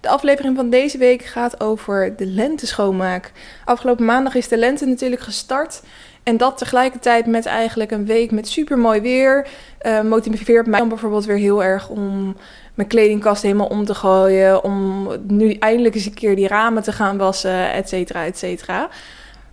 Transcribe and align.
De 0.00 0.08
aflevering 0.08 0.56
van 0.56 0.70
deze 0.70 0.98
week 0.98 1.22
gaat 1.22 1.60
over 1.60 2.16
de 2.16 2.26
lenteschoonmaak. 2.26 3.32
Afgelopen 3.64 4.04
maandag 4.04 4.34
is 4.34 4.48
de 4.48 4.56
lente 4.56 4.86
natuurlijk 4.86 5.22
gestart. 5.22 5.82
En 6.22 6.36
dat 6.36 6.58
tegelijkertijd 6.58 7.26
met 7.26 7.46
eigenlijk 7.46 7.90
een 7.90 8.06
week 8.06 8.30
met 8.30 8.48
supermooi 8.48 9.00
weer. 9.00 9.46
Uh, 9.82 10.00
motiveert 10.00 10.66
mij 10.66 10.78
dan 10.78 10.88
bijvoorbeeld 10.88 11.24
weer 11.24 11.36
heel 11.36 11.64
erg 11.64 11.88
om 11.88 12.36
mijn 12.74 12.88
kledingkast 12.88 13.42
helemaal 13.42 13.66
om 13.66 13.84
te 13.84 13.94
gooien. 13.94 14.64
Om 14.64 15.08
nu 15.26 15.52
eindelijk 15.52 15.94
eens 15.94 16.06
een 16.06 16.14
keer 16.14 16.36
die 16.36 16.48
ramen 16.48 16.82
te 16.82 16.92
gaan 16.92 17.16
wassen, 17.16 17.72
et 17.72 17.88
cetera, 17.88 18.24
et 18.24 18.38
cetera. 18.38 18.88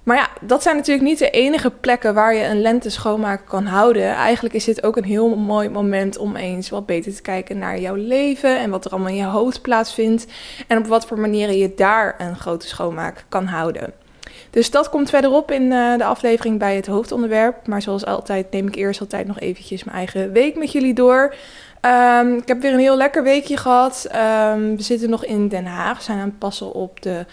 Maar 0.07 0.17
ja, 0.17 0.29
dat 0.41 0.63
zijn 0.63 0.75
natuurlijk 0.75 1.07
niet 1.07 1.19
de 1.19 1.29
enige 1.29 1.71
plekken 1.71 2.13
waar 2.13 2.33
je 2.33 2.43
een 2.43 2.61
lente 2.61 2.89
schoonmaak 2.89 3.41
kan 3.45 3.65
houden. 3.65 4.03
Eigenlijk 4.03 4.55
is 4.55 4.63
dit 4.63 4.83
ook 4.83 4.97
een 4.97 5.03
heel 5.03 5.35
mooi 5.35 5.69
moment 5.69 6.17
om 6.17 6.35
eens 6.35 6.69
wat 6.69 6.85
beter 6.85 7.15
te 7.15 7.21
kijken 7.21 7.57
naar 7.57 7.79
jouw 7.79 7.95
leven 7.95 8.59
en 8.59 8.69
wat 8.69 8.85
er 8.85 8.91
allemaal 8.91 9.09
in 9.09 9.15
je 9.15 9.23
hoofd 9.23 9.61
plaatsvindt. 9.61 10.25
En 10.67 10.77
op 10.77 10.87
wat 10.87 11.05
voor 11.05 11.19
manieren 11.19 11.57
je 11.57 11.73
daar 11.75 12.15
een 12.17 12.35
grote 12.35 12.67
schoonmaak 12.67 13.25
kan 13.29 13.45
houden. 13.45 13.93
Dus 14.49 14.71
dat 14.71 14.89
komt 14.89 15.09
verderop 15.09 15.51
in 15.51 15.71
eh, 15.71 15.97
de 15.97 16.05
aflevering 16.05 16.59
bij 16.59 16.75
het 16.75 16.87
hoofdonderwerp. 16.87 17.67
Maar 17.67 17.81
zoals 17.81 18.05
altijd 18.05 18.51
neem 18.51 18.67
ik 18.67 18.75
eerst 18.75 18.99
altijd 18.99 19.27
nog 19.27 19.39
eventjes 19.39 19.83
mijn 19.83 19.97
eigen 19.97 20.31
week 20.31 20.57
met 20.57 20.71
jullie 20.71 20.93
door. 20.93 21.35
Ehm, 21.81 22.33
ik 22.33 22.47
heb 22.47 22.61
weer 22.61 22.73
een 22.73 22.79
heel 22.79 22.97
lekker 22.97 23.23
weekje 23.23 23.57
gehad. 23.57 24.07
Ehm, 24.11 24.75
we 24.75 24.81
zitten 24.81 25.09
nog 25.09 25.25
in 25.25 25.47
Den 25.47 25.65
Haag. 25.65 26.01
Zijn 26.01 26.19
aan 26.19 26.27
het 26.27 26.39
passen 26.39 26.73
op 26.73 27.01
de 27.01 27.25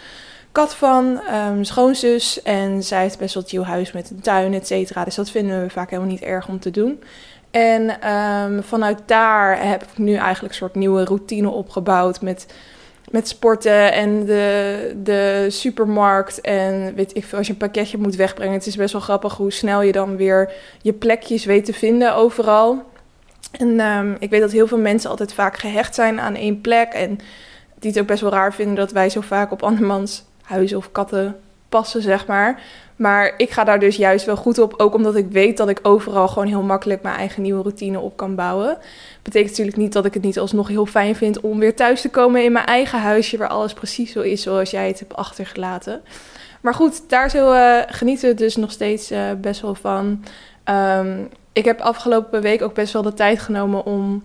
kat 0.55 0.74
van 0.74 1.20
um, 1.48 1.64
schoonzus. 1.64 2.42
En 2.42 2.83
zij 2.83 3.02
heeft 3.02 3.19
best 3.19 3.34
wel 3.34 3.44
nieuw 3.50 3.62
huis 3.62 3.92
met 3.92 4.10
een 4.10 4.20
tuin, 4.20 4.55
et 4.55 4.66
cetera. 4.66 5.05
Dus 5.05 5.14
dat 5.14 5.30
vinden 5.30 5.62
we 5.62 5.70
vaak 5.70 5.91
helemaal 5.91 6.11
niet 6.11 6.22
erg 6.22 6.48
om 6.48 6.61
te 6.61 6.70
doen. 6.70 7.02
En 7.50 8.00
ehm, 8.00 8.62
vanuit 8.62 8.98
daar 9.06 9.69
heb 9.69 9.83
ik 9.83 9.98
nu 9.98 10.14
eigenlijk 10.14 10.52
een 10.52 10.58
soort 10.58 10.74
nieuwe 10.74 11.05
routine 11.05 11.48
opgebouwd 11.48 12.20
met, 12.20 12.46
met 13.11 13.28
sporten 13.28 13.92
en 13.92 14.24
de, 14.24 14.96
de 15.02 15.46
supermarkt. 15.48 16.41
En 16.41 16.94
weet 16.94 17.16
ik 17.16 17.24
veel, 17.24 17.39
als 17.39 17.46
je 17.46 17.52
een 17.52 17.58
pakketje 17.58 17.98
moet 17.98 18.16
wegbrengen. 18.16 18.55
Het 18.55 18.66
is 18.66 18.77
best 18.77 18.92
wel 18.92 19.02
grappig 19.02 19.36
hoe 19.36 19.52
snel 19.52 19.83
je 19.83 19.92
dan 19.92 20.16
weer 20.16 20.52
je 20.83 20.92
plekjes 20.92 21.44
weet 21.44 21.64
te 21.64 21.72
vinden 21.72 22.14
overal. 22.14 22.83
En 23.50 23.80
um, 23.80 24.16
ik 24.18 24.30
weet 24.30 24.41
dat 24.41 24.52
heel 24.52 24.66
veel 24.66 24.78
mensen 24.78 25.11
altijd 25.11 25.34
vaak 25.34 25.58
gehecht 25.58 25.94
zijn 25.94 26.20
aan 26.20 26.34
één 26.34 26.61
plek. 26.61 26.92
En 26.92 27.18
die 27.78 27.91
het 27.91 28.00
ook 28.00 28.06
best 28.06 28.20
wel 28.20 28.30
raar 28.30 28.55
vinden 28.55 28.74
dat 28.74 28.92
wij 28.92 29.08
zo 29.11 29.20
vaak 29.20 29.52
op 29.52 29.62
andermans 29.62 30.24
huizen 30.44 30.76
of 30.76 30.92
katten 30.92 31.36
passen, 31.68 32.02
zeg 32.02 32.26
maar. 32.26 32.62
Maar 32.96 33.34
ik 33.36 33.50
ga 33.50 33.64
daar 33.64 33.78
dus 33.78 33.96
juist 33.96 34.26
wel 34.26 34.36
goed 34.36 34.58
op, 34.58 34.74
ook 34.76 34.94
omdat 34.94 35.16
ik 35.16 35.30
weet 35.30 35.56
dat 35.56 35.68
ik 35.68 35.78
overal 35.82 36.28
gewoon 36.28 36.48
heel 36.48 36.62
makkelijk 36.62 37.02
mijn 37.02 37.16
eigen 37.16 37.42
nieuwe 37.42 37.62
routine 37.62 38.00
op 38.00 38.16
kan 38.16 38.34
bouwen. 38.34 38.78
Betekent 39.22 39.50
natuurlijk 39.50 39.76
niet 39.76 39.92
dat 39.92 40.04
ik 40.04 40.14
het 40.14 40.22
niet 40.22 40.38
alsnog 40.38 40.68
heel 40.68 40.86
fijn 40.86 41.16
vind 41.16 41.40
om 41.40 41.58
weer 41.58 41.76
thuis 41.76 42.00
te 42.00 42.10
komen 42.10 42.44
in 42.44 42.52
mijn 42.52 42.66
eigen 42.66 43.00
huisje, 43.00 43.36
waar 43.36 43.48
alles 43.48 43.72
precies 43.72 44.12
zo 44.12 44.20
is 44.20 44.42
zoals 44.42 44.70
jij 44.70 44.86
het 44.88 44.98
hebt 44.98 45.16
achtergelaten. 45.16 46.00
Maar 46.60 46.74
goed, 46.74 47.08
daar 47.08 47.30
zo 47.30 47.52
uh, 47.52 47.78
genieten 47.86 48.28
we 48.28 48.34
dus 48.34 48.56
nog 48.56 48.70
steeds 48.70 49.12
uh, 49.12 49.18
best 49.40 49.60
wel 49.60 49.74
van. 49.74 50.24
Um, 50.98 51.28
ik 51.52 51.64
heb 51.64 51.80
afgelopen 51.80 52.40
week 52.40 52.62
ook 52.62 52.74
best 52.74 52.92
wel 52.92 53.02
de 53.02 53.14
tijd 53.14 53.38
genomen 53.38 53.84
om 53.84 54.22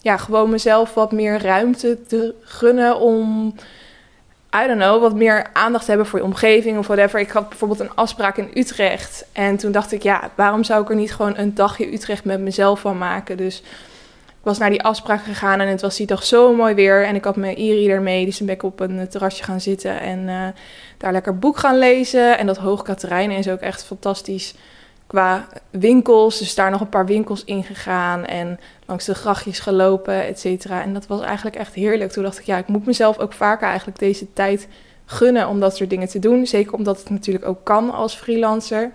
ja, 0.00 0.16
gewoon 0.16 0.50
mezelf 0.50 0.94
wat 0.94 1.12
meer 1.12 1.42
ruimte 1.42 2.02
te 2.06 2.34
gunnen 2.40 3.00
om 3.00 3.54
I 4.54 4.66
don't 4.66 4.80
know, 4.80 5.00
wat 5.00 5.14
meer 5.14 5.46
aandacht 5.52 5.86
hebben 5.86 6.06
voor 6.06 6.18
je 6.18 6.24
omgeving 6.24 6.78
of 6.78 6.86
whatever. 6.86 7.20
Ik 7.20 7.30
had 7.30 7.48
bijvoorbeeld 7.48 7.80
een 7.80 7.94
afspraak 7.94 8.36
in 8.36 8.50
Utrecht. 8.54 9.24
En 9.32 9.56
toen 9.56 9.72
dacht 9.72 9.92
ik, 9.92 10.02
ja, 10.02 10.30
waarom 10.34 10.64
zou 10.64 10.82
ik 10.82 10.88
er 10.88 10.96
niet 10.96 11.14
gewoon 11.14 11.36
een 11.36 11.54
dagje 11.54 11.92
Utrecht 11.92 12.24
met 12.24 12.40
mezelf 12.40 12.80
van 12.80 12.98
maken? 12.98 13.36
Dus 13.36 13.58
ik 14.26 14.44
was 14.44 14.58
naar 14.58 14.70
die 14.70 14.82
afspraak 14.82 15.22
gegaan 15.22 15.60
en 15.60 15.68
het 15.68 15.80
was 15.80 15.96
die 15.96 16.06
dag 16.06 16.24
zo 16.24 16.54
mooi 16.54 16.74
weer. 16.74 17.04
En 17.04 17.14
ik 17.14 17.24
had 17.24 17.36
mijn 17.36 17.56
e-reader 17.56 18.24
dus 18.24 18.36
toen 18.36 18.46
ben 18.46 18.54
ik 18.54 18.62
op 18.62 18.80
een 18.80 19.08
terrasje 19.08 19.44
gaan 19.44 19.60
zitten 19.60 20.00
en 20.00 20.18
uh, 20.18 20.46
daar 20.98 21.12
lekker 21.12 21.38
boek 21.38 21.58
gaan 21.58 21.78
lezen. 21.78 22.38
En 22.38 22.46
dat 22.46 22.56
Hoogkaterijnen 22.56 23.36
is 23.36 23.48
ook 23.48 23.60
echt 23.60 23.84
fantastisch 23.84 24.54
qua 25.08 25.46
winkels. 25.70 26.38
Dus 26.38 26.54
daar 26.54 26.70
nog 26.70 26.80
een 26.80 26.88
paar 26.88 27.06
winkels 27.06 27.44
ingegaan 27.44 28.24
en 28.24 28.60
langs 28.86 29.04
de 29.04 29.14
grachtjes 29.14 29.58
gelopen, 29.58 30.26
et 30.26 30.40
cetera. 30.40 30.82
En 30.82 30.94
dat 30.94 31.06
was 31.06 31.20
eigenlijk 31.20 31.56
echt 31.56 31.74
heerlijk. 31.74 32.12
Toen 32.12 32.22
dacht 32.22 32.38
ik, 32.38 32.44
ja, 32.44 32.56
ik 32.56 32.68
moet 32.68 32.86
mezelf 32.86 33.18
ook 33.18 33.32
vaker 33.32 33.68
eigenlijk 33.68 33.98
deze 33.98 34.32
tijd 34.32 34.68
gunnen 35.04 35.48
om 35.48 35.60
dat 35.60 35.76
soort 35.76 35.90
dingen 35.90 36.08
te 36.08 36.18
doen. 36.18 36.46
Zeker 36.46 36.72
omdat 36.72 36.98
het 36.98 37.10
natuurlijk 37.10 37.46
ook 37.46 37.64
kan 37.64 37.92
als 37.92 38.14
freelancer. 38.14 38.90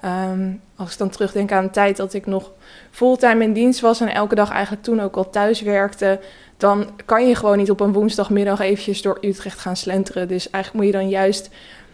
Ehm, 0.00 0.52
als 0.76 0.92
ik 0.92 0.98
dan 0.98 1.08
terugdenk 1.08 1.52
aan 1.52 1.64
de 1.64 1.70
tijd 1.70 1.96
dat 1.96 2.14
ik 2.14 2.26
nog 2.26 2.50
fulltime 2.90 3.44
in 3.44 3.52
dienst 3.52 3.80
was 3.80 4.00
en 4.00 4.08
elke 4.08 4.34
dag 4.34 4.50
eigenlijk 4.50 4.82
toen 4.82 5.00
ook 5.00 5.16
al 5.16 5.30
thuis 5.30 5.60
werkte, 5.60 6.20
dan 6.56 6.86
kan 7.04 7.28
je 7.28 7.34
gewoon 7.34 7.56
niet 7.56 7.70
op 7.70 7.80
een 7.80 7.92
woensdagmiddag 7.92 8.60
eventjes 8.60 9.02
door 9.02 9.18
Utrecht 9.20 9.58
gaan 9.58 9.76
slenteren. 9.76 10.28
Dus 10.28 10.50
eigenlijk 10.50 10.84
moet 10.84 10.94
je 10.94 11.00
dan 11.00 11.08
juist, 11.08 11.50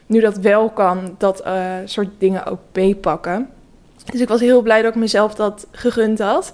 nu 0.06 0.20
dat 0.20 0.36
wel 0.36 0.70
kan, 0.70 1.14
dat 1.18 1.46
uh, 1.46 1.74
soort 1.84 2.08
dingen 2.18 2.46
ook 2.46 2.60
meepakken. 2.72 3.48
Dus 4.04 4.20
ik 4.20 4.28
was 4.28 4.40
heel 4.40 4.62
blij 4.62 4.82
dat 4.82 4.94
ik 4.94 5.00
mezelf 5.00 5.34
dat 5.34 5.66
gegund 5.70 6.18
had. 6.18 6.52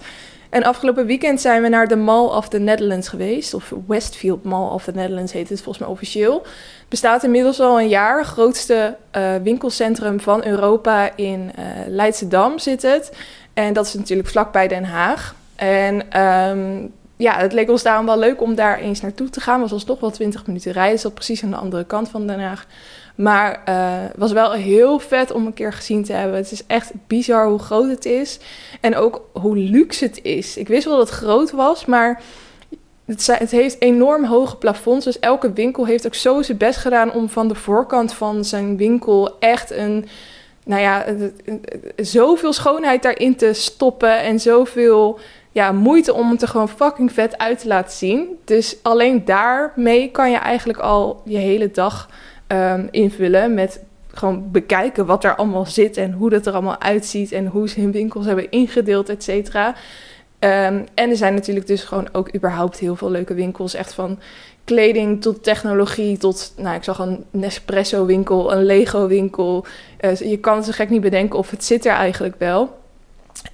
En 0.50 0.62
afgelopen 0.62 1.06
weekend 1.06 1.40
zijn 1.40 1.62
we 1.62 1.68
naar 1.68 1.88
de 1.88 1.96
Mall 1.96 2.26
of 2.26 2.48
the 2.48 2.58
Netherlands 2.58 3.08
geweest. 3.08 3.54
Of 3.54 3.72
Westfield 3.86 4.44
Mall 4.44 4.68
of 4.68 4.84
the 4.84 4.92
Netherlands 4.92 5.32
heet 5.32 5.48
het 5.48 5.58
volgens 5.62 5.78
mij 5.78 5.88
officieel. 5.88 6.34
Het 6.78 6.88
bestaat 6.88 7.24
inmiddels 7.24 7.60
al 7.60 7.80
een 7.80 7.88
jaar. 7.88 8.24
Grootste 8.24 8.96
uh, 9.16 9.34
winkelcentrum 9.42 10.20
van 10.20 10.44
Europa 10.44 11.16
in 11.16 11.50
uh, 11.58 11.64
Leidschendam 11.86 12.58
zit 12.58 12.82
het. 12.82 13.12
En 13.54 13.72
dat 13.72 13.86
is 13.86 13.94
natuurlijk 13.94 14.28
vlakbij 14.28 14.68
Den 14.68 14.84
Haag. 14.84 15.34
En 15.56 16.20
um, 16.20 16.92
ja, 17.16 17.36
het 17.36 17.52
leek 17.52 17.70
ons 17.70 17.82
daarom 17.82 18.06
wel 18.06 18.18
leuk 18.18 18.42
om 18.42 18.54
daar 18.54 18.78
eens 18.78 19.00
naartoe 19.00 19.30
te 19.30 19.40
gaan. 19.40 19.68
Was 19.68 19.84
toch 19.84 20.00
wel 20.00 20.10
20 20.10 20.46
minuten 20.46 20.72
rijden. 20.72 20.92
Het 20.92 21.00
zat 21.00 21.14
precies 21.14 21.42
aan 21.42 21.50
de 21.50 21.56
andere 21.56 21.84
kant 21.84 22.08
van 22.08 22.26
Den 22.26 22.40
Haag. 22.40 22.66
Maar 23.18 23.60
het 23.64 23.74
uh, 23.74 24.10
was 24.16 24.32
wel 24.32 24.52
heel 24.52 24.98
vet 24.98 25.30
om 25.32 25.46
een 25.46 25.54
keer 25.54 25.72
gezien 25.72 26.04
te 26.04 26.12
hebben. 26.12 26.36
Het 26.36 26.52
is 26.52 26.66
echt 26.66 26.92
bizar 27.06 27.46
hoe 27.46 27.58
groot 27.58 27.88
het 27.88 28.04
is. 28.04 28.38
En 28.80 28.96
ook 28.96 29.28
hoe 29.32 29.56
luxe 29.56 30.04
het 30.04 30.22
is. 30.22 30.56
Ik 30.56 30.68
wist 30.68 30.84
wel 30.84 30.96
dat 30.96 31.08
het 31.08 31.18
groot 31.18 31.50
was, 31.50 31.84
maar 31.84 32.22
het, 33.04 33.26
het 33.26 33.50
heeft 33.50 33.80
enorm 33.80 34.24
hoge 34.24 34.56
plafonds. 34.56 35.04
Dus 35.04 35.18
elke 35.18 35.52
winkel 35.52 35.86
heeft 35.86 36.06
ook 36.06 36.14
zo 36.14 36.42
zijn 36.42 36.58
best 36.58 36.78
gedaan 36.78 37.12
om 37.12 37.28
van 37.28 37.48
de 37.48 37.54
voorkant 37.54 38.12
van 38.14 38.44
zijn 38.44 38.76
winkel 38.76 39.38
echt 39.38 39.70
een. 39.70 40.06
Nou 40.64 40.80
ja, 40.80 41.04
zoveel 41.96 42.52
schoonheid 42.52 43.02
daarin 43.02 43.36
te 43.36 43.52
stoppen 43.52 44.20
en 44.20 44.40
zoveel 44.40 45.18
ja, 45.52 45.72
moeite 45.72 46.14
om 46.14 46.30
het 46.30 46.42
er 46.42 46.48
gewoon 46.48 46.68
fucking 46.68 47.12
vet 47.12 47.38
uit 47.38 47.58
te 47.58 47.68
laten 47.68 47.96
zien. 47.96 48.38
Dus 48.44 48.76
alleen 48.82 49.24
daarmee 49.24 50.10
kan 50.10 50.30
je 50.30 50.36
eigenlijk 50.36 50.78
al 50.78 51.22
je 51.24 51.38
hele 51.38 51.70
dag 51.70 52.08
um, 52.48 52.88
invullen 52.90 53.54
met 53.54 53.84
gewoon 54.12 54.50
bekijken 54.50 55.06
wat 55.06 55.24
er 55.24 55.36
allemaal 55.36 55.66
zit 55.66 55.96
en 55.96 56.12
hoe 56.12 56.30
dat 56.30 56.46
er 56.46 56.52
allemaal 56.52 56.80
uitziet 56.80 57.32
en 57.32 57.46
hoe 57.46 57.68
ze 57.68 57.80
hun 57.80 57.92
winkels 57.92 58.26
hebben 58.26 58.50
ingedeeld, 58.50 59.08
et 59.08 59.22
cetera. 59.22 59.68
Um, 60.40 60.86
en 60.94 61.10
er 61.10 61.16
zijn 61.16 61.34
natuurlijk 61.34 61.66
dus 61.66 61.84
gewoon 61.84 62.08
ook 62.12 62.34
überhaupt 62.34 62.78
heel 62.78 62.96
veel 62.96 63.10
leuke 63.10 63.34
winkels. 63.34 63.74
Echt 63.74 63.92
van 63.92 64.18
kleding 64.64 65.22
tot 65.22 65.42
technologie 65.42 66.18
tot, 66.18 66.52
nou, 66.56 66.76
ik 66.76 66.84
zag 66.84 66.98
een 66.98 67.24
Nespresso 67.30 68.06
winkel, 68.06 68.52
een 68.52 68.64
Lego 68.64 69.06
winkel. 69.06 69.66
Uh, 70.00 70.16
je 70.16 70.38
kan 70.38 70.56
het 70.56 70.64
zo 70.64 70.72
gek 70.72 70.90
niet 70.90 71.00
bedenken 71.00 71.38
of 71.38 71.50
het 71.50 71.64
zit 71.64 71.86
er 71.86 71.92
eigenlijk 71.92 72.34
wel. 72.38 72.76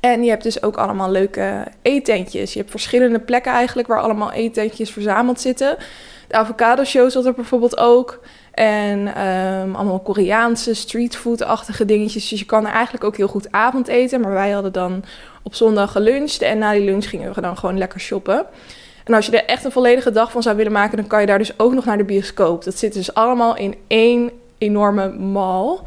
En 0.00 0.22
je 0.22 0.30
hebt 0.30 0.42
dus 0.42 0.62
ook 0.62 0.76
allemaal 0.76 1.10
leuke 1.10 1.66
eetentjes. 1.82 2.52
Je 2.52 2.58
hebt 2.58 2.70
verschillende 2.70 3.18
plekken 3.18 3.52
eigenlijk 3.52 3.88
waar 3.88 4.00
allemaal 4.00 4.32
eetentjes 4.32 4.90
verzameld 4.90 5.40
zitten. 5.40 5.76
De 6.28 6.34
avocado 6.34 6.84
show 6.84 7.10
zat 7.10 7.26
er 7.26 7.34
bijvoorbeeld 7.34 7.78
ook. 7.78 8.20
En 8.54 9.26
um, 9.26 9.74
allemaal 9.74 10.00
Koreaanse 10.00 10.74
streetfood-achtige 10.74 11.84
dingetjes. 11.84 12.28
Dus 12.28 12.38
je 12.38 12.46
kan 12.46 12.66
er 12.66 12.72
eigenlijk 12.72 13.04
ook 13.04 13.16
heel 13.16 13.28
goed 13.28 13.52
avondeten. 13.52 14.20
Maar 14.20 14.32
wij 14.32 14.50
hadden 14.50 14.72
dan 14.72 15.04
op 15.42 15.54
zondag 15.54 15.92
geluncht. 15.92 16.42
En 16.42 16.58
na 16.58 16.72
die 16.72 16.84
lunch 16.84 17.08
gingen 17.08 17.34
we 17.34 17.40
dan 17.40 17.56
gewoon 17.56 17.78
lekker 17.78 18.00
shoppen. 18.00 18.46
En 19.04 19.14
als 19.14 19.26
je 19.26 19.38
er 19.38 19.48
echt 19.48 19.64
een 19.64 19.72
volledige 19.72 20.10
dag 20.10 20.30
van 20.30 20.42
zou 20.42 20.56
willen 20.56 20.72
maken, 20.72 20.96
dan 20.96 21.06
kan 21.06 21.20
je 21.20 21.26
daar 21.26 21.38
dus 21.38 21.58
ook 21.58 21.74
nog 21.74 21.84
naar 21.84 21.98
de 21.98 22.04
bioscoop. 22.04 22.64
Dat 22.64 22.78
zit 22.78 22.92
dus 22.92 23.14
allemaal 23.14 23.56
in 23.56 23.74
één 23.86 24.30
enorme 24.58 25.08
mall. 25.08 25.78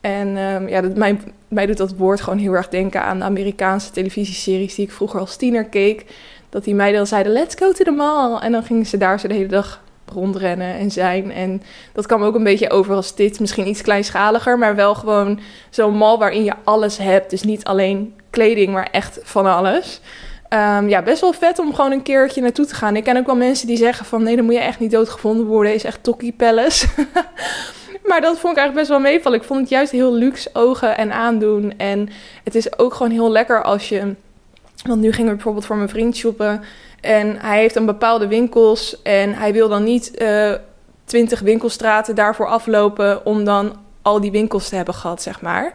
En 0.00 0.36
um, 0.36 0.68
ja, 0.68 0.80
dat, 0.80 0.96
mij, 0.96 1.18
mij 1.48 1.66
doet 1.66 1.76
dat 1.76 1.96
woord 1.96 2.20
gewoon 2.20 2.38
heel 2.38 2.52
erg 2.52 2.68
denken 2.68 3.02
aan 3.02 3.18
de 3.18 3.24
Amerikaanse 3.24 3.90
televisieseries 3.90 4.74
die 4.74 4.86
ik 4.86 4.92
vroeger 4.92 5.20
als 5.20 5.36
tiener 5.36 5.64
keek. 5.64 6.04
Dat 6.48 6.64
die 6.64 6.74
meiden 6.74 6.98
dan 6.98 7.06
zeiden, 7.06 7.32
let's 7.32 7.54
go 7.54 7.72
to 7.72 7.84
the 7.84 7.90
mall. 7.90 8.38
En 8.38 8.52
dan 8.52 8.62
gingen 8.62 8.86
ze 8.86 8.96
daar 8.96 9.20
zo 9.20 9.28
de 9.28 9.34
hele 9.34 9.46
dag 9.46 9.82
rondrennen 10.12 10.74
en 10.74 10.90
zijn. 10.90 11.32
En 11.32 11.62
dat 11.92 12.06
kwam 12.06 12.22
ook 12.22 12.34
een 12.34 12.44
beetje 12.44 12.70
over 12.70 12.94
als 12.94 13.14
dit. 13.14 13.40
Misschien 13.40 13.68
iets 13.68 13.82
kleinschaliger, 13.82 14.58
maar 14.58 14.74
wel 14.74 14.94
gewoon 14.94 15.40
zo'n 15.70 15.96
mal 15.96 16.18
waarin 16.18 16.44
je 16.44 16.54
alles 16.64 16.98
hebt. 16.98 17.30
Dus 17.30 17.42
niet 17.42 17.64
alleen 17.64 18.14
kleding, 18.30 18.72
maar 18.72 18.88
echt 18.90 19.18
van 19.22 19.46
alles. 19.46 20.00
Ehm, 20.48 20.88
ja, 20.88 21.02
best 21.02 21.20
wel 21.20 21.32
vet 21.32 21.58
om 21.58 21.74
gewoon 21.74 21.92
een 21.92 22.02
keertje 22.02 22.40
naartoe 22.40 22.66
te 22.66 22.74
gaan. 22.74 22.96
Ik 22.96 23.04
ken 23.04 23.16
ook 23.16 23.26
wel 23.26 23.36
mensen 23.36 23.66
die 23.66 23.76
zeggen 23.76 24.06
van... 24.06 24.22
nee, 24.22 24.36
dan 24.36 24.44
moet 24.44 24.54
je 24.54 24.60
echt 24.60 24.78
niet 24.78 24.90
doodgevonden 24.90 25.46
worden. 25.46 25.74
Is 25.74 25.84
echt 25.84 26.02
Tokkie 26.02 26.32
Palace. 26.32 26.86
maar 28.08 28.20
dat 28.20 28.38
vond 28.38 28.52
ik 28.52 28.58
eigenlijk 28.58 28.74
best 28.74 28.88
wel 28.88 28.98
meevallen. 28.98 29.38
Ik 29.38 29.46
vond 29.46 29.60
het 29.60 29.68
juist 29.68 29.92
heel 29.92 30.14
luxe 30.14 30.50
ogen 30.52 30.96
en 30.96 31.12
aandoen. 31.12 31.72
En 31.76 32.08
het 32.44 32.54
is 32.54 32.78
ook 32.78 32.94
gewoon 32.94 33.12
heel 33.12 33.30
lekker 33.30 33.62
als 33.62 33.88
je... 33.88 34.14
Want 34.86 35.00
nu 35.00 35.12
gingen 35.12 35.28
we 35.28 35.34
bijvoorbeeld 35.34 35.66
voor 35.66 35.76
mijn 35.76 35.88
vriend 35.88 36.16
shoppen... 36.16 36.62
En 37.04 37.36
hij 37.40 37.58
heeft 37.58 37.76
een 37.76 37.86
bepaalde 37.86 38.26
winkels 38.26 39.02
en 39.02 39.34
hij 39.34 39.52
wil 39.52 39.68
dan 39.68 39.84
niet 39.84 40.22
uh, 40.22 40.54
twintig 41.04 41.40
winkelstraten 41.40 42.14
daarvoor 42.14 42.46
aflopen 42.46 43.26
om 43.26 43.44
dan 43.44 43.76
al 44.02 44.20
die 44.20 44.30
winkels 44.30 44.68
te 44.68 44.76
hebben 44.76 44.94
gehad, 44.94 45.22
zeg 45.22 45.40
maar. 45.40 45.74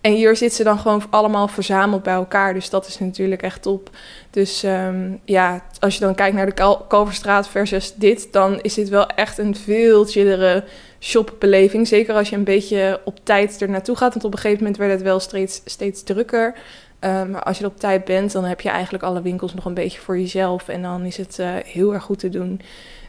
En 0.00 0.12
hier 0.12 0.36
zitten 0.36 0.56
ze 0.56 0.64
dan 0.64 0.78
gewoon 0.78 1.02
allemaal 1.10 1.48
verzameld 1.48 2.02
bij 2.02 2.14
elkaar. 2.14 2.54
Dus 2.54 2.70
dat 2.70 2.86
is 2.86 2.98
natuurlijk 2.98 3.42
echt 3.42 3.62
top. 3.62 3.90
Dus 4.30 4.62
um, 4.62 5.20
ja, 5.24 5.62
als 5.78 5.94
je 5.94 6.00
dan 6.00 6.14
kijkt 6.14 6.36
naar 6.36 6.46
de 6.46 6.52
Kal 6.52 6.76
Kalverstraat 6.76 7.48
versus 7.48 7.94
dit, 7.94 8.32
dan 8.32 8.60
is 8.60 8.74
dit 8.74 8.88
wel 8.88 9.06
echt 9.06 9.38
een 9.38 9.56
veel 9.56 10.04
chillere 10.04 10.64
shopbeleving. 11.00 11.88
Zeker 11.88 12.14
als 12.14 12.28
je 12.28 12.36
een 12.36 12.44
beetje 12.44 13.00
op 13.04 13.18
tijd 13.22 13.60
er 13.60 13.70
naartoe 13.70 13.96
gaat. 13.96 14.12
Want 14.12 14.24
op 14.24 14.32
een 14.32 14.38
gegeven 14.38 14.62
moment 14.62 14.78
werd 14.78 14.92
het 14.92 15.02
wel 15.02 15.20
steeds, 15.20 15.60
steeds 15.64 16.02
drukker. 16.02 16.54
Maar 17.00 17.42
als 17.42 17.58
je 17.58 17.64
er 17.64 17.70
op 17.70 17.78
tijd 17.78 18.04
bent, 18.04 18.32
dan 18.32 18.44
heb 18.44 18.60
je 18.60 18.68
eigenlijk 18.68 19.04
alle 19.04 19.22
winkels 19.22 19.54
nog 19.54 19.64
een 19.64 19.74
beetje 19.74 20.00
voor 20.00 20.18
jezelf. 20.18 20.68
En 20.68 20.82
dan 20.82 21.04
is 21.04 21.16
het 21.16 21.38
uh, 21.40 21.48
heel 21.64 21.94
erg 21.94 22.02
goed 22.02 22.18
te 22.18 22.28
doen. 22.28 22.60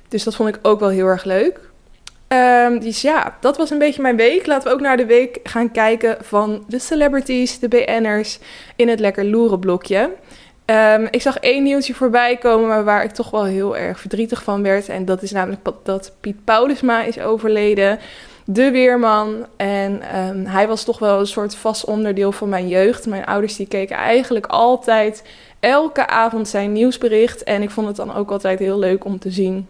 Dus 0.07 0.23
dat 0.23 0.35
vond 0.35 0.49
ik 0.49 0.59
ook 0.61 0.79
wel 0.79 0.89
heel 0.89 1.07
erg 1.07 1.23
leuk. 1.23 1.59
Um, 2.27 2.79
dus 2.79 3.01
ja, 3.01 3.37
dat 3.39 3.57
was 3.57 3.69
een 3.69 3.77
beetje 3.77 4.01
mijn 4.01 4.15
week. 4.15 4.45
Laten 4.45 4.67
we 4.67 4.73
ook 4.73 4.81
naar 4.81 4.97
de 4.97 5.05
week 5.05 5.39
gaan 5.43 5.71
kijken 5.71 6.17
van 6.21 6.63
de 6.67 6.79
celebrities, 6.79 7.59
de 7.59 7.67
BN'ers 7.67 8.39
in 8.75 8.87
het 8.89 8.99
lekker 8.99 9.25
loeren 9.25 9.59
blokje. 9.59 10.09
Um, 10.65 11.07
ik 11.09 11.21
zag 11.21 11.37
één 11.37 11.63
nieuwtje 11.63 11.93
voorbij 11.93 12.37
komen, 12.37 12.85
waar 12.85 13.03
ik 13.03 13.11
toch 13.11 13.29
wel 13.29 13.43
heel 13.43 13.77
erg 13.77 13.99
verdrietig 13.99 14.43
van 14.43 14.63
werd. 14.63 14.89
En 14.89 15.05
dat 15.05 15.21
is 15.21 15.31
namelijk 15.31 15.61
dat 15.83 16.13
Piet 16.19 16.43
Paulusma 16.43 17.03
is 17.03 17.19
overleden. 17.19 17.99
De 18.53 18.71
weerman. 18.71 19.45
En 19.55 20.19
um, 20.19 20.45
hij 20.45 20.67
was 20.67 20.83
toch 20.83 20.99
wel 20.99 21.19
een 21.19 21.27
soort 21.27 21.55
vast 21.55 21.85
onderdeel 21.85 22.31
van 22.31 22.49
mijn 22.49 22.67
jeugd. 22.67 23.07
Mijn 23.07 23.25
ouders 23.25 23.55
die 23.55 23.67
keken 23.67 23.95
eigenlijk 23.95 24.45
altijd 24.45 25.23
elke 25.59 26.07
avond 26.07 26.47
zijn 26.47 26.71
nieuwsbericht. 26.71 27.43
En 27.43 27.61
ik 27.61 27.69
vond 27.69 27.87
het 27.87 27.95
dan 27.95 28.15
ook 28.15 28.31
altijd 28.31 28.59
heel 28.59 28.79
leuk 28.79 29.05
om 29.05 29.19
te 29.19 29.31
zien 29.31 29.67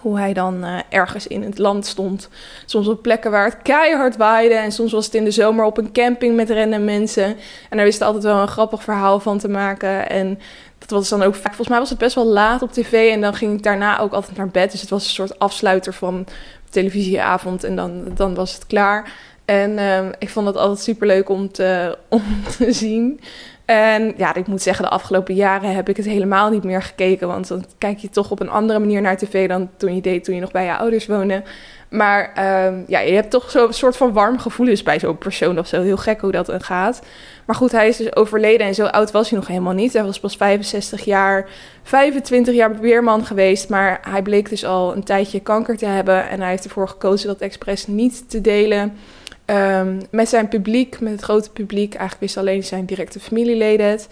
hoe 0.00 0.18
hij 0.18 0.32
dan 0.32 0.64
uh, 0.64 0.78
ergens 0.88 1.26
in 1.26 1.42
het 1.42 1.58
land 1.58 1.86
stond. 1.86 2.28
Soms 2.66 2.88
op 2.88 3.02
plekken 3.02 3.30
waar 3.30 3.44
het 3.44 3.62
keihard 3.62 4.16
waaide. 4.16 4.54
En 4.54 4.72
soms 4.72 4.92
was 4.92 5.04
het 5.04 5.14
in 5.14 5.24
de 5.24 5.30
zomer 5.30 5.64
op 5.64 5.78
een 5.78 5.92
camping 5.92 6.36
met 6.36 6.50
rende 6.50 6.78
mensen. 6.78 7.36
En 7.70 7.76
daar 7.76 7.84
wist 7.84 8.02
altijd 8.02 8.24
wel 8.24 8.40
een 8.40 8.48
grappig 8.48 8.82
verhaal 8.82 9.20
van 9.20 9.38
te 9.38 9.48
maken. 9.48 10.10
En 10.10 10.38
dat 10.78 10.90
was 10.90 11.08
dan 11.08 11.22
ook 11.22 11.34
vaak... 11.34 11.44
Volgens 11.44 11.68
mij 11.68 11.78
was 11.78 11.90
het 11.90 11.98
best 11.98 12.14
wel 12.14 12.26
laat 12.26 12.62
op 12.62 12.72
tv. 12.72 13.12
En 13.12 13.20
dan 13.20 13.34
ging 13.34 13.56
ik 13.56 13.62
daarna 13.62 13.98
ook 13.98 14.12
altijd 14.12 14.36
naar 14.36 14.48
bed. 14.48 14.70
Dus 14.70 14.80
het 14.80 14.90
was 14.90 15.04
een 15.04 15.10
soort 15.10 15.38
afsluiter 15.38 15.92
van 15.92 16.26
televisieavond. 16.68 17.64
En 17.64 17.76
dan, 17.76 18.04
dan 18.14 18.34
was 18.34 18.54
het 18.54 18.66
klaar. 18.66 19.12
En 19.44 19.70
uh, 19.70 20.06
ik 20.18 20.28
vond 20.28 20.46
het 20.46 20.56
altijd 20.56 20.80
super 20.80 21.06
leuk 21.06 21.28
om 21.28 21.52
te, 21.52 21.98
om 22.08 22.22
te 22.58 22.72
zien. 22.72 23.20
En 23.64 24.14
ja, 24.16 24.34
ik 24.34 24.46
moet 24.46 24.62
zeggen, 24.62 24.84
de 24.84 24.90
afgelopen 24.90 25.34
jaren 25.34 25.74
heb 25.74 25.88
ik 25.88 25.96
het 25.96 26.06
helemaal 26.06 26.50
niet 26.50 26.64
meer 26.64 26.82
gekeken. 26.82 27.28
Want 27.28 27.48
dan 27.48 27.64
kijk 27.78 27.98
je 27.98 28.08
toch 28.08 28.30
op 28.30 28.40
een 28.40 28.50
andere 28.50 28.78
manier 28.78 29.00
naar 29.00 29.16
tv 29.16 29.48
dan 29.48 29.70
toen 29.76 29.94
je 29.94 30.00
deed 30.00 30.24
toen 30.24 30.34
je 30.34 30.40
nog 30.40 30.50
bij 30.50 30.64
je 30.64 30.76
ouders 30.76 31.06
woonde. 31.06 31.42
Maar 31.88 32.32
um, 32.66 32.84
ja, 32.86 33.00
je 33.00 33.12
hebt 33.12 33.30
toch 33.30 33.50
zo'n 33.50 33.72
soort 33.72 33.96
van 33.96 34.12
warm 34.12 34.38
gevoelens 34.38 34.82
bij 34.82 34.98
zo'n 34.98 35.18
persoon 35.18 35.58
of 35.58 35.66
zo. 35.66 35.82
Heel 35.82 35.96
gek 35.96 36.20
hoe 36.20 36.32
dat 36.32 36.46
dan 36.46 36.62
gaat. 36.62 37.02
Maar 37.46 37.56
goed, 37.56 37.72
hij 37.72 37.88
is 37.88 37.96
dus 37.96 38.16
overleden 38.16 38.66
en 38.66 38.74
zo 38.74 38.84
oud 38.84 39.10
was 39.10 39.30
hij 39.30 39.38
nog 39.38 39.48
helemaal 39.48 39.72
niet. 39.72 39.92
Hij 39.92 40.04
was 40.04 40.20
pas 40.20 40.36
65 40.36 41.04
jaar, 41.04 41.48
25 41.82 42.54
jaar 42.54 42.78
weerman 42.80 43.24
geweest. 43.24 43.68
Maar 43.68 44.00
hij 44.08 44.22
bleek 44.22 44.48
dus 44.48 44.64
al 44.64 44.96
een 44.96 45.04
tijdje 45.04 45.40
kanker 45.40 45.76
te 45.76 45.86
hebben. 45.86 46.28
En 46.28 46.40
hij 46.40 46.50
heeft 46.50 46.64
ervoor 46.64 46.88
gekozen 46.88 47.28
dat 47.28 47.40
expres 47.40 47.86
niet 47.86 48.30
te 48.30 48.40
delen. 48.40 48.96
Um, 49.46 50.00
met 50.10 50.28
zijn 50.28 50.48
publiek, 50.48 51.00
met 51.00 51.12
het 51.12 51.22
grote 51.22 51.50
publiek. 51.50 51.94
Eigenlijk 51.94 52.20
wist 52.20 52.36
alleen 52.36 52.64
zijn 52.64 52.84
directe 52.84 53.20
familieleden 53.20 53.86
het. 53.86 54.08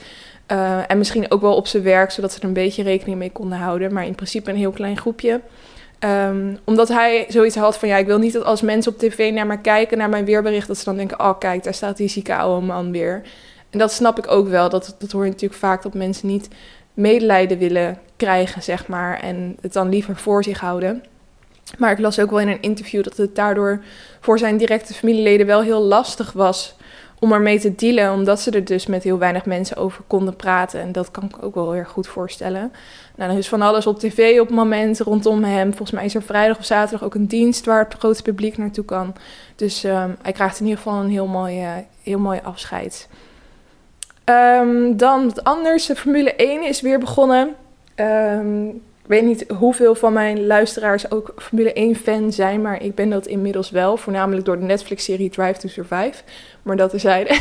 Uh, 0.53 0.91
en 0.91 0.99
misschien 0.99 1.31
ook 1.31 1.41
wel 1.41 1.55
op 1.55 1.67
zijn 1.67 1.83
werk, 1.83 2.11
zodat 2.11 2.33
ze 2.33 2.39
er 2.39 2.45
een 2.45 2.53
beetje 2.53 2.83
rekening 2.83 3.19
mee 3.19 3.31
konden 3.33 3.59
houden. 3.59 3.93
Maar 3.93 4.07
in 4.07 4.15
principe 4.15 4.51
een 4.51 4.57
heel 4.57 4.71
klein 4.71 4.97
groepje. 4.99 5.41
Um, 6.01 6.59
omdat 6.65 6.89
hij 6.89 7.27
zoiets 7.29 7.57
had 7.57 7.79
van, 7.79 7.89
ja, 7.89 7.97
ik 7.97 8.07
wil 8.07 8.19
niet 8.19 8.33
dat 8.33 8.45
als 8.45 8.63
mensen 8.63 8.93
op 8.93 8.99
tv 8.99 9.33
naar 9.33 9.47
mij 9.47 9.59
kijken, 9.59 9.99
naar 9.99 10.09
mijn 10.09 10.25
weerbericht, 10.25 10.67
dat 10.67 10.79
ze 10.79 10.85
dan 10.85 10.97
denken, 10.97 11.21
oh 11.21 11.39
kijk, 11.39 11.65
daar 11.65 11.75
staat 11.75 11.97
die 11.97 12.09
zieke 12.09 12.37
oude 12.37 12.67
man 12.67 12.93
weer. 12.93 13.23
En 13.71 13.79
dat 13.79 13.93
snap 13.93 14.19
ik 14.19 14.31
ook 14.31 14.49
wel. 14.49 14.69
Dat, 14.69 14.95
dat 14.99 15.13
hoor 15.13 15.25
je 15.25 15.31
natuurlijk 15.31 15.61
vaak, 15.61 15.83
dat 15.83 15.95
mensen 15.95 16.29
niet 16.29 16.49
medelijden 16.95 17.59
willen 17.59 17.99
krijgen, 18.17 18.63
zeg 18.63 18.87
maar. 18.87 19.21
En 19.21 19.57
het 19.61 19.73
dan 19.73 19.89
liever 19.89 20.17
voor 20.17 20.45
zich 20.45 20.61
houden. 20.61 21.05
Maar 21.79 21.91
ik 21.91 21.99
las 21.99 22.19
ook 22.19 22.31
wel 22.31 22.41
in 22.41 22.49
een 22.49 22.63
interview 22.63 23.05
dat 23.05 23.17
het 23.17 23.35
daardoor 23.35 23.83
voor 24.21 24.39
zijn 24.39 24.57
directe 24.57 24.95
familieleden 24.95 25.47
wel 25.47 25.63
heel 25.63 25.83
lastig 25.83 26.33
was 26.33 26.77
om 27.19 27.33
ermee 27.33 27.61
te 27.61 27.75
dealen, 27.75 28.13
omdat 28.13 28.41
ze 28.41 28.51
er 28.51 28.65
dus 28.65 28.87
met 28.87 29.03
heel 29.03 29.19
weinig 29.19 29.45
mensen 29.45 29.77
over 29.77 30.03
konden 30.07 30.37
praten. 30.37 30.81
En 30.81 30.93
dat 30.93 31.11
kan 31.11 31.25
ik 31.25 31.45
ook 31.45 31.55
wel 31.55 31.73
heel 31.73 31.85
goed 31.85 32.07
voorstellen. 32.07 32.73
Nou, 33.17 33.31
dan 33.31 33.39
is 33.39 33.49
van 33.49 33.63
alles 33.63 33.87
op 33.87 33.99
tv 33.99 34.41
op 34.41 34.47
het 34.47 34.57
moment 34.57 35.01
rondom 35.01 35.45
hem. 35.45 35.69
Volgens 35.69 35.91
mij 35.91 36.05
is 36.05 36.15
er 36.15 36.23
vrijdag 36.23 36.59
of 36.59 36.65
zaterdag 36.65 37.07
ook 37.07 37.15
een 37.15 37.27
dienst 37.27 37.65
waar 37.65 37.85
het 37.85 37.95
grote 37.99 38.23
publiek 38.23 38.59
naartoe 38.59 38.85
kan. 38.85 39.15
Dus 39.57 39.85
um, 39.85 40.17
hij 40.23 40.33
krijgt 40.33 40.61
in 40.61 40.67
ieder 40.67 40.83
geval 40.83 41.01
een 41.01 41.11
heel 41.11 41.27
mooi, 41.27 41.63
uh, 41.63 41.71
heel 42.03 42.19
mooi 42.19 42.41
afscheid. 42.43 43.09
Um, 44.25 44.97
dan 44.97 45.25
wat 45.25 45.45
anders. 45.45 45.87
De 45.87 45.97
Formule 45.97 46.35
1 46.35 46.63
is 46.63 46.81
weer 46.81 46.99
begonnen. 46.99 47.55
Um, 47.97 48.83
ik 49.07 49.13
weet 49.13 49.25
niet 49.25 49.45
hoeveel 49.59 49.95
van 49.95 50.13
mijn 50.13 50.47
luisteraars 50.47 51.11
ook 51.11 51.33
Formule 51.37 51.95
1-fan 51.95 52.33
zijn, 52.33 52.63
maar 52.63 52.83
ik 52.83 52.95
ben 52.95 53.11
dat 53.11 53.27
inmiddels 53.27 53.71
wel. 53.71 53.97
Voornamelijk 53.97 54.45
door 54.45 54.59
de 54.59 54.65
Netflix-serie 54.65 55.31
Drive 55.31 55.61
to 55.61 55.69
Survive. 55.69 56.23
Maar 56.63 56.77
dat 56.77 56.91
terzijde. 56.91 57.39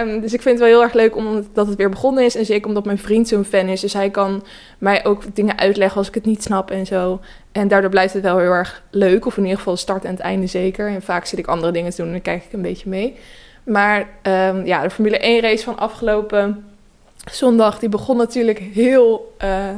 um, 0.00 0.20
dus 0.22 0.32
ik 0.32 0.42
vind 0.42 0.58
het 0.58 0.58
wel 0.58 0.68
heel 0.68 0.82
erg 0.82 0.92
leuk 0.92 1.16
omdat 1.16 1.66
het 1.66 1.76
weer 1.76 1.88
begonnen 1.88 2.24
is. 2.24 2.36
En 2.36 2.44
zeker 2.44 2.68
omdat 2.68 2.84
mijn 2.84 2.98
vriend 2.98 3.28
zo'n 3.28 3.44
fan 3.44 3.68
is. 3.68 3.80
Dus 3.80 3.92
hij 3.92 4.10
kan 4.10 4.44
mij 4.78 5.04
ook 5.04 5.34
dingen 5.34 5.58
uitleggen 5.58 5.98
als 5.98 6.08
ik 6.08 6.14
het 6.14 6.24
niet 6.24 6.42
snap 6.42 6.70
en 6.70 6.86
zo. 6.86 7.20
En 7.52 7.68
daardoor 7.68 7.90
blijft 7.90 8.14
het 8.14 8.22
wel 8.22 8.38
heel 8.38 8.50
erg 8.50 8.82
leuk. 8.90 9.26
Of 9.26 9.36
in 9.36 9.42
ieder 9.42 9.58
geval 9.58 9.76
start 9.76 10.04
en 10.04 10.10
het 10.10 10.20
einde 10.20 10.46
zeker. 10.46 10.88
En 10.88 11.02
vaak 11.02 11.26
zit 11.26 11.38
ik 11.38 11.46
andere 11.46 11.72
dingen 11.72 11.90
te 11.90 11.96
doen 11.96 12.06
en 12.06 12.12
dan 12.12 12.22
kijk 12.22 12.44
ik 12.44 12.52
een 12.52 12.62
beetje 12.62 12.88
mee. 12.88 13.16
Maar 13.64 14.00
um, 14.22 14.66
ja, 14.66 14.82
de 14.82 14.90
Formule 14.90 15.40
1-race 15.40 15.64
van 15.64 15.78
afgelopen 15.78 16.64
zondag, 17.30 17.78
die 17.78 17.88
begon 17.88 18.16
natuurlijk 18.16 18.58
heel... 18.58 19.34
Uh, 19.44 19.68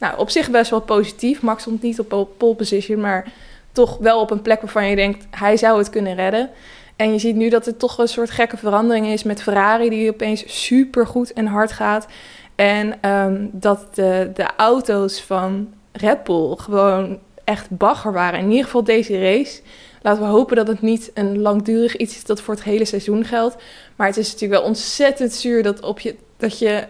nou, 0.00 0.18
op 0.18 0.30
zich 0.30 0.50
best 0.50 0.70
wel 0.70 0.80
positief. 0.80 1.42
Max 1.42 1.62
stond 1.62 1.82
niet 1.82 2.00
op 2.00 2.28
pole 2.36 2.54
position, 2.54 3.00
maar 3.00 3.32
toch 3.72 3.98
wel 3.98 4.20
op 4.20 4.30
een 4.30 4.42
plek 4.42 4.60
waarvan 4.60 4.88
je 4.88 4.96
denkt, 4.96 5.26
hij 5.30 5.56
zou 5.56 5.78
het 5.78 5.90
kunnen 5.90 6.14
redden. 6.14 6.50
En 6.96 7.12
je 7.12 7.18
ziet 7.18 7.36
nu 7.36 7.48
dat 7.48 7.66
er 7.66 7.76
toch 7.76 7.98
een 7.98 8.08
soort 8.08 8.30
gekke 8.30 8.56
verandering 8.56 9.06
is 9.06 9.22
met 9.22 9.42
Ferrari, 9.42 9.88
die 9.88 10.10
opeens 10.10 10.64
super 10.64 11.06
goed 11.06 11.32
en 11.32 11.46
hard 11.46 11.72
gaat. 11.72 12.06
En 12.54 13.10
um, 13.10 13.50
dat 13.52 13.94
de, 13.94 14.30
de 14.34 14.46
auto's 14.56 15.22
van 15.22 15.72
Red 15.92 16.24
Bull 16.24 16.54
gewoon 16.56 17.18
echt 17.44 17.70
bagger 17.70 18.12
waren. 18.12 18.40
In 18.40 18.50
ieder 18.50 18.64
geval 18.64 18.84
deze 18.84 19.20
race. 19.20 19.60
Laten 20.02 20.22
we 20.22 20.28
hopen 20.28 20.56
dat 20.56 20.66
het 20.66 20.80
niet 20.80 21.10
een 21.14 21.38
langdurig 21.38 21.96
iets 21.96 22.16
is 22.16 22.24
dat 22.24 22.40
voor 22.40 22.54
het 22.54 22.62
hele 22.62 22.84
seizoen 22.84 23.24
geldt. 23.24 23.56
Maar 23.96 24.06
het 24.06 24.16
is 24.16 24.32
natuurlijk 24.32 24.60
wel 24.60 24.68
ontzettend 24.68 25.32
zuur 25.32 25.62
dat, 25.62 25.80
op 25.80 26.00
je, 26.00 26.14
dat 26.36 26.58
je 26.58 26.84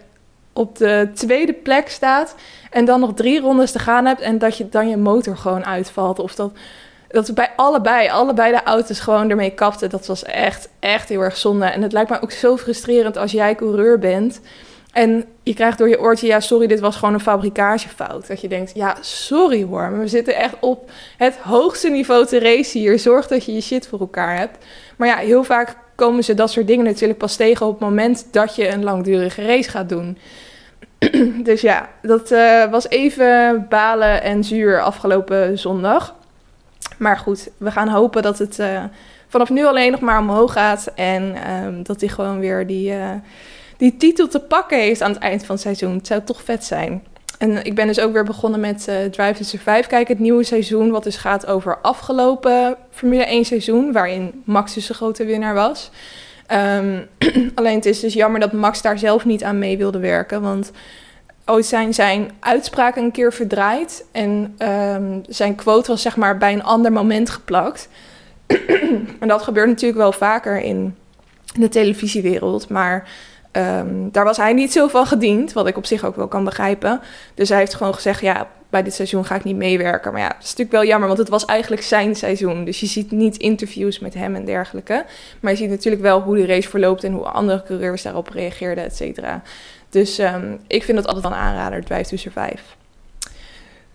op 0.53 0.79
de 0.79 1.11
tweede 1.15 1.53
plek 1.53 1.89
staat 1.89 2.35
en 2.71 2.85
dan 2.85 3.01
nog 3.01 3.15
drie 3.15 3.41
rondes 3.41 3.73
te 3.73 3.79
gaan 3.79 4.07
hebt 4.07 4.21
en 4.21 4.39
dat 4.39 4.57
je 4.57 4.69
dan 4.69 4.89
je 4.89 4.97
motor 4.97 5.37
gewoon 5.37 5.65
uitvalt. 5.65 6.19
Of 6.19 6.35
dat, 6.35 6.53
dat 7.09 7.27
we 7.27 7.33
bij 7.33 7.51
allebei, 7.57 8.09
allebei 8.09 8.53
de 8.53 8.63
auto's 8.63 9.01
gewoon 9.01 9.31
ermee 9.31 9.55
kapten. 9.55 9.91
Dat 9.91 10.07
was 10.07 10.25
echt, 10.25 10.69
echt 10.79 11.09
heel 11.09 11.21
erg 11.21 11.37
zonde. 11.37 11.65
En 11.65 11.83
het 11.83 11.93
lijkt 11.93 12.11
me 12.11 12.23
ook 12.23 12.33
zo 12.33 12.57
frustrerend 12.57 13.17
als 13.17 13.33
jij 13.33 13.55
coureur 13.55 13.99
bent. 13.99 14.41
En 14.93 15.25
je 15.43 15.55
krijgt 15.55 15.79
door 15.79 15.89
je 15.89 16.01
oortje, 16.01 16.27
ja, 16.27 16.41
sorry, 16.41 16.67
dit 16.67 16.81
was 16.81 16.97
gewoon 16.97 17.15
een 17.15 17.21
fabrikagefout. 17.21 18.27
Dat 18.27 18.41
je 18.41 18.49
denkt, 18.49 18.75
ja, 18.75 18.97
sorry 19.01 19.63
hoor, 19.63 19.91
maar 19.91 19.99
we 19.99 20.09
zitten 20.09 20.37
echt 20.37 20.55
op 20.61 20.91
het 21.17 21.37
hoogste 21.37 21.89
niveau 21.89 22.27
te 22.27 22.39
racen 22.39 22.81
hier. 22.81 22.99
Zorg 22.99 23.27
dat 23.27 23.45
je 23.45 23.53
je 23.53 23.61
shit 23.61 23.87
voor 23.87 24.01
elkaar 24.01 24.37
hebt. 24.37 24.65
Maar 24.97 25.09
ja, 25.09 25.17
heel 25.17 25.45
vaak 25.45 25.77
komen 26.01 26.25
ze 26.25 26.35
dat 26.35 26.51
soort 26.51 26.67
dingen 26.67 26.85
natuurlijk 26.85 27.19
pas 27.19 27.37
tegen 27.37 27.67
op 27.67 27.73
het 27.73 27.89
moment 27.89 28.27
dat 28.31 28.57
je 28.57 28.69
een 28.69 28.85
langdurige 28.85 29.47
race 29.47 29.71
gaat 29.71 29.89
doen. 29.89 30.19
dus 31.49 31.61
ja, 31.61 31.89
dat 32.03 32.33
uh, 32.33 32.71
was 32.71 32.89
even 32.89 33.67
balen 33.69 34.23
en 34.23 34.45
zuur 34.45 34.81
afgelopen 34.81 35.59
zondag. 35.59 36.15
Maar 36.99 37.19
goed, 37.19 37.51
we 37.57 37.71
gaan 37.71 37.89
hopen 37.89 38.23
dat 38.23 38.39
het 38.39 38.59
uh, 38.59 38.85
vanaf 39.29 39.51
nu 39.51 39.67
alleen 39.67 39.91
nog 39.91 40.01
maar 40.01 40.19
omhoog 40.19 40.53
gaat. 40.53 40.93
En 40.95 41.53
um, 41.53 41.83
dat 41.83 42.01
hij 42.01 42.09
gewoon 42.09 42.39
weer 42.39 42.67
die, 42.67 42.93
uh, 42.93 43.11
die 43.77 43.97
titel 43.97 44.29
te 44.29 44.41
pakken 44.41 44.79
heeft 44.79 45.03
aan 45.03 45.13
het 45.13 45.23
eind 45.23 45.45
van 45.45 45.55
het 45.55 45.65
seizoen. 45.65 45.95
Het 45.95 46.07
zou 46.07 46.23
toch 46.25 46.43
vet 46.43 46.65
zijn. 46.65 47.03
En 47.41 47.65
ik 47.65 47.75
ben 47.75 47.87
dus 47.87 48.01
ook 48.01 48.13
weer 48.13 48.25
begonnen 48.25 48.61
met 48.61 48.87
uh, 48.89 49.05
Drive 49.05 49.33
to 49.33 49.45
Survive 49.45 49.89
kijken, 49.89 50.15
het 50.15 50.19
nieuwe 50.19 50.45
seizoen, 50.45 50.91
wat 50.91 51.05
dus 51.05 51.17
gaat 51.17 51.47
over 51.47 51.79
afgelopen 51.79 52.77
Formule 52.91 53.25
1 53.25 53.45
seizoen, 53.45 53.93
waarin 53.93 54.43
Max 54.45 54.75
dus 54.75 54.87
de 54.87 54.95
grote 54.95 55.25
winnaar 55.25 55.55
was. 55.55 55.91
Um, 56.53 57.07
alleen 57.55 57.75
het 57.75 57.87
is 57.87 58.01
dus 58.01 58.15
jammer 58.15 58.41
dat 58.41 58.53
Max 58.53 58.83
daar 58.83 58.99
zelf 58.99 59.25
niet 59.25 59.45
aan 59.45 59.59
mee 59.59 59.79
wilde 59.79 59.99
werken, 59.99 60.43
want 60.43 60.71
ooit 61.45 61.67
zijn 61.67 61.95
zijn 61.95 62.31
uitspraak 62.41 62.97
een 62.97 63.11
keer 63.11 63.33
verdraaid 63.33 64.05
en 64.13 64.57
um, 64.59 65.23
zijn 65.29 65.55
quote 65.55 65.91
was 65.91 66.03
zeg 66.03 66.17
maar 66.17 66.39
bij 66.39 66.53
een 66.53 66.65
ander 66.65 66.93
moment 66.93 67.31
geplakt. 67.31 67.89
en 69.21 69.29
dat 69.29 69.43
gebeurt 69.43 69.69
natuurlijk 69.69 70.01
wel 70.01 70.13
vaker 70.13 70.61
in 70.61 70.95
de 71.59 71.69
televisiewereld, 71.69 72.69
maar 72.69 73.09
Um, 73.53 74.09
daar 74.13 74.25
was 74.25 74.37
hij 74.37 74.53
niet 74.53 74.73
zo 74.73 74.89
van 74.89 75.07
gediend, 75.07 75.53
wat 75.53 75.67
ik 75.67 75.77
op 75.77 75.87
zich 75.87 76.05
ook 76.05 76.17
wel 76.17 76.29
kan 76.29 76.45
begrijpen. 76.45 77.01
Dus 77.35 77.49
hij 77.49 77.59
heeft 77.59 77.75
gewoon 77.75 77.95
gezegd, 77.95 78.21
ja, 78.21 78.49
bij 78.69 78.83
dit 78.83 78.95
seizoen 78.95 79.25
ga 79.25 79.35
ik 79.35 79.45
niet 79.45 79.57
meewerken. 79.57 80.13
Maar 80.13 80.21
ja, 80.21 80.29
dat 80.29 80.43
is 80.43 80.49
natuurlijk 80.49 80.71
wel 80.71 80.85
jammer, 80.85 81.09
want 81.09 81.21
het 81.21 81.29
was 81.29 81.45
eigenlijk 81.45 81.83
zijn 81.83 82.17
seizoen. 82.17 82.65
Dus 82.65 82.81
je 82.81 82.87
ziet 82.87 83.11
niet 83.11 83.37
interviews 83.37 83.99
met 83.99 84.15
hem 84.15 84.35
en 84.35 84.45
dergelijke. 84.45 85.05
Maar 85.41 85.53
je 85.53 85.59
ziet 85.59 85.71
natuurlijk 85.71 86.03
wel 86.03 86.21
hoe 86.21 86.37
de 86.37 86.47
race 86.47 86.69
verloopt 86.69 87.05
en 87.05 87.13
hoe 87.13 87.25
andere 87.25 87.63
coureurs 87.63 88.03
daarop 88.03 88.29
reageerden, 88.29 88.85
et 88.85 88.97
cetera. 88.97 89.43
Dus 89.89 90.19
um, 90.19 90.61
ik 90.67 90.85
vind 90.85 90.97
dat 90.97 91.07
altijd 91.07 91.25
wel 91.25 91.33
een 91.33 91.45
aanrader, 91.45 91.85
Drive 91.85 92.09
to 92.09 92.17
Survive. 92.17 92.63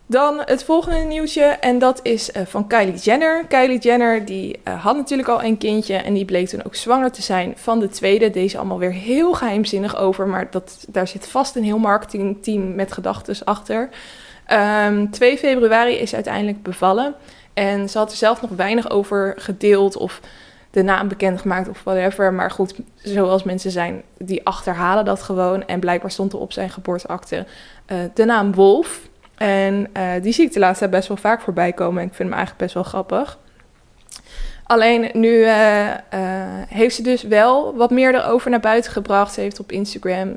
Dan 0.08 0.42
het 0.46 0.64
volgende 0.64 1.00
nieuwtje 1.00 1.44
en 1.44 1.80
dat 1.80 2.00
is 2.04 2.30
uh, 2.30 2.46
van 2.46 2.68
Kylie 2.68 2.96
Jenner. 2.96 3.46
Kylie 3.48 3.80
Jenner 3.80 4.26
die 4.26 4.60
uh, 4.68 4.84
had 4.84 4.96
natuurlijk 4.96 5.30
al 5.30 5.44
een 5.44 5.58
kindje 5.58 5.96
en 5.96 6.14
die 6.14 6.26
bleek 6.26 6.48
toen 6.48 6.66
ook 6.66 6.76
zwanger 6.76 7.12
te 7.12 7.22
zijn 7.22 7.54
van 7.56 7.80
de 7.80 7.88
tweede. 7.88 8.30
Deze 8.30 8.58
allemaal 8.58 8.80
weer 8.80 8.92
heel 8.92 9.34
geheimzinnig 9.34 9.98
over, 9.98 10.28
maar 10.28 10.52
dat, 10.52 10.86
daar 10.88 11.08
zit 11.08 11.28
vast 11.28 11.56
een 11.56 11.64
heel 11.64 11.78
marketingteam 11.78 12.76
met 12.76 12.92
gedachten 12.92 13.36
achter. 13.44 13.82
Um, 13.82 13.90
ehm, 14.46 15.10
2 15.10 15.38
februari 15.38 15.94
is 15.94 16.14
uiteindelijk 16.16 16.64
bevallen 16.64 17.16
en 17.54 17.90
ze 17.90 17.98
had 17.98 18.12
er 18.12 18.18
zelf 18.18 18.42
nog 18.42 18.52
weinig 18.52 18.90
over 18.90 19.34
gedeeld 19.38 19.98
of 19.98 20.22
de 20.72 20.84
naam 20.84 21.08
bekendgemaakt 21.08 21.70
of 21.70 21.84
whatever. 21.84 22.34
Maar 22.34 22.52
goed, 22.52 22.74
zoals 22.96 23.44
mensen 23.44 23.72
zijn, 23.72 24.04
die 24.18 24.46
achterhalen 24.46 25.06
dat 25.06 25.22
gewoon. 25.22 25.68
En 25.68 25.80
blijkbaar 25.80 26.12
stond 26.12 26.34
er 26.34 26.40
op 26.40 26.52
zijn 26.52 26.70
geboorteakte 26.70 27.46
uh, 27.92 27.98
de 28.14 28.26
naam 28.26 28.54
Wolf. 28.54 29.02
En 29.38 29.88
uh, 29.98 30.12
die 30.22 30.34
zie 30.34 30.46
ik 30.46 30.54
de 30.54 30.60
laatste 30.60 30.80
tijd 30.80 30.92
best 30.92 31.08
wel 31.08 31.18
vaak 31.18 31.42
voorbij 31.42 31.74
komen. 31.74 32.02
En 32.02 32.08
ik 32.08 32.14
vind 32.14 32.30
hem 32.30 32.38
eigenlijk 32.38 32.64
best 32.64 32.74
wel 32.74 32.84
grappig. 32.84 33.38
Alleen 34.68 35.10
nu 35.14 35.30
uh, 35.30 35.88
uh, 35.88 35.94
heeft 36.68 36.96
ze 36.96 37.04
dus 37.04 37.24
wel 37.24 37.76
wat 37.76 37.92
meer 37.92 38.16
erover 38.16 38.50
naar 38.50 38.60
buiten 38.60 38.92
gebracht. 38.92 39.34
Ze 39.34 39.42
heeft 39.42 39.60
op 39.60 39.72
Instagram 39.72 40.36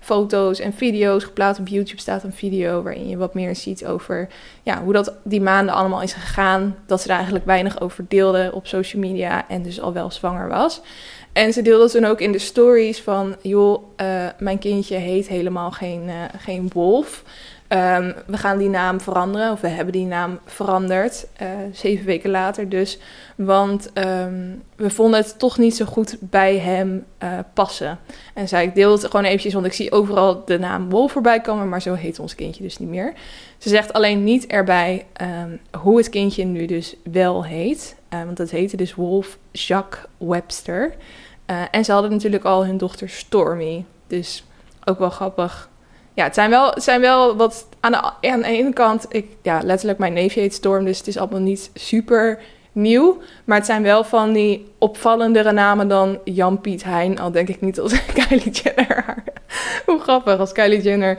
foto's 0.00 0.60
en 0.60 0.72
video's 0.72 1.24
geplaatst. 1.24 1.60
Op 1.60 1.68
YouTube 1.68 2.00
staat 2.00 2.22
een 2.22 2.32
video 2.32 2.82
waarin 2.82 3.08
je 3.08 3.16
wat 3.16 3.34
meer 3.34 3.56
ziet 3.56 3.86
over 3.86 4.28
ja, 4.62 4.82
hoe 4.82 4.92
dat 4.92 5.12
die 5.24 5.40
maanden 5.40 5.74
allemaal 5.74 6.02
is 6.02 6.12
gegaan. 6.12 6.76
Dat 6.86 7.00
ze 7.00 7.06
daar 7.06 7.16
eigenlijk 7.16 7.46
weinig 7.46 7.80
over 7.80 8.04
deelde 8.08 8.50
op 8.52 8.66
social 8.66 9.02
media 9.02 9.48
en 9.48 9.62
dus 9.62 9.80
al 9.80 9.92
wel 9.92 10.10
zwanger 10.10 10.48
was. 10.48 10.80
En 11.32 11.52
ze 11.52 11.62
deelde 11.62 11.90
toen 11.90 12.04
ook 12.04 12.20
in 12.20 12.32
de 12.32 12.38
stories 12.38 13.02
van, 13.02 13.36
joh, 13.42 13.82
mijn 14.38 14.58
kindje 14.58 14.96
heet 14.96 15.28
helemaal 15.28 15.70
geen, 15.70 16.10
geen 16.38 16.70
wolf. 16.72 17.24
Um, 17.68 18.14
we 18.26 18.36
gaan 18.36 18.58
die 18.58 18.68
naam 18.68 19.00
veranderen, 19.00 19.52
of 19.52 19.60
we 19.60 19.68
hebben 19.68 19.92
die 19.92 20.06
naam 20.06 20.38
veranderd, 20.44 21.26
uh, 21.42 21.48
zeven 21.72 22.06
weken 22.06 22.30
later 22.30 22.68
dus. 22.68 22.98
Want 23.36 23.90
um, 23.94 24.62
we 24.76 24.90
vonden 24.90 25.20
het 25.20 25.38
toch 25.38 25.58
niet 25.58 25.76
zo 25.76 25.84
goed 25.84 26.16
bij 26.20 26.58
hem 26.58 27.04
uh, 27.22 27.38
passen. 27.54 27.98
En 28.34 28.48
zei 28.48 28.66
ik 28.66 28.74
deel 28.74 28.92
het 28.92 29.04
gewoon 29.04 29.24
eventjes, 29.24 29.54
want 29.54 29.66
ik 29.66 29.72
zie 29.72 29.92
overal 29.92 30.44
de 30.44 30.58
naam 30.58 30.90
Wolf 30.90 31.12
voorbij 31.12 31.40
komen, 31.40 31.68
maar 31.68 31.82
zo 31.82 31.94
heet 31.94 32.18
ons 32.18 32.34
kindje 32.34 32.62
dus 32.62 32.78
niet 32.78 32.88
meer. 32.88 33.12
Ze 33.58 33.68
zegt 33.68 33.92
alleen 33.92 34.24
niet 34.24 34.46
erbij 34.46 35.06
um, 35.22 35.60
hoe 35.80 35.96
het 35.96 36.08
kindje 36.08 36.44
nu 36.44 36.66
dus 36.66 36.96
wel 37.12 37.44
heet. 37.44 37.96
Uh, 38.14 38.24
want 38.24 38.36
dat 38.36 38.50
heette 38.50 38.76
dus 38.76 38.94
Wolf 38.94 39.38
Jacques 39.52 40.04
Webster. 40.18 40.94
en 41.70 41.84
ze 41.84 41.92
hadden 41.92 42.10
natuurlijk 42.10 42.44
al 42.44 42.66
hun 42.66 42.76
dochter 42.76 43.08
Stormy. 43.08 43.84
Dus 44.06 44.44
ook 44.84 44.98
wel 44.98 45.10
grappig 45.10 45.68
ja, 46.14 46.24
het 46.24 46.34
zijn 46.34 46.50
wel, 46.50 46.72
zijn 46.76 47.00
wel 47.00 47.36
wat 47.36 47.68
aan 47.80 47.92
de, 47.92 48.28
aan 48.30 48.40
de 48.40 48.46
ene 48.46 48.72
kant, 48.72 49.06
ik, 49.08 49.26
ja, 49.42 49.60
letterlijk 49.62 49.98
mijn 49.98 50.12
neefje 50.12 50.40
heet 50.40 50.54
Storm, 50.54 50.84
dus 50.84 50.98
het 50.98 51.06
is 51.06 51.18
allemaal 51.18 51.40
niet 51.40 51.70
super 51.74 52.40
nieuw. 52.72 53.18
Maar 53.44 53.56
het 53.56 53.66
zijn 53.66 53.82
wel 53.82 54.04
van 54.04 54.32
die 54.32 54.72
opvallendere 54.78 55.52
namen 55.52 55.88
dan 55.88 56.18
Jan-Piet 56.24 56.84
Hein, 56.84 57.18
al 57.18 57.30
denk 57.30 57.48
ik 57.48 57.60
niet 57.60 57.80
als 57.80 58.04
Kylie 58.14 58.50
Jenner. 58.50 59.14
Hoe 59.86 60.00
grappig 60.00 60.38
als 60.38 60.52
Kylie 60.52 60.82
Jenner 60.82 61.18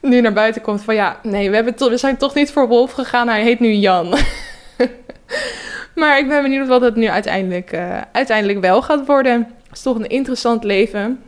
nu 0.00 0.20
naar 0.20 0.32
buiten 0.32 0.62
komt 0.62 0.82
van 0.82 0.94
ja, 0.94 1.20
nee, 1.22 1.48
we, 1.48 1.54
hebben 1.54 1.74
to 1.74 1.88
we 1.88 1.96
zijn 1.96 2.16
toch 2.16 2.34
niet 2.34 2.52
voor 2.52 2.68
Wolf 2.68 2.92
gegaan, 2.92 3.28
hij 3.28 3.42
heet 3.42 3.60
nu 3.60 3.72
Jan. 3.72 4.08
maar 5.94 6.18
ik 6.18 6.28
ben 6.28 6.42
benieuwd 6.42 6.68
wat 6.68 6.80
het 6.80 6.96
nu 6.96 7.08
uiteindelijk, 7.08 7.72
uh, 7.72 8.00
uiteindelijk 8.12 8.60
wel 8.60 8.82
gaat 8.82 9.06
worden. 9.06 9.54
Het 9.66 9.76
is 9.76 9.82
toch 9.82 9.96
een 9.96 10.08
interessant 10.08 10.64
leven 10.64 11.20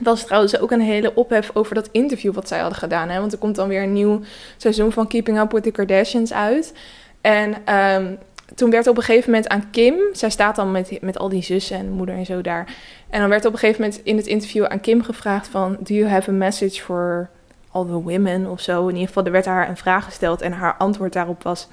was 0.00 0.24
trouwens 0.24 0.58
ook 0.58 0.70
een 0.70 0.80
hele 0.80 1.14
ophef 1.14 1.50
over 1.54 1.74
dat 1.74 1.88
interview 1.92 2.34
wat 2.34 2.48
zij 2.48 2.58
hadden 2.58 2.78
gedaan. 2.78 3.08
Hè? 3.08 3.20
Want 3.20 3.32
er 3.32 3.38
komt 3.38 3.56
dan 3.56 3.68
weer 3.68 3.82
een 3.82 3.92
nieuw 3.92 4.20
seizoen 4.56 4.92
van 4.92 5.06
Keeping 5.06 5.38
Up 5.40 5.52
with 5.52 5.62
the 5.62 5.70
Kardashians 5.70 6.32
uit. 6.32 6.72
En 7.20 7.74
um, 7.74 8.18
toen 8.54 8.70
werd 8.70 8.86
op 8.86 8.96
een 8.96 9.02
gegeven 9.02 9.30
moment 9.30 9.48
aan 9.48 9.70
Kim, 9.70 9.94
zij 10.12 10.30
staat 10.30 10.56
dan 10.56 10.70
met, 10.70 10.98
met 11.00 11.18
al 11.18 11.28
die 11.28 11.42
zussen 11.42 11.76
en 11.76 11.90
moeder 11.90 12.14
en 12.14 12.26
zo 12.26 12.40
daar. 12.40 12.74
En 13.10 13.20
dan 13.20 13.28
werd 13.28 13.44
op 13.44 13.52
een 13.52 13.58
gegeven 13.58 13.82
moment 13.82 14.00
in 14.04 14.16
het 14.16 14.26
interview 14.26 14.64
aan 14.64 14.80
Kim 14.80 15.02
gevraagd 15.02 15.48
van... 15.48 15.76
Do 15.80 15.94
you 15.94 16.08
have 16.08 16.30
a 16.30 16.32
message 16.32 16.82
for 16.82 17.30
all 17.70 17.84
the 17.84 18.02
women 18.02 18.50
of 18.50 18.60
zo? 18.60 18.82
In 18.82 18.92
ieder 18.92 19.06
geval, 19.06 19.24
er 19.24 19.32
werd 19.32 19.44
haar 19.44 19.68
een 19.68 19.76
vraag 19.76 20.04
gesteld 20.04 20.40
en 20.40 20.52
haar 20.52 20.74
antwoord 20.76 21.12
daarop 21.12 21.42
was... 21.42 21.68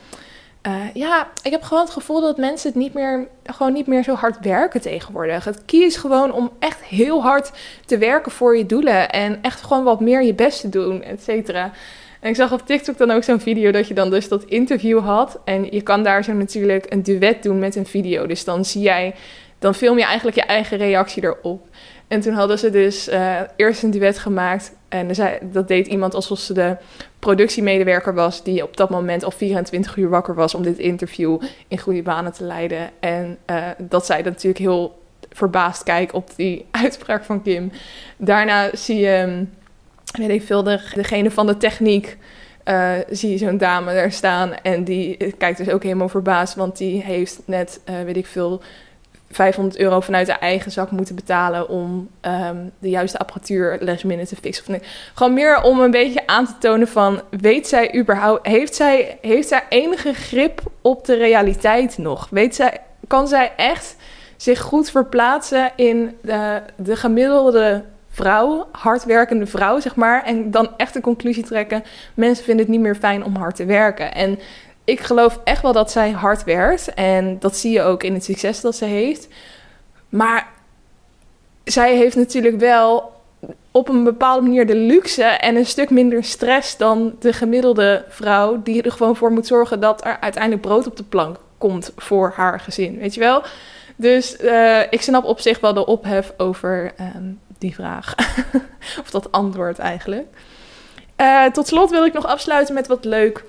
Uh, 0.67 0.74
ja, 0.93 1.27
ik 1.43 1.51
heb 1.51 1.63
gewoon 1.63 1.84
het 1.84 1.93
gevoel 1.93 2.22
dat 2.22 2.38
mensen 2.38 2.69
het 2.69 2.77
niet 2.77 2.93
meer, 2.93 3.27
gewoon 3.43 3.74
niet 3.74 3.88
meer 3.88 4.03
zo 4.03 4.13
hard 4.13 4.38
werken 4.41 4.81
tegenwoordig. 4.81 5.45
Het 5.45 5.65
kies 5.65 5.95
gewoon 5.95 6.34
om 6.34 6.51
echt 6.60 6.84
heel 6.84 7.22
hard 7.22 7.51
te 7.86 7.98
werken 7.98 8.31
voor 8.31 8.57
je 8.57 8.65
doelen. 8.65 9.10
En 9.10 9.39
echt 9.41 9.62
gewoon 9.62 9.84
wat 9.84 10.00
meer 10.00 10.24
je 10.24 10.34
best 10.34 10.62
te 10.62 10.69
doen, 10.69 11.03
et 11.03 11.24
cetera. 11.24 11.72
En 12.19 12.29
ik 12.29 12.36
zag 12.36 12.51
op 12.51 12.65
TikTok 12.65 12.98
dan 12.98 13.12
ook 13.12 13.24
zo'n 13.24 13.39
video 13.39 13.72
dat 13.72 13.88
je 13.88 13.93
dan 13.93 14.10
dus 14.10 14.27
dat 14.27 14.43
interview 14.43 15.00
had. 15.00 15.39
En 15.43 15.67
je 15.72 15.81
kan 15.81 16.03
daar 16.03 16.24
zo 16.24 16.34
natuurlijk 16.34 16.86
een 16.89 17.03
duet 17.03 17.43
doen 17.43 17.60
met 17.60 17.75
een 17.75 17.86
video. 17.86 18.27
Dus 18.27 18.43
dan 18.43 18.65
zie 18.65 18.81
jij, 18.81 19.15
dan 19.60 19.75
film 19.75 19.98
je 19.98 20.05
eigenlijk 20.05 20.38
je 20.38 20.43
eigen 20.43 20.77
reactie 20.77 21.24
erop. 21.24 21.67
En 22.07 22.19
toen 22.19 22.34
hadden 22.34 22.60
ze 22.60 22.69
dus 22.69 23.10
uh, 23.10 23.39
eerst 23.55 23.84
een 23.84 23.91
duet 23.91 24.17
gemaakt. 24.17 24.75
En 24.89 25.15
zei, 25.15 25.38
dat 25.41 25.67
deed 25.67 25.88
iemand 25.88 26.13
alsof 26.13 26.39
ze 26.39 26.53
de 26.53 26.77
productiemedewerker 27.25 28.13
was... 28.13 28.44
die 28.44 28.63
op 28.63 28.77
dat 28.77 28.89
moment 28.89 29.24
al 29.24 29.32
24 29.32 29.96
uur 29.96 30.10
wakker 30.10 30.36
was... 30.36 30.55
om 30.55 30.63
dit 30.63 30.77
interview 30.77 31.41
in 31.67 31.77
goede 31.77 32.01
banen 32.01 32.34
te 32.34 32.44
leiden. 32.44 32.89
En 33.00 33.38
uh, 33.50 33.67
dat 33.77 34.05
zij 34.05 34.22
natuurlijk 34.22 34.58
heel 34.58 35.01
verbaasd 35.32 35.84
kijken 35.84 36.15
op 36.15 36.29
die 36.36 36.65
uitspraak 36.84 37.24
van 37.24 37.41
Kim. 37.41 37.72
Daarna 38.17 38.70
zie 38.74 39.00
je, 39.00 39.25
mm, 39.27 39.50
weet 40.17 40.29
ik 40.29 40.44
veel, 40.44 40.63
de, 40.63 40.79
degene 40.94 41.32
van 41.32 41.48
de 41.48 41.58
techniek... 41.58 42.17
Uh, 42.70 42.91
zie 43.10 43.32
je 43.32 43.38
zo'n 43.38 43.58
dame 43.58 43.94
daar 43.94 44.12
staan 44.12 44.53
en 44.53 44.84
die 44.84 45.34
kijkt 45.38 45.58
dus 45.58 45.70
ook 45.70 45.84
helemaal 45.84 46.10
verbaasd, 46.10 46.55
want 46.55 46.77
die 46.77 47.01
heeft 47.03 47.41
net, 47.46 47.82
weet 48.05 48.17
ik 48.17 48.25
veel, 48.25 48.62
500 49.36 49.77
euro 49.77 50.00
vanuit 50.00 50.27
de 50.27 50.34
eigen 50.34 50.72
zak 50.72 50.92
moeten 50.92 51.15
betalen 51.15 51.70
om 51.70 52.10
um, 52.22 52.72
de 52.80 52.89
juiste 52.89 53.18
apparatuur 53.18 53.77
last 53.80 54.04
minute 54.04 54.36
te 54.36 54.42
fixen. 54.42 54.63
Of 54.63 54.70
nee. 54.70 54.82
Gewoon 55.13 55.34
meer 55.34 55.62
om 55.62 55.80
een 55.80 55.92
beetje 55.92 56.27
aan 56.27 56.46
te 56.46 56.58
tonen 56.60 56.88
van, 56.88 57.22
weet 57.30 57.68
zij 57.68 57.96
überhaupt, 57.96 58.48
heeft 58.48 58.75
zij, 58.75 59.18
heeft 59.22 59.48
zij 59.48 59.63
enige 59.70 60.13
grip 60.13 60.62
op 60.82 61.06
de 61.06 61.15
realiteit 61.15 61.98
nog? 61.98 62.27
Weet 62.32 62.56
zij, 62.56 62.77
kan 63.08 63.27
zij 63.27 63.51
echt 63.56 63.96
zich 64.38 64.62
goed 64.62 64.89
verplaatsen 64.89 65.72
in 65.75 66.18
de, 66.22 66.62
de 66.75 66.96
gemiddelde 66.96 67.84
vrouw, 68.10 68.68
hardwerkende 68.72 69.46
vrouw, 69.46 69.80
zeg 69.80 69.96
maar. 69.96 70.24
En 70.24 70.51
dan 70.51 70.70
echt 70.77 70.96
een 70.96 71.01
conclusie 71.01 71.44
trekken. 71.44 71.84
Mensen 72.13 72.46
vinden 72.46 72.65
het 72.65 72.74
niet 72.74 72.84
meer 72.84 72.96
fijn 72.96 73.24
om 73.24 73.36
hard 73.36 73.56
te 73.56 73.65
werken. 73.65 74.13
En 74.13 74.39
ik 74.86 75.00
geloof 75.00 75.39
echt 75.44 75.62
wel 75.62 75.74
dat 75.74 75.92
zij 75.92 76.12
hard 76.12 76.44
werkt. 76.44 76.94
En 76.94 77.39
dat 77.39 77.58
zie 77.58 77.72
je 77.72 77.82
ook 77.82 78.04
in 78.04 78.13
het 78.13 78.24
succes 78.24 78.62
dat 78.62 78.75
ze 78.75 78.86
heeft. 78.86 79.27
Maar 80.10 80.48
zij 81.63 81.96
heeft 81.96 82.15
natuurlijk 82.15 82.60
wel 82.60 83.13
op 83.72 83.89
een 83.89 84.04
bepaalde 84.04 84.42
manier 84.42 84.68
de 84.68 84.75
luxe 84.75 85.24
en 85.24 85.56
een 85.56 85.65
stuk 85.65 85.89
minder 85.89 86.24
stress 86.24 86.77
dan 86.77 87.15
de 87.20 87.34
gemiddelde 87.34 88.06
vrouw. 88.10 88.62
Die 88.63 88.82
er 88.82 88.92
gewoon 88.92 89.15
voor 89.15 89.32
moet 89.32 89.48
zorgen 89.48 89.80
dat 89.80 90.06
er 90.06 90.18
uiteindelijk 90.20 90.62
brood 90.62 90.88
op 90.88 90.98
de 90.98 91.04
plank 91.04 91.38
komt 91.58 91.92
voor 91.96 92.34
haar 92.36 92.60
gezin. 92.60 92.98
Weet 92.98 93.13
je 93.13 93.20
wel? 93.20 93.44
Dus 93.96 94.42
uh, 94.42 94.82
ik 94.89 95.01
snap 95.01 95.24
op 95.24 95.39
zich 95.39 95.60
wel 95.60 95.74
de 95.74 95.86
ophef 95.86 96.34
over 96.38 96.92
um, 97.15 97.39
die 97.58 97.74
vraag. 97.74 98.15
of 99.01 99.10
dat 99.12 99.32
antwoord 99.32 99.80
eigenlijk. 99.80 100.27
Uh, 101.22 101.46
tot 101.46 101.68
slot 101.68 101.89
wil 101.89 102.06
ik 102.06 102.13
nog 102.13 102.25
afsluiten 102.25 102.74
met 102.74 102.88
wat 102.88 103.06
leuk 103.06 103.44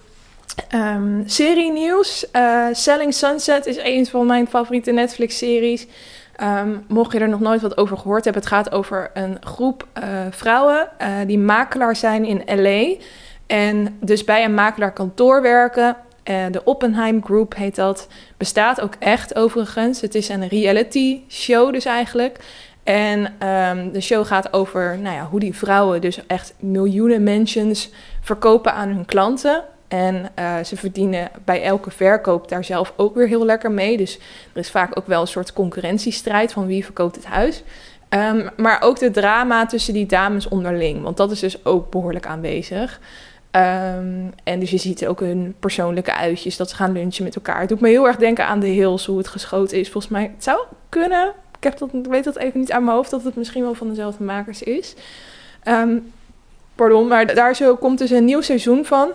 Um, 0.75 1.23
serie 1.27 1.73
nieuws. 1.73 2.27
Uh, 2.33 2.67
Selling 2.73 3.15
Sunset 3.15 3.67
is 3.67 3.79
een 3.79 4.07
van 4.07 4.27
mijn 4.27 4.47
favoriete 4.47 4.91
Netflix-series. 4.91 5.87
Um, 6.43 6.85
mocht 6.89 7.13
je 7.13 7.19
er 7.19 7.29
nog 7.29 7.41
nooit 7.41 7.61
wat 7.61 7.77
over 7.77 7.99
gehoord 7.99 8.25
hebben, 8.25 8.43
het 8.43 8.51
gaat 8.51 8.73
over 8.73 9.11
een 9.15 9.37
groep 9.41 9.87
uh, 9.99 10.05
vrouwen 10.31 10.89
uh, 11.03 11.09
die 11.27 11.39
makelaar 11.39 11.97
zijn 11.97 12.25
in 12.25 12.63
LA. 12.63 12.95
En 13.47 13.99
dus 14.01 14.25
bij 14.25 14.45
een 14.45 14.55
makelaarkantoor 14.55 15.43
werken. 15.43 15.97
De 16.51 16.61
Oppenheim 16.65 17.25
Group 17.25 17.55
heet 17.55 17.75
dat. 17.75 18.09
Bestaat 18.37 18.81
ook 18.81 18.95
echt 18.99 19.35
overigens. 19.35 20.01
Het 20.01 20.15
is 20.15 20.29
een 20.29 20.49
reality 20.49 21.21
show 21.29 21.73
dus 21.73 21.85
eigenlijk. 21.85 22.39
En 22.85 23.49
um, 23.49 23.93
de 23.93 24.01
show 24.01 24.27
gaat 24.27 24.53
over 24.53 24.99
nou 24.99 25.15
ja, 25.15 25.25
hoe 25.25 25.41
die 25.41 25.55
vrouwen 25.55 26.01
dus 26.01 26.27
echt 26.27 26.55
miljoenen 26.59 27.23
mentions 27.23 27.91
verkopen 28.21 28.73
aan 28.73 28.89
hun 28.89 29.05
klanten. 29.05 29.65
En 29.89 30.31
uh, 30.39 30.57
ze 30.65 30.77
verdienen 30.77 31.31
bij 31.45 31.63
elke 31.63 31.91
verkoop 31.91 32.49
daar 32.49 32.65
zelf 32.65 32.93
ook 32.97 33.15
weer 33.15 33.29
heel 33.29 33.45
lekker 33.45 33.71
mee. 33.71 33.97
Dus 33.97 34.19
er 34.53 34.61
is 34.61 34.71
vaak 34.71 34.99
ook 34.99 35.07
wel 35.07 35.21
een 35.21 35.27
soort 35.27 35.53
concurrentiestrijd 35.53 36.53
van 36.53 36.67
wie 36.67 36.85
verkoopt 36.85 37.17
het 37.17 37.25
huis. 37.25 37.63
Um, 38.09 38.49
maar 38.57 38.83
ook 38.83 38.99
de 38.99 39.11
drama 39.11 39.67
tussen 39.67 39.95
die 39.95 40.07
dames 40.07 40.49
onderling. 40.49 41.03
Want 41.03 41.17
dat 41.17 41.31
is 41.31 41.41
dus 41.41 41.65
ook 41.65 41.91
behoorlijk 41.91 42.27
aanwezig. 42.27 43.01
Um, 43.51 44.33
en 44.45 44.61
dus 44.61 44.71
je 44.71 44.79
ziet 44.79 45.07
ook 45.07 45.21
hun 45.21 45.55
persoonlijke 45.61 46.15
uitjes, 46.15 46.57
dat 46.57 46.71
ze 46.71 46.77
gaan 46.77 46.93
lunchen 46.93 47.25
met 47.25 47.37
elkaar. 47.37 47.61
Het 47.61 47.69
doet 47.69 47.81
me 47.81 47.89
heel 47.89 48.07
erg 48.07 48.17
denken 48.17 48.47
aan 48.47 48.61
de 48.61 48.67
Hills, 48.67 49.07
hoe 49.07 49.19
het 49.19 49.29
geschoten 49.29 49.79
is. 49.79 49.91
Volgens 49.91 50.13
mij, 50.13 50.31
het 50.35 50.45
zou 50.45 50.61
kunnen. 50.89 51.33
Ik, 51.57 51.65
heb 51.65 51.79
dat, 51.79 51.91
weet 52.09 52.25
dat 52.25 52.37
even 52.37 52.61
niet 52.61 52.73
aan 52.73 52.85
mijn 52.85 52.97
hoofd, 52.97 53.11
dat 53.11 53.23
het 53.23 53.37
misschien 53.37 53.63
wel 53.63 53.75
van 53.75 53.89
dezelfde 53.89 54.25
makers 54.25 54.63
is. 54.63 54.95
Um, 55.65 56.13
pardon, 56.75 57.09
maar 57.09 57.35
daar 57.35 57.57
zo 57.57 57.77
komt 57.77 57.99
dus 57.99 58.11
een 58.11 58.25
nieuw 58.25 58.41
seizoen 58.41 58.85
van. 58.85 59.09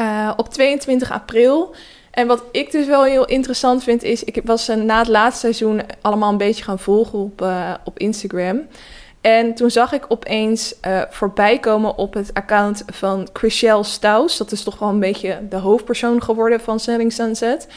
Uh, 0.00 0.32
op 0.36 0.48
22 0.48 1.12
april. 1.12 1.74
En 2.10 2.26
wat 2.26 2.42
ik 2.52 2.70
dus 2.70 2.86
wel 2.86 3.04
heel 3.04 3.24
interessant 3.24 3.82
vind, 3.82 4.02
is... 4.02 4.24
Ik 4.24 4.40
was 4.44 4.68
uh, 4.68 4.76
na 4.76 4.98
het 4.98 5.08
laatste 5.08 5.40
seizoen 5.40 5.82
allemaal 6.00 6.30
een 6.30 6.36
beetje 6.36 6.64
gaan 6.64 6.78
volgen 6.78 7.18
op, 7.18 7.42
uh, 7.42 7.74
op 7.84 7.98
Instagram. 7.98 8.66
En 9.20 9.54
toen 9.54 9.70
zag 9.70 9.92
ik 9.92 10.04
opeens 10.08 10.74
voorbij 11.10 11.58
komen 11.58 11.96
op 11.96 12.14
het 12.14 12.34
account 12.34 12.82
van 12.86 13.28
Chriselle 13.32 13.84
Staus. 13.84 14.36
Dat 14.36 14.52
is 14.52 14.62
toch 14.62 14.78
wel 14.78 14.88
een 14.88 15.00
beetje 15.00 15.38
de 15.48 15.56
hoofdpersoon 15.56 16.22
geworden 16.22 16.60
van 16.60 16.80
Selling 16.80 17.12
Sunset. 17.12 17.68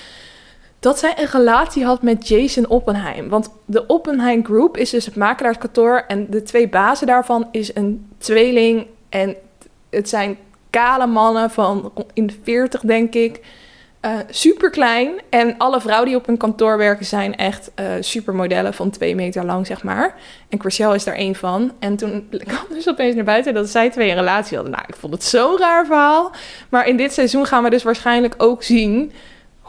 Dat 0.79 0.99
zij 0.99 1.13
een 1.17 1.27
relatie 1.31 1.85
had 1.85 2.01
met 2.01 2.27
Jason 2.27 2.67
Oppenheim. 2.67 3.29
Want 3.29 3.49
de 3.65 3.85
Oppenheim 3.85 4.45
Group 4.45 4.77
is 4.77 4.89
dus 4.89 5.05
het 5.05 5.15
makelaarskantoor. 5.15 6.03
En 6.07 6.29
de 6.29 6.43
twee 6.43 6.69
bazen 6.69 7.07
daarvan 7.07 7.47
is 7.51 7.75
een 7.75 8.07
tweeling. 8.17 8.87
En 9.09 9.35
het 9.89 10.09
zijn 10.09 10.37
kale 10.69 11.07
mannen 11.07 11.49
van 11.49 11.93
in 12.13 12.27
de 12.27 12.35
40, 12.43 12.81
denk 12.81 13.13
ik. 13.13 13.41
Uh, 14.05 14.11
super 14.29 14.69
klein. 14.69 15.21
En 15.29 15.57
alle 15.57 15.81
vrouwen 15.81 16.07
die 16.07 16.15
op 16.15 16.27
een 16.27 16.37
kantoor 16.37 16.77
werken 16.77 17.05
zijn 17.05 17.35
echt 17.35 17.71
uh, 17.75 17.85
supermodellen 17.99 18.73
van 18.73 18.89
twee 18.89 19.15
meter 19.15 19.45
lang, 19.45 19.67
zeg 19.67 19.83
maar. 19.83 20.15
En 20.49 20.59
Chriselle 20.59 20.95
is 20.95 21.03
daar 21.03 21.15
één 21.15 21.35
van. 21.35 21.71
En 21.79 21.95
toen 21.95 22.29
kwam 22.47 22.65
dus 22.69 22.89
opeens 22.89 23.15
naar 23.15 23.23
buiten 23.23 23.53
dat 23.53 23.69
zij 23.69 23.89
twee 23.89 24.09
een 24.09 24.15
relatie 24.15 24.55
hadden. 24.55 24.75
Nou, 24.75 24.85
ik 24.87 24.95
vond 24.95 25.13
het 25.13 25.23
zo'n 25.23 25.57
raar 25.57 25.85
verhaal. 25.85 26.31
Maar 26.69 26.87
in 26.87 26.97
dit 26.97 27.13
seizoen 27.13 27.45
gaan 27.45 27.63
we 27.63 27.69
dus 27.69 27.83
waarschijnlijk 27.83 28.33
ook 28.37 28.63
zien 28.63 29.11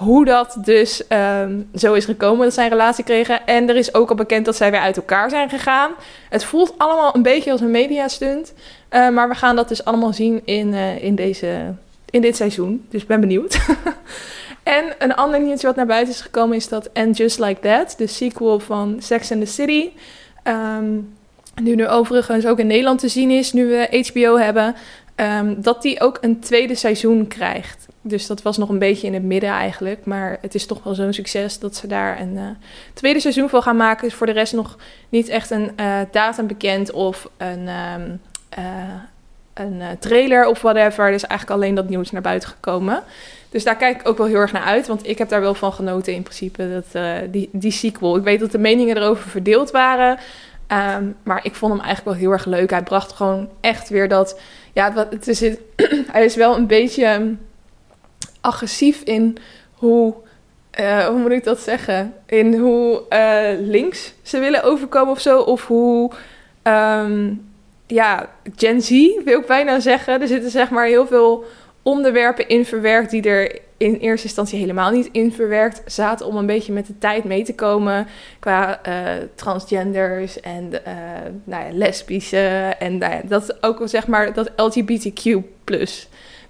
hoe 0.00 0.24
dat 0.24 0.56
dus 0.64 1.02
um, 1.42 1.68
zo 1.74 1.92
is 1.92 2.04
gekomen 2.04 2.44
dat 2.44 2.54
zij 2.54 2.64
een 2.64 2.70
relatie 2.70 3.04
kregen. 3.04 3.46
En 3.46 3.68
er 3.68 3.76
is 3.76 3.94
ook 3.94 4.10
al 4.10 4.14
bekend 4.14 4.44
dat 4.44 4.56
zij 4.56 4.70
weer 4.70 4.80
uit 4.80 4.96
elkaar 4.96 5.30
zijn 5.30 5.48
gegaan. 5.48 5.90
Het 6.28 6.44
voelt 6.44 6.74
allemaal 6.76 7.14
een 7.14 7.22
beetje 7.22 7.52
als 7.52 7.60
een 7.60 7.70
mediastunt. 7.70 8.52
Uh, 8.90 9.08
maar 9.08 9.28
we 9.28 9.34
gaan 9.34 9.56
dat 9.56 9.68
dus 9.68 9.84
allemaal 9.84 10.12
zien 10.12 10.42
in, 10.44 10.72
uh, 10.72 11.02
in, 11.02 11.14
deze, 11.14 11.74
in 12.10 12.20
dit 12.20 12.36
seizoen. 12.36 12.86
Dus 12.88 13.06
ben 13.06 13.20
benieuwd. 13.20 13.58
en 14.62 14.84
een 14.98 15.14
ander 15.14 15.40
nieuwtje 15.40 15.66
wat 15.66 15.76
naar 15.76 15.86
buiten 15.86 16.14
is 16.14 16.20
gekomen 16.20 16.56
is 16.56 16.68
dat 16.68 16.94
And 16.94 17.16
Just 17.16 17.38
Like 17.38 17.60
That, 17.60 17.94
de 17.98 18.06
sequel 18.06 18.58
van 18.58 18.96
Sex 18.98 19.32
and 19.32 19.40
the 19.40 19.52
City... 19.52 19.88
Um, 20.44 21.14
nu 21.62 21.74
nu 21.74 21.88
overigens 21.88 22.46
ook 22.46 22.58
in 22.58 22.66
Nederland 22.66 22.98
te 22.98 23.08
zien 23.08 23.30
is, 23.30 23.52
nu 23.52 23.66
we 23.66 24.10
HBO 24.12 24.36
hebben, 24.36 24.74
um, 25.16 25.62
dat 25.62 25.82
die 25.82 26.00
ook 26.00 26.18
een 26.20 26.40
tweede 26.40 26.74
seizoen 26.74 27.28
krijgt. 27.28 27.88
Dus 28.02 28.26
dat 28.26 28.42
was 28.42 28.56
nog 28.56 28.68
een 28.68 28.78
beetje 28.78 29.06
in 29.06 29.14
het 29.14 29.22
midden 29.22 29.50
eigenlijk. 29.50 30.04
Maar 30.04 30.38
het 30.40 30.54
is 30.54 30.66
toch 30.66 30.82
wel 30.82 30.94
zo'n 30.94 31.12
succes 31.12 31.58
dat 31.58 31.76
ze 31.76 31.86
daar 31.86 32.20
een 32.20 32.34
uh, 32.34 32.48
tweede 32.94 33.20
seizoen 33.20 33.48
van 33.48 33.62
gaan 33.62 33.76
maken. 33.76 34.06
Is 34.06 34.14
voor 34.14 34.26
de 34.26 34.32
rest 34.32 34.52
nog 34.52 34.76
niet 35.08 35.28
echt 35.28 35.50
een 35.50 35.70
uh, 35.80 35.98
datum 36.10 36.46
bekend 36.46 36.90
of 36.90 37.30
een, 37.36 37.68
um, 37.68 38.20
uh, 38.58 38.64
een 39.54 39.82
trailer 39.98 40.46
of 40.46 40.62
whatever. 40.62 41.04
Er 41.04 41.12
is 41.12 41.24
eigenlijk 41.24 41.60
alleen 41.60 41.74
dat 41.74 41.88
nieuws 41.88 42.10
naar 42.10 42.22
buiten 42.22 42.48
gekomen. 42.48 43.02
Dus 43.48 43.64
daar 43.64 43.76
kijk 43.76 44.00
ik 44.00 44.08
ook 44.08 44.18
wel 44.18 44.26
heel 44.26 44.36
erg 44.36 44.52
naar 44.52 44.62
uit. 44.62 44.86
Want 44.86 45.06
ik 45.06 45.18
heb 45.18 45.28
daar 45.28 45.40
wel 45.40 45.54
van 45.54 45.72
genoten 45.72 46.12
in 46.12 46.22
principe. 46.22 46.82
Dat, 46.92 47.02
die, 47.32 47.48
die 47.52 47.72
sequel. 47.72 48.16
Ik 48.16 48.22
weet 48.22 48.40
dat 48.40 48.52
de 48.52 48.58
meningen 48.58 48.96
erover 48.96 49.30
verdeeld 49.30 49.70
waren. 49.70 50.18
Um, 50.96 51.16
maar 51.22 51.44
ik 51.44 51.54
vond 51.54 51.72
hem 51.72 51.82
eigenlijk 51.82 52.10
wel 52.16 52.26
heel 52.26 52.32
erg 52.32 52.44
leuk. 52.44 52.70
Hij 52.70 52.82
bracht 52.82 53.12
gewoon 53.12 53.48
echt 53.60 53.88
weer 53.88 54.08
dat. 54.08 54.40
Ja, 54.72 55.06
het 55.10 55.28
is, 55.28 55.40
hij 56.14 56.24
is 56.24 56.36
wel 56.36 56.56
een 56.56 56.66
beetje 56.66 57.36
agressief 58.40 59.02
in 59.02 59.36
hoe. 59.72 60.14
Uh, 60.80 61.06
hoe 61.06 61.18
moet 61.18 61.30
ik 61.30 61.44
dat 61.44 61.60
zeggen? 61.60 62.14
In 62.26 62.54
hoe 62.54 63.02
uh, 63.10 63.68
links 63.68 64.14
ze 64.22 64.38
willen 64.38 64.62
overkomen 64.62 65.12
of 65.12 65.20
zo. 65.20 65.40
Of 65.40 65.66
hoe. 65.66 66.10
Um, 66.62 67.48
ja, 67.86 68.28
Gen 68.56 68.82
Z 68.82 68.90
wil 69.24 69.40
ik 69.40 69.46
bijna 69.46 69.80
zeggen. 69.80 70.20
Er 70.20 70.28
zitten 70.28 70.50
zeg 70.50 70.70
maar 70.70 70.86
heel 70.86 71.06
veel 71.06 71.44
onderwerpen 71.82 72.48
in 72.48 72.64
verwerkt 72.64 73.10
die 73.10 73.22
er 73.22 73.58
in 73.76 73.94
eerste 73.94 74.26
instantie 74.26 74.58
helemaal 74.58 74.90
niet 74.90 75.08
in 75.12 75.32
verwerkt 75.32 75.82
zaten 75.92 76.26
om 76.26 76.36
een 76.36 76.46
beetje 76.46 76.72
met 76.72 76.86
de 76.86 76.98
tijd 76.98 77.24
mee 77.24 77.44
te 77.44 77.54
komen 77.54 78.06
qua 78.38 78.80
uh, 78.88 79.12
transgenders 79.34 80.40
en 80.40 80.70
nou 81.44 81.64
ja, 81.64 81.72
lesbische 81.72 82.74
en 82.78 82.98
nou 82.98 83.12
ja, 83.12 83.20
dat 83.24 83.62
ook 83.62 83.80
zeg 83.84 84.06
maar 84.06 84.32
dat 84.32 84.50
LGBTQ 84.56 85.36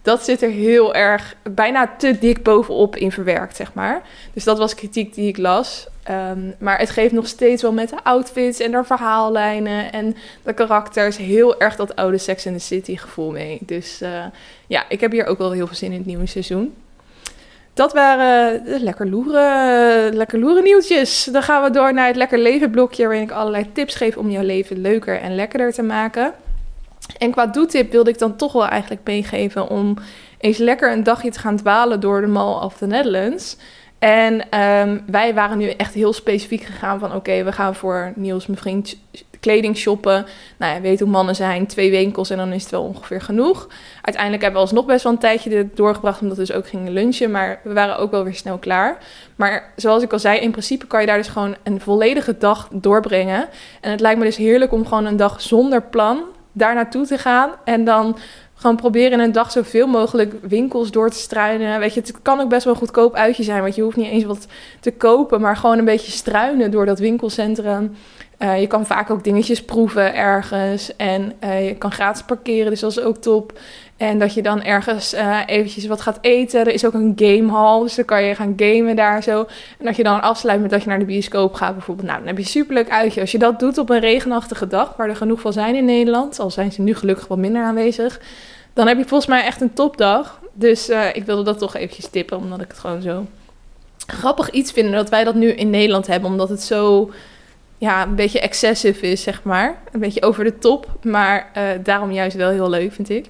dat 0.03 0.25
zit 0.25 0.43
er 0.43 0.51
heel 0.51 0.95
erg, 0.95 1.35
bijna 1.51 1.91
te 1.99 2.19
dik 2.19 2.43
bovenop 2.43 2.97
in 2.97 3.13
verwerkt, 3.13 3.57
zeg 3.57 3.75
maar. 3.75 4.03
Dus 4.33 4.45
dat 4.45 4.59
was 4.59 4.75
kritiek 4.75 5.15
die 5.15 5.29
ik 5.29 5.37
las. 5.37 5.87
Um, 6.11 6.55
maar 6.59 6.79
het 6.79 6.91
geeft 6.91 7.13
nog 7.13 7.27
steeds 7.27 7.63
wel 7.63 7.73
met 7.73 7.89
de 7.89 8.03
outfits 8.03 8.61
en 8.61 8.71
de 8.71 8.85
verhaallijnen 8.85 9.93
en 9.93 10.17
de 10.43 10.53
karakters 10.53 11.17
heel 11.17 11.61
erg 11.61 11.77
dat 11.77 11.97
oude 11.97 12.19
Sex 12.19 12.47
in 12.47 12.53
the 12.53 12.59
City 12.59 12.97
gevoel 12.97 13.31
mee. 13.31 13.59
Dus 13.61 14.03
uh, 14.03 14.25
ja, 14.67 14.85
ik 14.89 15.01
heb 15.01 15.13
hier 15.13 15.27
ook 15.27 15.39
wel 15.39 15.53
heel 15.53 15.67
veel 15.67 15.77
zin 15.77 15.93
in 15.93 15.99
het 15.99 16.07
nieuwe 16.07 16.27
seizoen. 16.27 16.75
Dat 17.75 17.93
waren 17.93 18.65
de 18.65 18.81
lekker 18.81 19.09
loeren, 19.09 20.17
lekker 20.17 20.39
loeren 20.39 20.63
nieuwtjes. 20.63 21.29
Dan 21.33 21.43
gaan 21.43 21.63
we 21.63 21.71
door 21.71 21.95
naar 21.95 22.07
het 22.07 22.17
lekker 22.17 22.39
leven 22.39 22.71
blokje 22.71 23.07
waarin 23.07 23.23
ik 23.23 23.31
allerlei 23.31 23.73
tips 23.73 23.95
geef 23.95 24.17
om 24.17 24.31
jouw 24.31 24.43
leven 24.43 24.81
leuker 24.81 25.21
en 25.21 25.35
lekkerder 25.35 25.73
te 25.73 25.83
maken. 25.83 26.33
En 27.19 27.31
qua 27.31 27.47
doetip 27.47 27.93
wilde 27.93 28.11
ik 28.11 28.19
dan 28.19 28.37
toch 28.37 28.53
wel 28.53 28.67
eigenlijk 28.67 29.01
meegeven 29.05 29.69
om 29.69 29.97
eens 30.39 30.59
lekker 30.59 30.93
een 30.93 31.03
dagje 31.03 31.31
te 31.31 31.39
gaan 31.39 31.57
dwalen 31.57 32.01
door 32.01 32.21
de 32.21 32.27
Mall 32.27 32.63
of 32.63 32.77
the 32.77 32.87
Netherlands. 32.87 33.57
En 33.99 34.61
um, 34.61 35.03
wij 35.07 35.35
waren 35.35 35.59
nu 35.59 35.69
echt 35.69 35.95
heel 35.95 36.13
specifiek 36.13 36.63
gegaan 36.63 36.99
van 36.99 37.15
oké, 37.15 37.45
we 37.45 37.53
gaan 37.53 37.75
voor 37.75 38.13
Niels, 38.17 38.47
mijn 38.47 38.59
vriend, 38.59 38.97
kleding 39.41 39.77
shoppen. 39.77 40.27
Nou 40.57 40.75
ja, 40.75 40.81
weet 40.81 41.01
hoe 41.01 41.09
mannen 41.09 41.35
zijn, 41.35 41.67
twee 41.67 41.91
winkels 41.91 42.31
en 42.31 42.37
dan 42.37 42.53
is 42.53 42.63
het 42.63 42.71
wel 42.71 42.83
ongeveer 42.83 43.21
genoeg. 43.21 43.69
Uiteindelijk 44.03 44.43
hebben 44.43 44.61
we 44.61 44.67
alsnog 44.67 44.87
best 44.87 45.03
wel 45.03 45.13
een 45.13 45.19
tijdje 45.19 45.69
doorgebracht, 45.75 46.21
omdat 46.21 46.37
we 46.37 46.45
dus 46.45 46.57
ook 46.57 46.69
gingen 46.69 46.93
lunchen. 46.93 47.31
Maar 47.31 47.61
we 47.65 47.73
waren 47.73 47.99
ook 47.99 48.11
wel 48.11 48.25
weer 48.25 48.35
snel 48.35 48.59
klaar. 48.59 48.99
Maar 49.37 49.73
zoals 49.77 50.03
ik 50.03 50.13
al 50.13 50.19
zei, 50.19 50.39
in 50.39 50.51
principe 50.51 50.87
kan 50.87 51.01
je 51.01 51.07
daar 51.07 51.17
dus 51.17 51.29
gewoon 51.29 51.57
een 51.63 51.81
volledige 51.81 52.39
dag 52.39 52.69
doorbrengen. 52.73 53.49
En 53.81 53.91
het 53.91 54.01
lijkt 54.01 54.19
me 54.19 54.25
dus 54.25 54.37
heerlijk 54.37 54.73
om 54.73 54.87
gewoon 54.87 55.07
een 55.07 55.17
dag 55.17 55.41
zonder 55.41 55.83
plan 55.83 56.23
daar 56.61 56.75
naartoe 56.75 57.07
te 57.07 57.19
gaan. 57.19 57.51
En 57.65 57.85
dan 57.85 58.17
gewoon 58.55 58.77
proberen 58.77 59.13
in 59.13 59.21
een 59.21 59.33
dag 59.33 59.51
zoveel 59.51 59.87
mogelijk 59.87 60.35
winkels 60.43 60.91
door 60.91 61.11
te 61.11 61.19
struinen. 61.19 61.81
Weet 61.81 61.95
je, 61.95 62.01
het 62.01 62.23
kan 62.23 62.41
ook 62.41 62.49
best 62.49 62.65
wel 62.65 62.73
een 62.73 62.79
goedkoop 62.79 63.15
uitje 63.15 63.43
zijn. 63.43 63.63
Want 63.63 63.75
je 63.75 63.83
hoeft 63.83 63.97
niet 63.97 64.11
eens 64.11 64.25
wat 64.25 64.47
te 64.81 64.91
kopen, 64.91 65.41
maar 65.41 65.57
gewoon 65.57 65.79
een 65.79 65.85
beetje 65.85 66.13
struinen 66.13 66.71
door 66.71 66.87
dat 66.87 66.99
winkelcentrum. 66.99 67.97
Uh, 68.43 68.61
je 68.61 68.67
kan 68.67 68.87
vaak 68.87 69.11
ook 69.11 69.25
dingetjes 69.25 69.65
proeven 69.65 70.15
ergens. 70.15 70.97
En 70.97 71.33
uh, 71.45 71.69
je 71.69 71.75
kan 71.75 71.93
gratis 71.93 72.23
parkeren, 72.23 72.71
dus 72.71 72.81
dat 72.81 72.91
is 72.91 73.01
ook 73.01 73.17
top. 73.17 73.59
En 73.97 74.19
dat 74.19 74.35
je 74.35 74.43
dan 74.43 74.63
ergens 74.63 75.15
uh, 75.15 75.39
eventjes 75.47 75.87
wat 75.87 76.01
gaat 76.01 76.19
eten. 76.21 76.61
Er 76.61 76.73
is 76.73 76.87
ook 76.87 76.95
een 76.95 77.13
gamehall, 77.17 77.83
dus 77.83 77.95
dan 77.95 78.05
kan 78.05 78.23
je 78.23 78.35
gaan 78.35 78.53
gamen 78.57 78.97
daar 78.97 79.23
zo. 79.23 79.47
En 79.79 79.85
dat 79.85 79.97
je 79.97 80.03
dan 80.03 80.23
afsluit 80.23 80.61
met 80.61 80.71
dat 80.71 80.83
je 80.83 80.89
naar 80.89 80.99
de 80.99 81.05
bioscoop 81.05 81.55
gaat 81.55 81.75
bijvoorbeeld. 81.75 82.07
Nou, 82.07 82.19
dan 82.19 82.29
heb 82.29 82.39
je 82.39 82.45
superleuk 82.45 82.91
uitje. 82.91 83.21
Als 83.21 83.33
je 83.33 83.39
dat 83.39 83.59
doet 83.59 83.79
op 83.79 83.91
een 83.91 84.01
regenachtige 84.01 84.67
dag, 84.67 84.95
waar 84.97 85.09
er 85.09 85.17
genoeg 85.17 85.41
van 85.41 85.53
zijn 85.53 85.75
in 85.75 85.85
Nederland... 85.85 86.39
al 86.39 86.51
zijn 86.51 86.73
ze 86.73 86.81
nu 86.83 86.95
gelukkig 86.95 87.27
wat 87.27 87.39
minder 87.39 87.63
aanwezig... 87.63 88.21
dan 88.73 88.87
heb 88.87 88.97
je 88.97 89.05
volgens 89.05 89.31
mij 89.31 89.45
echt 89.45 89.61
een 89.61 89.73
topdag. 89.73 90.41
Dus 90.53 90.89
ik 91.13 91.25
wilde 91.25 91.43
dat 91.43 91.59
toch 91.59 91.77
eventjes 91.77 92.09
tippen, 92.09 92.39
omdat 92.39 92.61
ik 92.61 92.69
het 92.69 92.79
gewoon 92.79 93.03
zo 93.03 93.27
grappig 94.07 94.51
iets 94.51 94.73
vind... 94.73 94.93
dat 94.93 95.09
wij 95.09 95.25
dat 95.25 95.35
nu 95.35 95.49
in 95.49 95.71
Nederland 95.71 96.07
hebben, 96.07 96.31
omdat 96.31 96.49
het 96.49 96.63
zo 96.63 97.11
ja, 97.81 98.03
een 98.03 98.15
beetje 98.15 98.41
excessive 98.41 99.07
is, 99.07 99.23
zeg 99.23 99.43
maar. 99.43 99.79
Een 99.93 100.01
beetje 100.01 100.23
over 100.23 100.45
de 100.45 100.59
top, 100.59 100.87
maar 101.03 101.51
uh, 101.57 101.63
daarom 101.83 102.13
juist 102.13 102.37
wel 102.37 102.51
heel 102.51 102.71
leuk, 102.71 102.93
vind 102.93 103.09
ik. 103.09 103.27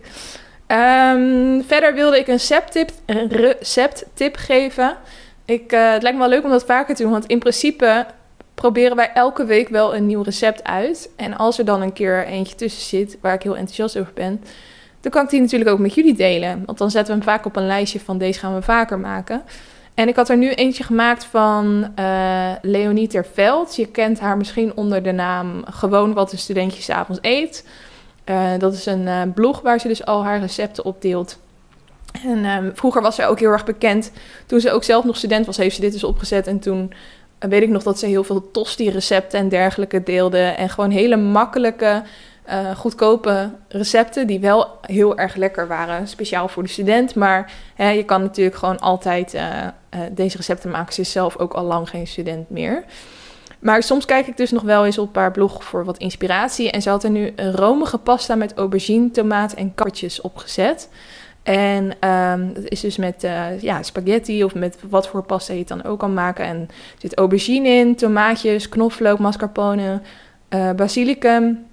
Um, 0.67 1.65
verder 1.67 1.95
wilde 1.95 2.19
ik 2.19 2.27
een 2.27 2.35
recepttip, 2.35 2.91
recepttip 3.29 4.37
geven. 4.37 4.97
Ik, 5.45 5.73
uh, 5.73 5.93
het 5.93 6.03
lijkt 6.03 6.19
me 6.19 6.25
wel 6.25 6.35
leuk 6.35 6.45
om 6.45 6.51
dat 6.51 6.65
vaker 6.65 6.95
te 6.95 7.03
doen, 7.03 7.13
want 7.13 7.27
in 7.27 7.39
principe 7.39 8.07
proberen 8.55 8.97
wij 8.97 9.11
elke 9.15 9.45
week 9.45 9.69
wel 9.69 9.95
een 9.95 10.07
nieuw 10.07 10.23
recept 10.23 10.65
uit. 10.65 11.11
En 11.17 11.37
als 11.37 11.59
er 11.59 11.65
dan 11.65 11.83
een 11.83 11.93
keer 11.93 12.27
eentje 12.27 12.55
tussen 12.55 12.83
zit 12.83 13.19
waar 13.21 13.35
ik 13.35 13.43
heel 13.43 13.57
enthousiast 13.57 13.99
over 13.99 14.13
ben, 14.13 14.45
dan 15.01 15.11
kan 15.11 15.25
ik 15.25 15.31
die 15.31 15.41
natuurlijk 15.41 15.71
ook 15.71 15.79
met 15.79 15.95
jullie 15.95 16.15
delen. 16.15 16.63
Want 16.67 16.79
dan 16.79 16.91
zetten 16.91 17.15
we 17.15 17.21
hem 17.21 17.31
vaak 17.31 17.47
op 17.47 17.57
een 17.57 17.67
lijstje 17.67 18.01
van 18.01 18.19
deze 18.19 18.39
gaan 18.39 18.55
we 18.55 18.63
vaker 18.63 18.99
maken. 18.99 19.43
En 19.95 20.09
ik 20.09 20.17
had 20.17 20.29
er 20.29 20.37
nu 20.37 20.51
eentje 20.51 20.85
gemaakt 20.85 21.25
van 21.25 21.93
uh, 21.99 22.53
Leonie 22.63 23.09
Terveld. 23.09 23.77
Je 23.77 23.87
kent 23.87 24.21
haar 24.21 24.37
misschien 24.37 24.77
onder 24.77 25.03
de 25.03 25.13
naam 25.13 25.65
Gewoon 25.65 26.13
wat 26.13 26.33
een 26.33 26.39
studentje 26.39 26.95
avonds 26.95 27.21
eet. 27.23 27.69
Uh, 28.25 28.51
dat 28.59 28.73
is 28.73 28.87
een 28.87 29.03
uh, 29.03 29.23
blog 29.35 29.61
waar 29.61 29.81
ze 29.81 29.89
dus 29.89 30.05
al 30.05 30.25
haar 30.25 30.41
recepten 30.41 30.85
op 30.85 31.03
deelt. 31.03 31.39
En 32.25 32.45
um, 32.45 32.73
vroeger 32.75 33.03
was 33.03 33.15
zij 33.15 33.29
ook 33.29 33.39
heel 33.41 33.51
erg 33.51 33.65
bekend. 33.65 34.13
Toen 34.47 34.61
ze 34.61 34.73
ook 34.73 34.85
zelf 34.85 35.05
nog 35.05 35.17
student 35.17 35.47
was, 35.47 35.57
heeft 35.57 35.75
ze 35.75 35.81
dit 35.81 35.93
dus 35.93 36.05
opgezet. 36.05 36.47
En 36.47 36.59
toen 36.59 36.93
weet 37.39 37.63
ik 37.63 37.69
nog 37.69 37.83
dat 37.83 37.99
ze 37.99 38.07
heel 38.07 38.25
veel 38.25 38.51
tosti-recepten 38.51 39.39
en 39.39 39.49
dergelijke 39.49 40.03
deelde. 40.03 40.39
En 40.39 40.69
gewoon 40.69 40.91
hele 40.91 41.17
makkelijke, 41.17 42.03
uh, 42.53 42.77
goedkope 42.77 43.51
recepten 43.69 44.27
die 44.27 44.41
wel 44.41 44.79
heel 44.81 45.19
erg 45.19 45.35
lekker 45.35 45.69
waren. 45.69 46.09
Speciaal 46.09 46.49
voor 46.49 46.63
de 46.63 46.69
student. 46.69 47.15
Maar 47.15 47.53
hè, 47.75 47.89
je 47.89 48.05
kan 48.05 48.23
natuurlijk 48.23 48.57
gewoon 48.57 48.79
altijd 48.79 49.35
uh, 49.35 49.43
uh, 49.43 50.01
deze 50.11 50.37
recepten 50.37 50.71
maken. 50.71 50.95
Ze 50.95 51.01
is 51.01 51.13
zelf 51.13 51.37
ook 51.37 51.53
al 51.53 51.65
lang 51.65 51.89
geen 51.89 52.07
student 52.07 52.51
meer. 52.51 52.85
Maar 53.59 53.83
soms 53.83 54.05
kijk 54.05 54.27
ik 54.27 54.37
dus 54.37 54.51
nog 54.51 54.63
wel 54.63 54.85
eens 54.85 54.99
op 54.99 55.17
haar 55.17 55.31
blog 55.31 55.65
voor 55.65 55.85
wat 55.85 55.99
inspiratie. 55.99 56.71
En 56.71 56.83
ze 56.83 56.91
had 56.91 57.05
er 57.05 57.11
nu 57.11 57.33
een 57.37 57.53
romige 57.53 57.99
pasta 57.99 58.35
met 58.35 58.55
aubergine, 58.55 59.11
tomaat 59.11 59.53
en 59.53 59.75
kappertjes 59.75 60.21
opgezet. 60.21 60.89
En 61.43 62.09
um, 62.09 62.53
dat 62.55 62.65
is 62.69 62.81
dus 62.81 62.97
met 62.97 63.29
ja, 63.61 63.83
spaghetti 63.83 64.45
of 64.45 64.55
met 64.55 64.79
wat 64.89 65.09
voor 65.09 65.23
pasta 65.23 65.53
je 65.53 65.59
het 65.59 65.69
dan 65.69 65.85
ook 65.85 65.99
kan 65.99 66.15
maken. 66.15 66.45
En 66.45 66.57
er 66.69 66.99
zit 66.99 67.17
aubergine 67.17 67.69
in, 67.69 67.97
tomaatjes, 67.97 68.69
knoflook, 68.69 69.19
mascarpone, 69.19 70.01
basilicum 70.77 71.70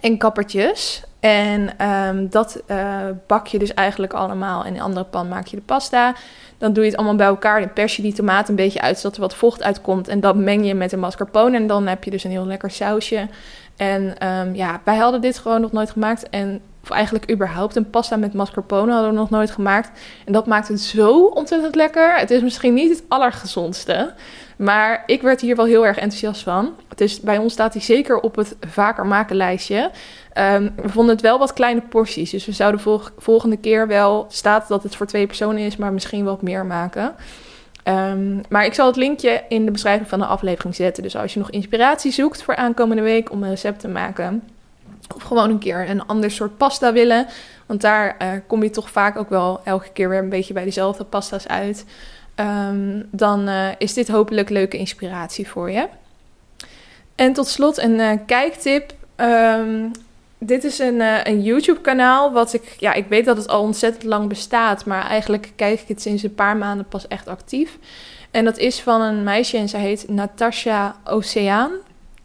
en 0.00 0.18
kappertjes. 0.18 1.02
En 1.20 1.86
um, 1.86 2.28
dat 2.30 2.62
uh, 2.66 2.96
bak 3.26 3.46
je 3.46 3.58
dus 3.58 3.74
eigenlijk 3.74 4.12
allemaal. 4.12 4.64
In 4.64 4.74
een 4.74 4.80
andere 4.80 5.04
pan 5.04 5.28
maak 5.28 5.46
je 5.46 5.56
de 5.56 5.62
pasta. 5.62 6.14
Dan 6.58 6.72
doe 6.72 6.84
je 6.84 6.90
het 6.90 6.98
allemaal 6.98 7.16
bij 7.16 7.26
elkaar. 7.26 7.60
Dan 7.60 7.72
pers 7.72 7.96
je 7.96 8.02
die 8.02 8.12
tomaat 8.12 8.48
een 8.48 8.54
beetje 8.54 8.80
uit, 8.80 8.98
zodat 8.98 9.16
er 9.16 9.22
wat 9.22 9.34
vocht 9.34 9.62
uitkomt. 9.62 10.08
En 10.08 10.20
dat 10.20 10.36
meng 10.36 10.66
je 10.66 10.74
met 10.74 10.90
de 10.90 10.96
mascarpone. 10.96 11.56
En 11.56 11.66
dan 11.66 11.86
heb 11.86 12.04
je 12.04 12.10
dus 12.10 12.24
een 12.24 12.30
heel 12.30 12.46
lekker 12.46 12.70
sausje. 12.70 13.28
En 13.76 14.28
um, 14.28 14.54
ja, 14.54 14.80
wij 14.84 14.96
hadden 14.96 15.20
dit 15.20 15.38
gewoon 15.38 15.60
nog 15.60 15.72
nooit 15.72 15.90
gemaakt. 15.90 16.28
En 16.28 16.60
of 16.82 16.90
eigenlijk 16.90 17.30
überhaupt 17.30 17.76
een 17.76 17.90
pasta 17.90 18.16
met 18.16 18.34
mascarpone 18.34 18.92
hadden 18.92 19.10
we 19.10 19.16
nog 19.16 19.30
nooit 19.30 19.50
gemaakt. 19.50 19.90
En 20.24 20.32
dat 20.32 20.46
maakt 20.46 20.68
het 20.68 20.80
zo 20.80 21.24
ontzettend 21.24 21.74
lekker. 21.74 22.16
Het 22.16 22.30
is 22.30 22.42
misschien 22.42 22.74
niet 22.74 22.90
het 22.90 23.02
allergezondste. 23.08 24.12
Maar 24.58 25.02
ik 25.06 25.22
werd 25.22 25.40
hier 25.40 25.56
wel 25.56 25.64
heel 25.64 25.86
erg 25.86 25.96
enthousiast 25.96 26.42
van. 26.42 26.74
Dus 26.94 27.20
bij 27.20 27.38
ons 27.38 27.52
staat 27.52 27.72
hij 27.72 27.82
zeker 27.82 28.20
op 28.20 28.36
het 28.36 28.56
vaker 28.66 29.06
maken 29.06 29.36
lijstje. 29.36 29.90
Um, 30.34 30.72
we 30.76 30.88
vonden 30.88 31.14
het 31.14 31.22
wel 31.22 31.38
wat 31.38 31.52
kleine 31.52 31.80
porties. 31.80 32.30
Dus 32.30 32.46
we 32.46 32.52
zouden 32.52 32.80
volg 32.80 33.12
volgende 33.18 33.56
keer 33.56 33.86
wel... 33.86 34.26
staat 34.28 34.68
dat 34.68 34.82
het 34.82 34.96
voor 34.96 35.06
twee 35.06 35.26
personen 35.26 35.62
is, 35.62 35.76
maar 35.76 35.92
misschien 35.92 36.24
wat 36.24 36.42
meer 36.42 36.66
maken. 36.66 37.14
Um, 37.84 38.40
maar 38.48 38.64
ik 38.64 38.74
zal 38.74 38.86
het 38.86 38.96
linkje 38.96 39.42
in 39.48 39.64
de 39.64 39.70
beschrijving 39.70 40.08
van 40.08 40.18
de 40.18 40.26
aflevering 40.26 40.74
zetten. 40.74 41.02
Dus 41.02 41.16
als 41.16 41.32
je 41.32 41.38
nog 41.38 41.50
inspiratie 41.50 42.12
zoekt 42.12 42.42
voor 42.42 42.56
aankomende 42.56 43.02
week 43.02 43.30
om 43.30 43.42
een 43.42 43.50
recept 43.50 43.80
te 43.80 43.88
maken... 43.88 44.42
Of 45.14 45.22
gewoon 45.22 45.50
een 45.50 45.58
keer 45.58 45.90
een 45.90 46.06
ander 46.06 46.30
soort 46.30 46.56
pasta 46.56 46.92
willen. 46.92 47.26
Want 47.66 47.80
daar 47.80 48.16
uh, 48.22 48.28
kom 48.46 48.62
je 48.62 48.70
toch 48.70 48.90
vaak 48.90 49.16
ook 49.16 49.28
wel 49.30 49.60
elke 49.64 49.88
keer 49.92 50.08
weer 50.08 50.18
een 50.18 50.28
beetje 50.28 50.54
bij 50.54 50.64
dezelfde 50.64 51.04
pasta's 51.04 51.46
uit. 51.46 51.84
Um, 52.40 53.08
dan 53.10 53.48
uh, 53.48 53.68
is 53.78 53.94
dit 53.94 54.08
hopelijk 54.08 54.48
leuke 54.48 54.76
inspiratie 54.76 55.48
voor 55.48 55.70
je. 55.70 55.88
En 57.14 57.32
tot 57.32 57.48
slot 57.48 57.78
een 57.78 57.98
uh, 57.98 58.12
kijktip. 58.26 58.92
Um, 59.16 59.90
dit 60.38 60.64
is 60.64 60.78
een, 60.78 61.28
een 61.28 61.42
YouTube-kanaal 61.42 62.32
wat 62.32 62.52
ik... 62.52 62.76
Ja, 62.78 62.92
ik 62.92 63.06
weet 63.08 63.24
dat 63.24 63.36
het 63.36 63.48
al 63.48 63.62
ontzettend 63.62 64.04
lang 64.04 64.28
bestaat. 64.28 64.84
Maar 64.84 65.06
eigenlijk 65.06 65.52
kijk 65.56 65.80
ik 65.80 65.88
het 65.88 66.02
sinds 66.02 66.22
een 66.22 66.34
paar 66.34 66.56
maanden 66.56 66.86
pas 66.88 67.08
echt 67.08 67.28
actief. 67.28 67.78
En 68.30 68.44
dat 68.44 68.58
is 68.58 68.80
van 68.80 69.00
een 69.00 69.22
meisje 69.22 69.56
en 69.56 69.68
zij 69.68 69.80
heet 69.80 70.08
Natasha 70.08 70.96
Oceaan 71.04 71.70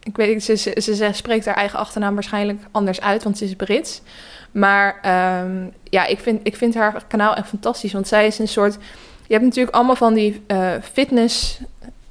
ik 0.04 0.16
weet 0.16 0.44
ze, 0.44 0.56
ze, 0.56 0.94
ze, 0.94 1.10
spreekt 1.12 1.44
haar 1.44 1.54
eigen 1.54 1.78
achternaam 1.78 2.14
waarschijnlijk 2.14 2.62
anders 2.70 3.00
uit, 3.00 3.22
want 3.22 3.38
ze 3.38 3.44
is 3.44 3.54
Brits. 3.54 4.02
Maar 4.50 4.94
um, 5.44 5.72
ja, 5.84 6.06
ik 6.06 6.18
vind, 6.18 6.40
ik 6.42 6.56
vind 6.56 6.74
haar 6.74 7.04
kanaal 7.08 7.34
echt 7.34 7.48
fantastisch. 7.48 7.92
Want 7.92 8.08
zij 8.08 8.26
is 8.26 8.38
een 8.38 8.48
soort. 8.48 8.78
Je 9.26 9.32
hebt 9.32 9.44
natuurlijk 9.44 9.74
allemaal 9.74 9.96
van 9.96 10.14
die 10.14 10.42
uh, 10.48 10.72
fitness 10.92 11.60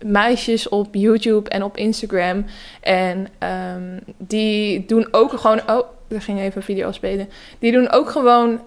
meisjes 0.04 0.70
op 0.70 0.88
YouTube 0.92 1.50
en 1.50 1.64
op 1.64 1.78
Instagram. 1.78 2.46
En 2.82 3.28
um, 3.76 4.00
die 4.18 4.86
doen 4.86 5.08
ook 5.12 5.40
gewoon. 5.40 5.62
Oh, 5.70 5.88
er 6.08 6.22
ging 6.22 6.40
even 6.40 6.58
een 6.58 6.64
video 6.64 6.92
spelen. 6.92 7.30
Die 7.60 7.72
doen 7.72 7.92
ook 7.92 8.10
gewoon 8.10 8.60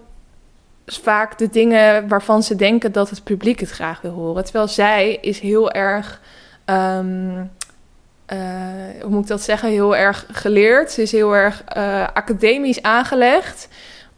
vaak 0.85 1.37
de 1.37 1.49
dingen 1.49 2.07
waarvan 2.07 2.43
ze 2.43 2.55
denken 2.55 2.91
dat 2.91 3.09
het 3.09 3.23
publiek 3.23 3.59
het 3.59 3.69
graag 3.69 4.01
wil 4.01 4.11
horen. 4.11 4.43
Terwijl 4.43 4.67
zij 4.67 5.17
is 5.21 5.39
heel 5.39 5.71
erg. 5.71 6.21
Um, 6.65 7.51
uh, 8.33 8.39
hoe 9.01 9.09
moet 9.09 9.21
ik 9.21 9.27
dat 9.27 9.41
zeggen, 9.41 9.69
heel 9.69 9.95
erg 9.95 10.25
geleerd. 10.31 10.91
Ze 10.91 11.01
is 11.01 11.11
heel 11.11 11.35
erg 11.35 11.63
uh, 11.77 12.07
academisch 12.13 12.81
aangelegd 12.81 13.67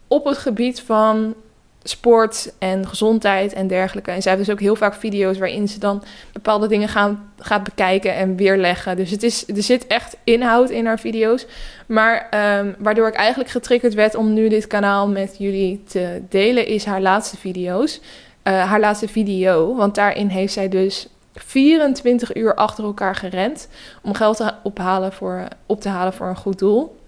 op 0.08 0.24
het 0.24 0.38
gebied 0.38 0.80
van 0.80 1.34
sport 1.82 2.52
en 2.58 2.88
gezondheid 2.88 3.52
en 3.52 3.66
dergelijke. 3.66 4.10
En 4.10 4.22
zij 4.22 4.32
heeft 4.32 4.44
dus 4.44 4.54
ook 4.54 4.60
heel 4.60 4.76
vaak 4.76 4.94
video's 4.94 5.38
waarin 5.38 5.68
ze 5.68 5.78
dan 5.78 6.02
bepaalde 6.32 6.66
dingen 6.66 6.88
gaan, 6.88 7.32
gaat 7.38 7.64
bekijken 7.64 8.14
en 8.14 8.36
weerleggen. 8.36 8.96
Dus 8.96 9.10
het 9.10 9.22
is, 9.22 9.48
er 9.48 9.62
zit 9.62 9.86
echt 9.86 10.16
inhoud 10.24 10.70
in 10.70 10.86
haar 10.86 10.98
video's. 10.98 11.46
Maar 11.86 12.28
um, 12.58 12.74
waardoor 12.78 13.08
ik 13.08 13.14
eigenlijk 13.14 13.50
getriggerd 13.50 13.94
werd 13.94 14.14
om 14.14 14.32
nu 14.32 14.48
dit 14.48 14.66
kanaal 14.66 15.08
met 15.08 15.34
jullie 15.38 15.82
te 15.88 16.22
delen, 16.28 16.66
is 16.66 16.84
haar 16.84 17.00
laatste 17.00 17.36
video's. 17.36 18.00
Uh, 18.44 18.68
haar 18.68 18.80
laatste 18.80 19.08
video, 19.08 19.74
want 19.74 19.94
daarin 19.94 20.28
heeft 20.28 20.52
zij 20.52 20.68
dus 20.68 21.08
24 21.34 22.34
uur 22.34 22.54
achter 22.54 22.84
elkaar 22.84 23.14
gerend 23.14 23.68
om 24.02 24.14
geld 24.14 24.36
te 24.36 24.54
ophalen 24.62 25.12
voor, 25.12 25.48
op 25.66 25.80
te 25.80 25.88
halen 25.88 26.12
voor 26.12 26.26
een 26.26 26.36
goed 26.36 26.58
doel. 26.58 26.99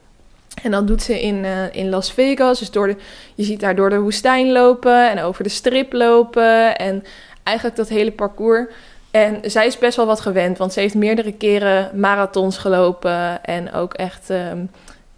En 0.63 0.71
dat 0.71 0.87
doet 0.87 1.03
ze 1.03 1.23
in, 1.23 1.45
uh, 1.45 1.75
in 1.75 1.89
Las 1.89 2.13
Vegas. 2.13 2.59
Dus 2.59 2.71
door 2.71 2.87
de, 2.87 2.97
je 3.35 3.45
ziet 3.45 3.63
haar 3.63 3.75
door 3.75 3.91
de 3.91 3.99
woestijn 3.99 4.53
lopen 4.53 5.11
en 5.11 5.21
over 5.21 5.43
de 5.43 5.51
strip 5.51 5.93
lopen. 5.93 6.77
En 6.77 7.05
eigenlijk 7.43 7.77
dat 7.77 7.89
hele 7.89 8.13
parcours. 8.13 8.67
En 9.11 9.39
zij 9.51 9.67
is 9.67 9.79
best 9.79 9.97
wel 9.97 10.07
wat 10.07 10.21
gewend, 10.21 10.59
want 10.59 10.73
ze 10.73 10.81
heeft 10.81 10.95
meerdere 10.95 11.33
keren 11.33 12.01
marathons 12.01 12.59
gelopen. 12.59 13.45
En 13.45 13.73
ook 13.73 13.95
echt. 13.95 14.31
Um, 14.31 14.71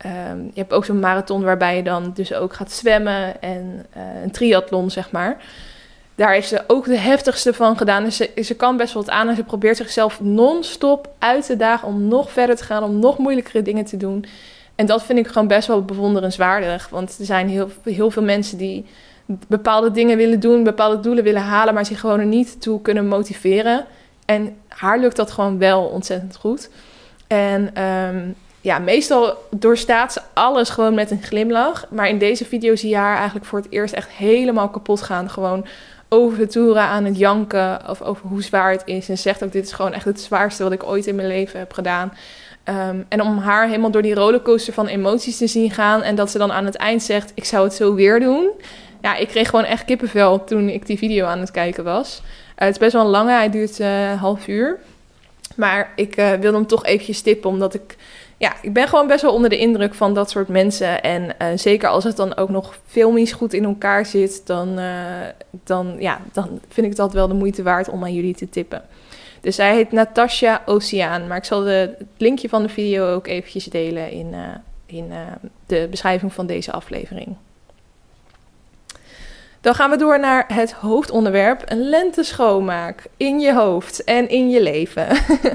um, 0.06 0.50
je 0.54 0.60
hebt 0.60 0.72
ook 0.72 0.84
zo'n 0.84 1.00
marathon 1.00 1.42
waarbij 1.42 1.76
je 1.76 1.82
dan 1.82 2.12
dus 2.14 2.34
ook 2.34 2.52
gaat 2.52 2.72
zwemmen. 2.72 3.42
En 3.42 3.86
uh, 3.96 4.22
een 4.22 4.30
triathlon, 4.30 4.90
zeg 4.90 5.10
maar 5.10 5.36
daar 6.14 6.32
heeft 6.32 6.48
ze 6.48 6.64
ook 6.66 6.84
de 6.84 6.98
heftigste 6.98 7.54
van 7.54 7.76
gedaan. 7.76 8.04
Dus 8.04 8.16
ze, 8.16 8.30
ze 8.42 8.54
kan 8.54 8.76
best 8.76 8.94
wel 8.94 9.04
wat 9.04 9.14
aan 9.14 9.28
en 9.28 9.36
ze 9.36 9.44
probeert 9.44 9.76
zichzelf 9.76 10.20
non-stop 10.20 11.08
uit 11.18 11.46
te 11.46 11.56
dagen 11.56 11.88
om 11.88 12.08
nog 12.08 12.30
verder 12.30 12.56
te 12.56 12.64
gaan, 12.64 12.82
om 12.82 12.98
nog 12.98 13.18
moeilijkere 13.18 13.62
dingen 13.62 13.84
te 13.84 13.96
doen. 13.96 14.24
En 14.74 14.87
dat 14.87 15.02
vind 15.02 15.18
ik 15.18 15.26
gewoon 15.26 15.48
best 15.48 15.68
wel 15.68 15.84
bewonderenswaardig. 15.84 16.88
Want 16.88 17.18
er 17.18 17.24
zijn 17.24 17.48
heel, 17.48 17.70
heel 17.82 18.10
veel 18.10 18.22
mensen 18.22 18.58
die 18.58 18.87
bepaalde 19.48 19.90
dingen 19.90 20.16
willen 20.16 20.40
doen, 20.40 20.64
bepaalde 20.64 21.00
doelen 21.00 21.24
willen 21.24 21.42
halen, 21.42 21.74
maar 21.74 21.87
zich 21.87 22.00
gewoon 22.00 22.20
er 22.20 22.26
niet 22.26 22.60
toe 22.60 22.80
kunnen 22.80 23.08
motiveren. 23.08 23.84
En 24.24 24.56
haar 24.68 24.98
lukt 24.98 25.16
dat 25.16 25.30
gewoon 25.30 25.58
wel 25.58 25.82
ontzettend 25.82 26.37
goed. 26.37 26.70
En 27.26 27.82
um, 27.82 28.34
ja, 28.60 28.78
meestal 28.78 29.37
doorstaat 29.50 30.12
ze 30.12 30.20
alles 30.32 30.68
gewoon 30.68 30.94
met 30.94 31.10
een 31.10 31.22
glimlach. 31.22 31.87
Maar 31.90 32.08
in 32.08 32.18
deze 32.18 32.44
video 32.44 32.76
zie 32.76 32.88
je 32.88 32.96
haar 32.96 33.16
eigenlijk 33.16 33.46
voor 33.46 33.58
het 33.58 33.70
eerst 33.70 33.94
echt 33.94 34.10
helemaal 34.10 34.68
kapot 34.68 35.02
gaan. 35.02 35.30
Gewoon 35.30 35.66
over 36.08 36.38
de 36.38 36.46
toeren 36.46 36.82
aan 36.82 37.04
het 37.04 37.18
janken 37.18 37.88
of 37.88 38.02
over 38.02 38.28
hoe 38.28 38.42
zwaar 38.42 38.70
het 38.70 38.82
is. 38.84 39.08
En 39.08 39.18
zegt 39.18 39.44
ook, 39.44 39.52
dit 39.52 39.64
is 39.64 39.72
gewoon 39.72 39.92
echt 39.92 40.04
het 40.04 40.20
zwaarste 40.20 40.62
wat 40.62 40.72
ik 40.72 40.84
ooit 40.84 41.06
in 41.06 41.14
mijn 41.14 41.28
leven 41.28 41.58
heb 41.58 41.72
gedaan. 41.72 42.12
Um, 42.68 43.05
en 43.09 43.22
om 43.22 43.38
haar 43.38 43.66
helemaal 43.66 43.90
door 43.90 44.03
die 44.03 44.14
rollercoaster 44.14 44.72
van 44.72 44.87
emoties 44.87 45.37
te 45.37 45.46
zien 45.46 45.70
gaan. 45.70 46.03
En 46.03 46.14
dat 46.14 46.31
ze 46.31 46.38
dan 46.38 46.53
aan 46.53 46.64
het 46.64 46.77
eind 46.77 47.03
zegt, 47.03 47.33
ik 47.35 47.44
zou 47.44 47.64
het 47.64 47.74
zo 47.74 47.94
weer 47.94 48.20
doen. 48.20 48.50
Ja, 49.03 49.16
ik 49.16 49.29
kreeg 49.29 49.48
gewoon 49.48 49.64
echt 49.64 49.85
kippenvel 49.85 50.44
toen 50.44 50.68
ik 50.68 50.87
die 50.87 50.98
video 50.98 51.27
aan 51.27 51.40
het 51.40 51.50
kijken 51.50 51.85
was. 51.85 52.20
Uh, 52.24 52.31
het 52.55 52.70
is 52.70 52.79
best 52.79 52.92
wel 52.92 53.03
een 53.03 53.09
lange, 53.09 53.33
hij 53.33 53.50
duurt 53.50 53.79
een 53.79 54.16
half 54.16 54.48
uur. 54.48 54.79
Maar 55.57 55.92
ik 55.96 56.16
uh, 56.16 56.31
wilde 56.31 56.57
hem 56.57 56.66
toch 56.66 56.85
eventjes 56.85 57.20
tippen, 57.20 57.50
omdat 57.50 57.74
ik 57.74 57.96
ja, 58.37 58.53
ik 58.62 58.72
ben 58.72 58.88
gewoon 58.88 59.07
best 59.07 59.22
wel 59.22 59.33
onder 59.33 59.50
de 59.50 59.59
indruk 59.59 59.94
van 59.94 60.14
dat 60.14 60.31
soort 60.31 60.48
mensen. 60.48 61.03
En 61.03 61.59
zeker 61.59 61.88
als 61.88 62.05
het 62.05 62.16
dan 62.16 62.37
ook 62.37 62.48
nog 62.48 62.79
filmisch 62.87 63.33
goed 63.33 63.53
in 63.53 63.64
elkaar 63.64 64.07
zit, 64.07 64.42
dan, 64.46 64.79
dan, 65.64 65.96
ja, 65.98 66.20
dan 66.33 66.61
vind 66.68 66.87
ik 66.87 66.96
dat 66.96 67.12
wel 67.12 67.29
de 67.29 67.35
moeite 67.35 67.62
waard 67.62 67.88
om 67.88 68.03
aan 68.03 68.14
jullie 68.14 68.35
te 68.35 68.48
tippen. 68.48 68.83
Dus 69.44 69.54
zij 69.54 69.74
heet 69.74 69.92
Natasha 69.92 70.62
Oceaan. 70.66 71.26
Maar 71.26 71.37
ik 71.37 71.44
zal 71.44 71.62
de, 71.62 71.94
het 71.98 72.07
linkje 72.16 72.48
van 72.48 72.62
de 72.62 72.68
video 72.68 73.14
ook 73.14 73.26
eventjes 73.26 73.64
delen 73.64 74.11
in, 74.11 74.33
uh, 74.33 74.48
in 74.87 75.12
de 75.66 75.87
beschrijving 75.90 76.33
van 76.33 76.46
deze 76.46 76.72
aflevering. 76.72 77.37
Dan 79.64 79.74
gaan 79.74 79.90
we 79.90 79.96
door 79.96 80.20
naar 80.20 80.44
het 80.48 80.72
hoofdonderwerp: 80.72 81.62
een 81.64 81.88
lenteschoonmaak 81.88 83.03
in 83.16 83.40
je 83.40 83.55
hoofd 83.55 84.05
en 84.05 84.29
in 84.29 84.50
je 84.50 84.62
leven. 84.62 85.07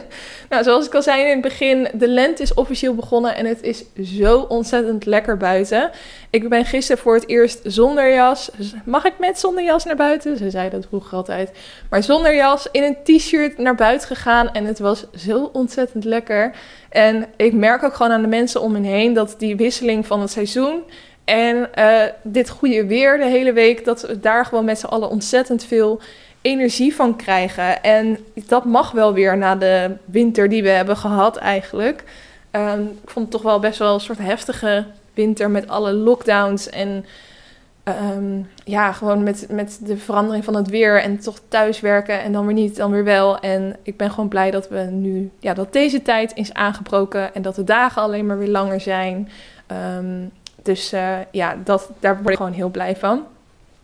nou, 0.50 0.64
zoals 0.64 0.86
ik 0.86 0.94
al 0.94 1.02
zei 1.02 1.24
in 1.24 1.30
het 1.30 1.42
begin, 1.42 1.88
de 1.94 2.08
lente 2.08 2.42
is 2.42 2.54
officieel 2.54 2.96
begonnen 2.96 3.36
en 3.36 3.46
het 3.46 3.62
is 3.62 3.84
zo 4.04 4.40
ontzettend 4.40 5.06
lekker 5.06 5.38
buiten. 5.38 5.92
Ik 6.30 6.50
ben 6.50 6.66
gisteren 6.66 7.02
voor 7.02 7.14
het 7.14 7.28
eerst 7.28 7.60
zonder 7.64 8.14
jas. 8.14 8.52
Mag 8.86 9.06
ik 9.06 9.20
met 9.20 9.40
zonder 9.40 9.64
jas 9.64 9.86
naar 9.86 9.96
buiten? 9.96 10.38
Ze 10.38 10.50
zei 10.50 10.70
dat 10.70 10.86
vroeger 10.88 11.18
altijd. 11.18 11.52
Maar 11.90 12.04
zonder 12.04 12.36
jas 12.36 12.68
in 12.72 12.84
een 12.84 13.18
t-shirt 13.18 13.58
naar 13.58 13.76
buiten 13.76 14.08
gegaan 14.08 14.52
en 14.52 14.66
het 14.66 14.80
was 14.80 15.06
zo 15.16 15.50
ontzettend 15.54 16.04
lekker. 16.04 16.56
En 16.90 17.26
ik 17.36 17.54
merk 17.54 17.84
ook 17.84 17.94
gewoon 17.94 18.12
aan 18.12 18.22
de 18.22 18.28
mensen 18.28 18.62
om 18.62 18.72
me 18.72 18.88
heen 18.88 19.14
dat 19.14 19.36
die 19.38 19.56
wisseling 19.56 20.08
van 20.08 20.22
het 20.22 20.32
seizoen 20.32 20.84
en 21.30 21.70
uh, 21.80 22.02
dit 22.24 22.50
goede 22.50 22.86
weer 22.86 23.18
de 23.18 23.26
hele 23.26 23.54
week, 23.54 23.86
dat 23.86 24.02
we 24.02 24.20
daar 24.20 24.46
gewoon 24.46 24.66
met 24.66 24.80
z'n 24.80 24.86
allen 24.86 25.10
ontzettend 25.10 25.64
veel 25.64 26.00
energie 26.42 26.96
van 26.96 27.16
krijgen. 27.16 27.84
En 27.84 28.18
dat 28.34 28.66
mag 28.66 28.92
wel 28.92 29.14
weer 29.14 29.38
na 29.38 29.56
de 29.56 29.96
winter 30.06 30.50
die 30.50 30.64
we 30.64 30.70
hebben 30.70 30.98
gehad 30.98 31.38
eigenlijk. 31.38 32.04
Um, 32.52 33.00
ik 33.04 33.10
vond 33.10 33.26
het 33.26 33.32
toch 33.32 33.42
wel 33.42 33.60
best 33.60 33.80
wel 33.80 33.94
een 33.94 34.00
soort 34.00 34.18
heftige 34.18 34.86
winter 35.14 35.50
met 35.50 35.68
alle 35.68 35.94
lockdowns 35.94 36.70
en 36.70 37.06
um, 38.14 38.50
ja, 38.64 38.92
gewoon 38.92 39.24
met, 39.24 39.46
met 39.50 39.80
de 39.84 39.98
verandering 39.98 40.44
van 40.44 40.56
het 40.56 40.70
weer 40.70 41.02
en 41.02 41.20
toch 41.20 41.40
thuiswerken 41.48 42.22
en 42.22 42.32
dan 42.32 42.46
weer 42.46 42.56
niet, 42.56 42.76
dan 42.76 42.92
weer 42.92 43.04
wel. 43.04 43.40
En 43.40 43.76
ik 43.84 43.98
ben 43.98 44.10
gewoon 44.10 44.30
blij 44.30 44.52
dat 44.52 44.70
we 44.70 44.80
nu, 44.80 45.32
ja, 45.40 45.54
dat 45.54 45.74
deze 45.74 46.02
tijd 46.02 46.32
is 46.36 46.54
aangebroken 46.54 47.34
en 47.34 47.42
dat 47.42 47.56
de 47.56 47.64
dagen 47.64 48.02
alleen 48.02 48.26
maar 48.26 48.38
weer 48.38 48.48
langer 48.48 48.82
zijn. 48.82 49.30
Um, 49.98 50.32
dus 50.70 50.94
uh, 50.94 51.18
ja, 51.32 51.58
dat, 51.64 51.90
daar 52.00 52.16
word 52.16 52.30
ik 52.30 52.38
gewoon 52.38 52.52
heel 52.52 52.70
blij 52.70 52.96
van. 52.96 53.26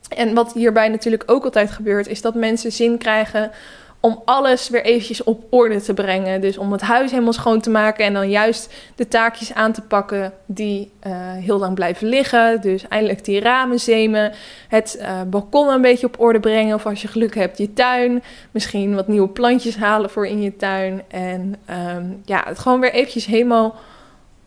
En 0.10 0.34
wat 0.34 0.54
hierbij 0.54 0.88
natuurlijk 0.88 1.24
ook 1.26 1.44
altijd 1.44 1.72
gebeurt, 1.72 2.08
is 2.08 2.22
dat 2.22 2.36
mensen 2.36 2.72
zin 2.72 2.98
krijgen 2.98 3.52
om 4.00 4.22
alles 4.26 4.70
weer 4.70 4.84
eventjes 4.84 5.24
op 5.24 5.44
orde 5.50 5.82
te 5.82 5.94
brengen. 5.94 6.42
Dus 6.42 6.58
om 6.58 6.72
het 6.72 6.82
huis 6.82 7.12
helemaal 7.12 7.34
schoon 7.34 7.62
te 7.62 7.70
maken 7.70 8.06
en 8.06 8.14
dan 8.14 8.30
juist 8.30 8.74
de 8.96 9.08
taakjes 9.08 9.54
aan 9.54 9.72
te 9.72 9.82
pakken 9.82 10.34
die 10.46 10.92
uh, 11.08 11.14
heel 11.34 11.60
lang 11.60 11.76
blijven 11.76 12.08
liggen. 12.08 12.62
Dus 12.62 12.88
eindelijk 12.88 13.26
die 13.26 13.40
ramen 13.40 13.80
zemen, 13.80 14.32
het 14.68 14.98
uh, 15.02 15.22
balkon 15.28 15.68
een 15.68 15.82
beetje 15.82 16.08
op 16.08 16.20
orde 16.20 16.40
brengen. 16.40 16.76
Of 16.76 16.86
als 16.86 17.02
je 17.02 17.08
geluk 17.08 17.36
hebt, 17.36 17.58
je 17.58 17.74
tuin. 17.74 18.24
Misschien 18.52 18.96
wat 18.96 19.08
nieuwe 19.08 19.30
plantjes 19.30 19.78
halen 19.78 20.10
voor 20.10 20.28
in 20.28 20.42
je 20.42 20.56
tuin. 20.56 21.02
En 21.08 21.56
um, 21.96 22.22
ja, 22.26 22.44
het 22.46 22.60
gewoon 22.60 22.80
weer 22.80 22.94
eventjes 22.94 23.26
helemaal 23.26 23.76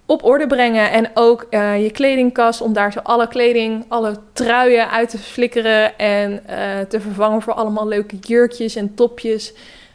op 0.09 0.25
orde 0.25 0.47
brengen. 0.47 0.90
En 0.90 1.11
ook 1.14 1.47
uh, 1.51 1.83
je 1.83 1.90
kledingkast, 1.90 2.61
om 2.61 2.73
daar 2.73 2.92
zo 2.92 3.01
alle 3.03 3.29
kleding, 3.29 3.85
alle 3.88 4.16
truien 4.33 4.90
uit 4.90 5.09
te 5.09 5.18
flikkeren 5.18 5.99
en 5.99 6.33
uh, 6.51 6.81
te 6.88 7.01
vervangen 7.01 7.42
voor 7.42 7.53
allemaal 7.53 7.88
leuke 7.88 8.16
jurkjes 8.16 8.77
en 8.77 8.94
topjes. 8.94 9.53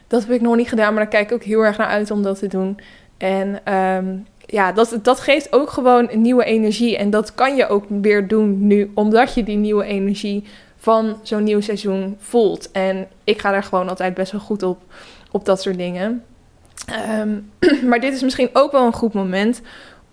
Dat 0.07 0.21
heb 0.21 0.31
ik 0.31 0.41
nog 0.41 0.55
niet 0.55 0.69
gedaan, 0.69 0.93
maar 0.93 1.03
daar 1.03 1.11
kijk 1.11 1.29
ik 1.29 1.35
ook 1.35 1.43
heel 1.43 1.61
erg 1.61 1.77
naar 1.77 1.87
uit 1.87 2.11
om 2.11 2.23
dat 2.23 2.39
te 2.39 2.47
doen. 2.47 2.79
En 3.17 3.73
um, 3.73 4.25
ja, 4.45 4.71
dat, 4.71 4.99
dat 5.01 5.19
geeft 5.19 5.53
ook 5.53 5.69
gewoon 5.69 6.07
een 6.11 6.21
nieuwe 6.21 6.43
energie. 6.43 6.97
En 6.97 7.09
dat 7.09 7.33
kan 7.33 7.55
je 7.55 7.67
ook 7.67 7.85
weer 7.87 8.27
doen 8.27 8.67
nu, 8.67 8.91
omdat 8.93 9.33
je 9.33 9.43
die 9.43 9.57
nieuwe 9.57 9.85
energie 9.85 10.43
van 10.77 11.19
zo'n 11.21 11.43
nieuw 11.43 11.61
seizoen 11.61 12.15
voelt. 12.19 12.71
En 12.71 13.07
ik 13.23 13.39
ga 13.39 13.51
daar 13.51 13.63
gewoon 13.63 13.89
altijd 13.89 14.13
best 14.13 14.31
wel 14.31 14.41
goed 14.41 14.63
op, 14.63 14.81
op 15.31 15.45
dat 15.45 15.61
soort 15.61 15.77
dingen. 15.77 16.23
Um, 17.19 17.51
maar 17.89 17.99
dit 17.99 18.13
is 18.13 18.21
misschien 18.21 18.49
ook 18.53 18.71
wel 18.71 18.85
een 18.85 18.93
goed 18.93 19.13
moment 19.13 19.61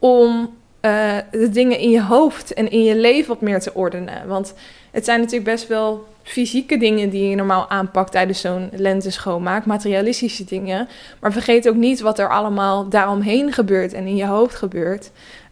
om 0.00 0.58
uh, 0.82 1.16
de 1.30 1.48
dingen 1.48 1.78
in 1.78 1.90
je 1.90 2.02
hoofd 2.02 2.54
en 2.54 2.70
in 2.70 2.84
je 2.84 2.96
leven 2.96 3.28
wat 3.28 3.40
meer 3.40 3.60
te 3.60 3.74
ordenen. 3.74 4.28
Want 4.28 4.54
het 4.90 5.04
zijn 5.04 5.18
natuurlijk 5.18 5.50
best 5.50 5.68
wel 5.68 6.06
fysieke 6.22 6.76
dingen 6.76 7.10
die 7.10 7.28
je 7.28 7.36
normaal 7.36 7.68
aanpakt 7.68 8.12
tijdens 8.12 8.40
zo'n 8.40 8.68
lenteschoonmaak, 8.72 9.66
materialistische 9.66 10.44
dingen. 10.44 10.88
Maar 11.20 11.32
vergeet 11.32 11.68
ook 11.68 11.74
niet 11.74 12.00
wat 12.00 12.18
er 12.18 12.28
allemaal 12.28 12.88
daaromheen 12.88 13.52
gebeurt 13.52 13.92
en 13.92 14.06
in 14.06 14.16
je 14.16 14.26
hoofd 14.26 14.54
gebeurt. 14.54 15.10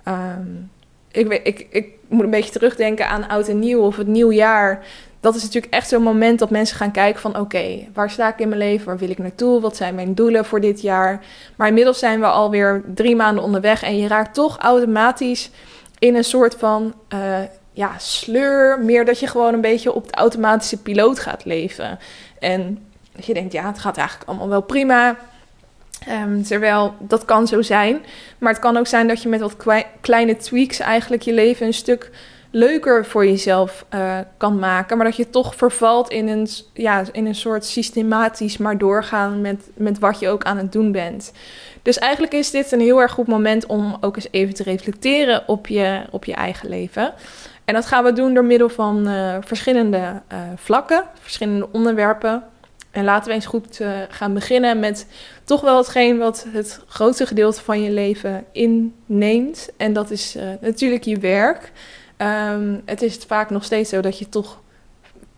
Um, 0.08 0.70
ik, 1.10 1.40
ik, 1.44 1.66
ik 1.70 1.88
moet 2.08 2.24
een 2.24 2.30
beetje 2.30 2.52
terugdenken 2.52 3.08
aan 3.08 3.28
oud 3.28 3.48
en 3.48 3.58
nieuw 3.58 3.80
of 3.80 3.96
het 3.96 4.06
nieuwjaar 4.06 4.84
dat 5.20 5.34
is 5.34 5.42
natuurlijk 5.42 5.72
echt 5.72 5.88
zo'n 5.88 6.02
moment 6.02 6.38
dat 6.38 6.50
mensen 6.50 6.76
gaan 6.76 6.90
kijken 6.90 7.20
van 7.20 7.38
oké, 7.38 7.86
waar 7.94 8.10
sta 8.10 8.28
ik 8.28 8.38
in 8.38 8.48
mijn 8.48 8.60
leven? 8.60 8.86
Waar 8.86 8.98
wil 8.98 9.10
ik 9.10 9.18
naartoe? 9.18 9.60
Wat 9.60 9.76
zijn 9.76 9.94
mijn 9.94 10.14
doelen 10.14 10.44
voor 10.44 10.60
dit 10.60 10.80
jaar? 10.80 11.24
Maar 11.56 11.68
inmiddels 11.68 11.98
zijn 11.98 12.20
we 12.20 12.26
alweer 12.26 12.82
drie 12.94 13.16
maanden 13.16 13.44
onderweg 13.44 13.82
en 13.82 13.98
je 13.98 14.08
raakt 14.08 14.34
toch 14.34 14.58
automatisch 14.58 15.50
in 15.98 16.14
een 16.14 16.24
soort 16.24 16.54
van 16.54 16.94
uh, 17.14 17.38
ja, 17.72 17.92
sleur. 17.98 18.80
Meer 18.80 19.04
dat 19.04 19.20
je 19.20 19.26
gewoon 19.26 19.54
een 19.54 19.60
beetje 19.60 19.92
op 19.92 20.06
de 20.06 20.12
automatische 20.12 20.82
piloot 20.82 21.18
gaat 21.18 21.44
leven. 21.44 21.98
En 22.38 22.78
dat 23.12 23.26
je 23.26 23.34
denkt, 23.34 23.52
ja, 23.52 23.66
het 23.66 23.78
gaat 23.78 23.96
eigenlijk 23.96 24.28
allemaal 24.28 24.48
wel 24.48 24.62
prima. 24.62 25.16
Um, 26.08 26.42
terwijl 26.42 26.94
dat 26.98 27.24
kan 27.24 27.46
zo 27.46 27.62
zijn. 27.62 28.04
Maar 28.38 28.52
het 28.52 28.60
kan 28.60 28.76
ook 28.76 28.86
zijn 28.86 29.08
dat 29.08 29.22
je 29.22 29.28
met 29.28 29.40
wat 29.40 29.56
kleine 30.00 30.36
tweaks 30.36 30.78
eigenlijk 30.78 31.22
je 31.22 31.32
leven 31.32 31.66
een 31.66 31.74
stuk 31.74 32.10
leuker 32.50 33.06
voor 33.06 33.26
jezelf 33.26 33.86
uh, 33.94 34.18
kan 34.36 34.58
maken. 34.58 34.96
Maar 34.96 35.06
dat 35.06 35.16
je 35.16 35.30
toch 35.30 35.54
vervalt 35.54 36.10
in 36.10 36.28
een, 36.28 36.48
ja, 36.72 37.04
in 37.12 37.26
een 37.26 37.34
soort 37.34 37.64
systematisch 37.64 38.56
maar 38.56 38.78
doorgaan 38.78 39.40
met, 39.40 39.70
met 39.74 39.98
wat 39.98 40.18
je 40.18 40.28
ook 40.28 40.44
aan 40.44 40.56
het 40.56 40.72
doen 40.72 40.92
bent. 40.92 41.32
Dus 41.82 41.98
eigenlijk 41.98 42.32
is 42.32 42.50
dit 42.50 42.72
een 42.72 42.80
heel 42.80 43.00
erg 43.00 43.12
goed 43.12 43.26
moment 43.26 43.66
om 43.66 43.96
ook 44.00 44.16
eens 44.16 44.28
even 44.30 44.54
te 44.54 44.62
reflecteren 44.62 45.42
op 45.46 45.66
je, 45.66 46.02
op 46.10 46.24
je 46.24 46.34
eigen 46.34 46.68
leven. 46.68 47.12
En 47.64 47.74
dat 47.74 47.86
gaan 47.86 48.04
we 48.04 48.12
doen 48.12 48.34
door 48.34 48.44
middel 48.44 48.68
van 48.68 49.08
uh, 49.08 49.36
verschillende 49.40 50.22
uh, 50.32 50.38
vlakken, 50.56 51.04
verschillende 51.20 51.68
onderwerpen. 51.72 52.42
En 52.90 53.04
laten 53.04 53.28
we 53.28 53.34
eens 53.34 53.46
goed 53.46 53.80
gaan 54.08 54.34
beginnen 54.34 54.78
met 54.78 55.06
toch 55.44 55.60
wel 55.60 55.76
hetgeen 55.76 56.18
wat 56.18 56.46
het 56.52 56.80
grootste 56.86 57.26
gedeelte 57.26 57.62
van 57.62 57.82
je 57.82 57.90
leven 57.90 58.44
inneemt. 58.52 59.68
En 59.76 59.92
dat 59.92 60.10
is 60.10 60.36
natuurlijk 60.60 61.04
je 61.04 61.18
werk. 61.18 61.72
Um, 62.22 62.82
het 62.84 63.02
is 63.02 63.16
vaak 63.16 63.50
nog 63.50 63.64
steeds 63.64 63.90
zo 63.90 64.00
dat 64.00 64.18
je 64.18 64.28
toch 64.28 64.60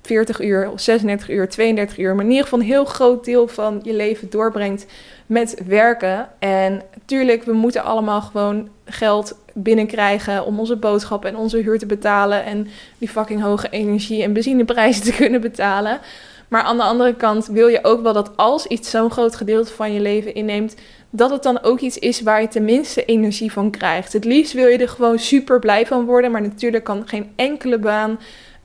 40 0.02 0.40
uur, 0.40 0.70
36 0.76 1.30
uur, 1.30 1.48
32 1.48 1.98
uur, 1.98 2.14
maar 2.14 2.24
in 2.24 2.30
ieder 2.30 2.44
geval 2.44 2.58
een 2.58 2.64
heel 2.64 2.84
groot 2.84 3.24
deel 3.24 3.48
van 3.48 3.80
je 3.82 3.94
leven 3.94 4.30
doorbrengt 4.30 4.86
met 5.26 5.62
werken. 5.66 6.28
En 6.38 6.82
natuurlijk, 6.94 7.42
we 7.42 7.52
moeten 7.52 7.84
allemaal 7.84 8.20
gewoon 8.20 8.68
geld 8.84 9.38
binnenkrijgen 9.54 10.44
om 10.44 10.58
onze 10.58 10.76
boodschappen 10.76 11.30
en 11.30 11.36
onze 11.36 11.56
huur 11.56 11.78
te 11.78 11.86
betalen 11.86 12.44
en 12.44 12.68
die 12.98 13.08
fucking 13.08 13.42
hoge 13.42 13.68
energie- 13.70 14.22
en 14.22 14.32
benzineprijzen 14.32 15.02
te 15.02 15.12
kunnen 15.22 15.40
betalen. 15.40 16.00
Maar 16.48 16.62
aan 16.62 16.76
de 16.76 16.82
andere 16.82 17.14
kant 17.14 17.46
wil 17.46 17.68
je 17.68 17.84
ook 17.84 18.02
wel 18.02 18.12
dat 18.12 18.36
als 18.36 18.66
iets 18.66 18.90
zo'n 18.90 19.10
groot 19.10 19.36
gedeelte 19.36 19.72
van 19.72 19.92
je 19.92 20.00
leven 20.00 20.34
inneemt, 20.34 20.74
dat 21.10 21.30
het 21.30 21.42
dan 21.42 21.62
ook 21.62 21.80
iets 21.80 21.98
is 21.98 22.20
waar 22.20 22.40
je 22.40 22.48
tenminste 22.48 23.04
energie 23.04 23.52
van 23.52 23.70
krijgt. 23.70 24.12
Het 24.12 24.24
liefst 24.24 24.52
wil 24.52 24.66
je 24.66 24.78
er 24.78 24.88
gewoon 24.88 25.18
super 25.18 25.58
blij 25.58 25.86
van 25.86 26.04
worden, 26.04 26.30
maar 26.30 26.42
natuurlijk 26.42 26.84
kan 26.84 27.08
geen 27.08 27.32
enkele 27.36 27.78
baan 27.78 28.18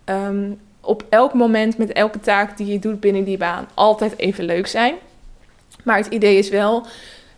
um, 0.05 0.60
op 0.81 1.05
elk 1.10 1.34
moment 1.34 1.77
met 1.77 1.91
elke 1.91 2.19
taak 2.19 2.58
die 2.58 2.67
je 2.67 2.79
doet 2.79 2.99
binnen 2.99 3.23
die 3.23 3.38
baan 3.38 3.67
altijd 3.73 4.17
even 4.17 4.45
leuk 4.45 4.67
zijn. 4.67 4.95
Maar 5.84 5.97
het 5.97 6.08
idee 6.08 6.38
is 6.38 6.49
wel 6.49 6.86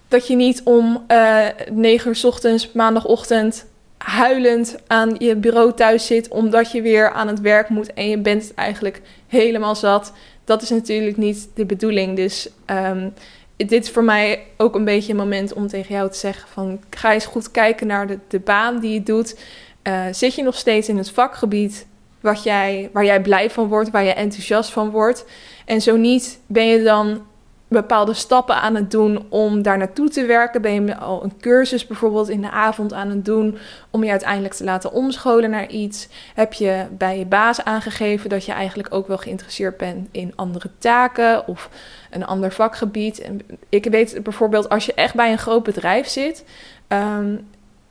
dat 0.08 0.28
je 0.28 0.36
niet 0.36 0.62
om 0.64 1.06
uh, 1.08 1.46
9 1.72 2.10
uur 2.10 2.16
s 2.16 2.24
ochtends, 2.24 2.72
maandagochtend, 2.72 3.66
huilend 3.98 4.78
aan 4.88 5.16
je 5.18 5.36
bureau 5.36 5.74
thuis 5.74 6.06
zit 6.06 6.28
omdat 6.28 6.72
je 6.72 6.82
weer 6.82 7.12
aan 7.12 7.28
het 7.28 7.42
werk 7.42 7.70
moet 7.70 7.94
en 7.94 8.10
je 8.10 8.18
bent 8.18 8.54
eigenlijk 8.54 9.02
helemaal 9.28 9.76
zat. 9.76 10.14
Dat 10.44 10.62
is 10.62 10.70
natuurlijk 10.70 11.18
niet 11.18 11.50
de 11.54 11.66
bedoeling. 11.66 12.16
Dus 12.16 12.50
um, 12.66 13.14
dit 13.58 13.84
is 13.84 13.90
voor 13.90 14.04
mij 14.04 14.46
ook 14.58 14.76
een 14.76 14.86
beetje 14.86 15.12
een 15.12 15.18
moment 15.18 15.54
om 15.54 15.68
tegen 15.68 15.96
jou 15.96 16.10
te 16.10 16.18
zeggen 16.18 16.50
van 16.50 16.80
ga 16.90 17.14
eens 17.14 17.26
goed 17.26 17.52
kijken 17.52 17.88
naar 17.88 18.08
de, 18.08 18.20
de 18.28 18.40
baan 18.40 18.80
die 18.80 18.94
je 18.94 19.04
doet. 19.04 19.40
Uh, 19.84 20.06
zit 20.12 20.36
je 20.36 20.44
nog 20.44 20.56
steeds 20.56 20.90
in 20.90 20.98
het 20.98 21.12
vakgebied 21.12 21.88
wat 22.20 22.44
jij, 22.44 22.90
waar 22.94 23.06
jij 23.06 23.22
blij 23.22 23.50
van 23.50 23.68
wordt, 23.68 23.90
waar 23.90 24.04
je 24.04 24.14
enthousiast 24.14 24.70
van 24.70 24.90
wordt? 24.90 25.26
En 25.66 25.82
zo 25.82 25.96
niet, 25.96 26.40
ben 26.46 26.68
je 26.68 26.84
dan 26.84 27.26
bepaalde 27.68 28.14
stappen 28.14 28.56
aan 28.56 28.76
het 28.76 28.92
doen 28.92 29.26
om 29.30 29.62
daar 29.62 29.78
naartoe 29.78 30.10
te 30.10 30.26
werken? 30.26 30.62
Ben 30.62 30.86
je 30.86 30.98
al 30.98 31.24
een 31.24 31.38
cursus 31.40 31.88
bijvoorbeeld 31.88 32.30
in 32.30 32.42
de 32.42 32.52
avond 32.52 32.94
aan 32.94 33.10
het 33.10 33.26
doen 33.26 33.58
om 33.90 34.04
je 34.04 34.12
uiteindelijk 34.12 34.54
te 34.54 34.64
laten 34.64 34.92
omscholen 34.92 35.50
naar 35.50 35.68
iets? 35.68 36.08
Heb 36.34 36.54
je 36.54 36.86
bij 36.92 37.18
je 37.18 37.26
baas 37.26 37.64
aangegeven 37.64 38.30
dat 38.30 38.46
je 38.46 38.52
eigenlijk 38.52 38.94
ook 38.94 39.08
wel 39.08 39.18
geïnteresseerd 39.18 39.78
bent 39.78 40.08
in 40.12 40.34
andere 40.36 40.70
taken 40.78 41.48
of 41.48 41.70
een 42.12 42.26
ander 42.26 42.52
vakgebied? 42.52 43.30
Ik 43.70 43.86
weet 43.86 44.24
bijvoorbeeld 44.24 44.70
als 44.70 44.86
je 44.86 44.94
echt 44.94 45.16
bij 45.16 45.32
een 45.32 45.38
groot 45.38 45.64
bedrijf 45.64 46.08
zit. 46.08 46.44
Um, 46.88 47.48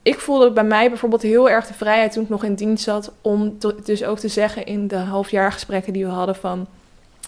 ik 0.07 0.19
voelde 0.19 0.51
bij 0.51 0.63
mij 0.63 0.89
bijvoorbeeld 0.89 1.21
heel 1.21 1.49
erg 1.49 1.67
de 1.67 1.73
vrijheid 1.73 2.11
toen 2.11 2.23
ik 2.23 2.29
nog 2.29 2.43
in 2.43 2.55
dienst 2.55 2.83
zat 2.83 3.11
om 3.21 3.57
dus 3.83 4.03
ook 4.03 4.19
te 4.19 4.27
zeggen 4.27 4.65
in 4.65 4.87
de 4.87 4.95
halfjaargesprekken 4.95 5.93
die 5.93 6.05
we 6.05 6.11
hadden 6.11 6.35
van 6.35 6.67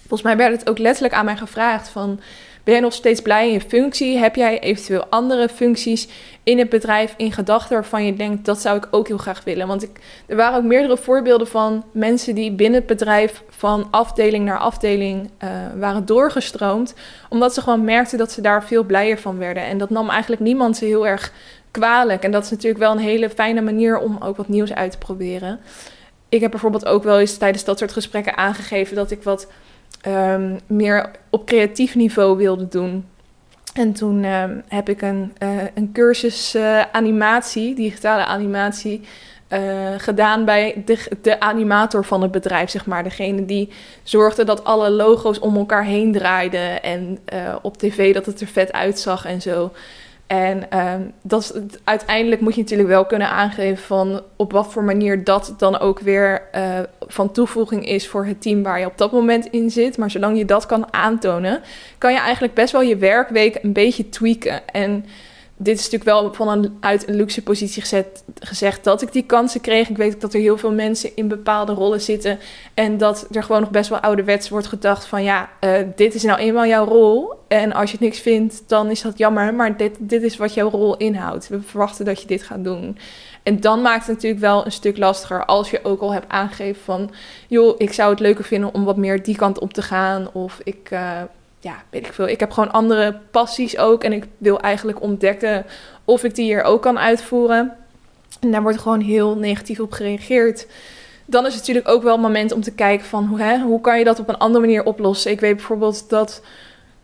Volgens 0.10 0.22
mij 0.22 0.38
werd 0.38 0.60
het 0.60 0.70
ook 0.70 0.78
letterlijk 0.78 1.14
aan 1.14 1.26
mij 1.26 1.38
gevraagd 1.38 1.90
van... 1.90 2.20
Ben 2.64 2.74
jij 2.74 2.88
nog 2.88 2.94
steeds 2.94 3.22
blij 3.22 3.48
in 3.48 3.54
je 3.54 3.62
functie? 3.62 4.18
Heb 4.18 4.36
jij 4.36 4.60
eventueel 4.60 5.06
andere 5.10 5.50
functies 5.50 6.08
in 6.44 6.58
het 6.58 6.70
bedrijf 6.70 7.14
in 7.18 7.32
gedachten 7.32 7.74
waarvan 7.74 8.06
je 8.06 8.14
denkt 8.14 8.46
dat 8.46 8.62
zou 8.62 8.78
ik 8.78 8.88
ook 8.92 9.08
heel 9.08 9.18
graag 9.18 9.44
willen? 9.44 9.68
Want 9.68 9.84
ik, 9.84 9.90
er 10.28 10.36
waren 10.36 10.58
ook 10.58 10.64
meerdere 10.64 10.98
voorbeelden 10.98 11.48
van 11.48 11.84
mensen 11.92 12.36
die 12.36 12.52
binnen 12.52 12.80
het 12.80 12.90
bedrijf 12.90 13.44
van 13.50 13.88
afdeling 13.92 14.46
naar 14.46 14.58
afdeling 14.58 15.30
uh, 15.44 15.50
waren 15.80 16.06
doorgestroomd, 16.06 16.94
omdat 17.30 17.54
ze 17.54 17.62
gewoon 17.62 17.84
merkten 17.84 18.18
dat 18.18 18.32
ze 18.32 18.42
daar 18.42 18.64
veel 18.64 18.84
blijer 18.84 19.20
van 19.20 19.38
werden. 19.38 19.64
En 19.64 19.78
dat 19.78 19.90
nam 19.90 20.10
eigenlijk 20.10 20.42
niemand 20.42 20.78
ze 20.78 20.86
heel 20.86 21.08
erg 21.08 21.32
kwalijk. 21.72 22.24
En 22.24 22.32
dat 22.32 22.44
is 22.44 22.50
natuurlijk 22.50 22.82
wel 22.82 22.92
een 22.92 22.98
hele 22.98 23.30
fijne 23.30 23.62
manier 23.62 23.98
om 23.98 24.18
ook 24.20 24.38
wat 24.38 24.48
nieuws 24.48 24.74
uit 24.74 24.92
te 24.92 24.98
proberen. 24.98 25.60
Ik 26.30 26.42
heb 26.42 26.52
bijvoorbeeld 26.52 26.86
ook 26.86 27.04
wel 27.04 27.20
eens 27.20 27.38
tijdens 27.38 27.64
dat 27.64 27.78
soort 27.78 27.92
gesprekken 27.92 28.38
aangegeven 28.38 28.96
dat 28.96 29.12
ik 29.12 29.24
wat 29.24 29.48
um, 30.08 30.60
meer 30.68 31.12
op 31.30 31.46
creatief 31.46 31.96
niveau 31.96 32.38
wilde 32.38 32.68
doen. 32.68 33.06
En 33.74 33.94
toen 33.94 34.24
um, 34.24 34.64
heb 34.68 34.90
ik 34.90 35.02
een, 35.02 35.34
uh, 35.44 35.50
een 35.74 35.92
cursus 35.94 36.56
uh, 36.56 36.82
animatie, 36.92 37.76
digitale 37.76 38.26
animatie, 38.26 39.02
uh, 39.50 39.60
gedaan 39.98 40.46
bij 40.46 40.82
de, 40.86 41.08
de, 41.22 41.40
animator 41.40 42.06
van 42.06 42.22
het 42.22 42.32
bedrijf, 42.32 42.70
zeg 42.70 42.86
maar. 42.86 43.04
Degene 43.04 43.46
die 43.46 43.70
zorgde 44.04 44.44
dat 44.44 44.64
alle 44.64 44.90
logo's 44.90 45.40
om 45.40 45.58
elkaar 45.58 45.86
heen 45.86 46.12
draaiden 46.12 46.84
en 46.84 47.20
op 47.62 47.78
tv 47.78 48.14
dat 48.14 48.26
het 48.26 48.42
er 48.42 48.48
vet 48.48 48.72
uitzag 48.72 49.26
en 49.26 49.42
zo. 49.42 49.72
En 50.30 50.72
ehm, 50.72 51.02
dat 51.22 51.42
is, 51.42 51.52
uiteindelijk 51.84 52.42
moet 52.42 52.56
je 52.56 52.62
natuurlijk 52.62 52.90
wel 52.90 53.06
kunnen 53.06 53.30
aangeven 53.30 53.84
van 53.84 54.22
op 54.36 54.52
wat 54.52 54.72
voor 54.72 54.84
manier 54.84 55.24
dat 55.24 55.54
dan 55.58 55.80
ook 55.80 56.00
weer 56.00 56.42
uh, 56.56 56.80
van 57.00 57.32
toevoeging 57.32 57.86
is 57.86 58.08
voor 58.08 58.26
het 58.26 58.42
team 58.42 58.64
waar 58.64 58.80
je 58.80 58.86
op 58.86 58.98
dat 58.98 59.12
moment 59.12 59.46
in 59.46 59.70
zit. 59.70 59.98
Maar 59.98 60.12
zolang 60.12 60.38
je 60.38 60.46
dat 60.46 60.66
kan 60.66 60.94
aantonen, 60.94 61.62
kan 61.98 62.14
je 62.14 62.20
eigenlijk 62.20 62.54
best 62.54 62.72
wel 62.72 62.82
je 62.82 62.98
werkweek 62.98 63.58
een 63.62 63.74
beetje 63.74 64.10
tweaken. 64.10 64.68
En 64.68 65.06
dit 65.62 65.80
is 65.80 65.90
natuurlijk 65.90 66.20
wel 66.20 66.34
vanuit 66.34 67.08
een 67.08 67.16
luxe 67.16 67.44
positie 67.44 67.82
gezet, 67.82 68.24
gezegd 68.40 68.84
dat 68.84 69.02
ik 69.02 69.12
die 69.12 69.24
kansen 69.24 69.62
kreeg. 69.62 69.90
Ik 69.90 69.98
weet 69.98 70.22
dat 70.22 70.34
er 70.34 70.40
heel 70.40 70.58
veel 70.58 70.72
mensen 70.72 71.16
in 71.16 71.28
bepaalde 71.28 71.74
rollen 71.74 72.02
zitten. 72.02 72.40
En 72.74 72.98
dat 72.98 73.28
er 73.32 73.44
gewoon 73.44 73.62
nog 73.62 73.72
best 73.72 73.90
wel 73.90 74.00
ouderwets 74.00 74.50
wordt 74.50 74.68
gedacht 74.68 75.06
van 75.06 75.24
ja, 75.24 75.50
uh, 75.62 75.72
dit 75.96 76.14
is 76.16 76.24
nou 76.24 76.40
eenmaal 76.40 76.66
jouw 76.66 76.86
rol. 76.86 77.34
En 77.48 77.74
als 77.74 77.92
je 77.92 77.98
het 77.98 78.06
niks 78.06 78.20
vindt, 78.20 78.64
dan 78.68 78.90
is 78.90 79.02
dat 79.02 79.18
jammer. 79.18 79.54
Maar 79.54 79.78
dit, 79.78 79.96
dit 80.00 80.24
is 80.24 80.38
wat 80.38 80.54
jouw 80.54 80.70
rol 80.70 80.98
inhoudt. 80.98 81.48
We 81.48 81.62
verwachten 81.62 82.06
dat 82.06 82.22
je 82.22 82.28
dit 82.28 82.44
gaat 82.44 82.64
doen. 82.64 82.98
En 83.44 83.60
dan 83.60 83.82
maakt 83.82 84.06
het 84.06 84.16
natuurlijk 84.16 84.42
wel 84.42 84.66
een 84.66 84.72
stuk 84.72 84.98
lastiger 84.98 85.46
als 85.46 85.70
je 85.70 85.84
ook 85.84 86.02
al 86.02 86.14
hebt 86.14 86.30
aangegeven 86.30 86.82
van... 86.84 87.12
joh, 87.48 87.76
ik 87.78 87.94
zou 87.94 88.10
het 88.10 88.20
leuker 88.20 88.44
vinden 88.44 88.74
om 88.74 88.84
wat 88.84 88.98
meer 88.98 89.24
die 89.24 89.36
kant 89.36 89.60
op 89.60 89.74
te 89.74 89.82
gaan. 89.82 90.34
Of 90.34 90.60
ik... 90.64 90.90
Uh, 90.92 91.22
ja, 91.60 91.84
weet 91.90 92.06
ik 92.06 92.14
veel. 92.14 92.28
Ik 92.28 92.40
heb 92.40 92.52
gewoon 92.52 92.72
andere 92.72 93.20
passies 93.32 93.78
ook. 93.78 94.04
En 94.04 94.14
ik 94.14 94.26
wil 94.38 94.60
eigenlijk 94.60 95.02
ontdekken 95.02 95.66
of 96.06 96.24
ik 96.24 96.36
die 96.36 96.46
hier 96.46 96.64
ook 96.64 96.82
kan 96.82 97.00
uitvoeren. 97.00 97.74
En 98.40 98.52
daar 98.52 98.62
wordt 98.62 98.80
gewoon 98.80 99.02
heel 99.02 99.36
negatief 99.36 99.80
op 99.80 99.92
gereageerd. 99.92 100.68
Dan 101.26 101.46
is 101.46 101.52
het 101.52 101.60
natuurlijk 101.60 101.88
ook 101.88 102.04
wel 102.04 102.14
een 102.14 102.22
moment 102.22 102.52
om 102.52 102.62
te 102.62 102.72
kijken 102.72 103.06
van 103.06 103.26
hoe, 103.26 103.42
hè, 103.42 103.60
hoe 103.60 103.82
kan 103.82 103.98
je 103.98 104.04
dat 104.04 104.20
op 104.20 104.30
een 104.30 104.38
andere 104.38 104.66
manier 104.66 104.86
oplossen. 104.86 105.32
Ik 105.32 105.40
weet 105.40 105.56
bijvoorbeeld 105.56 106.10
dat 106.10 106.42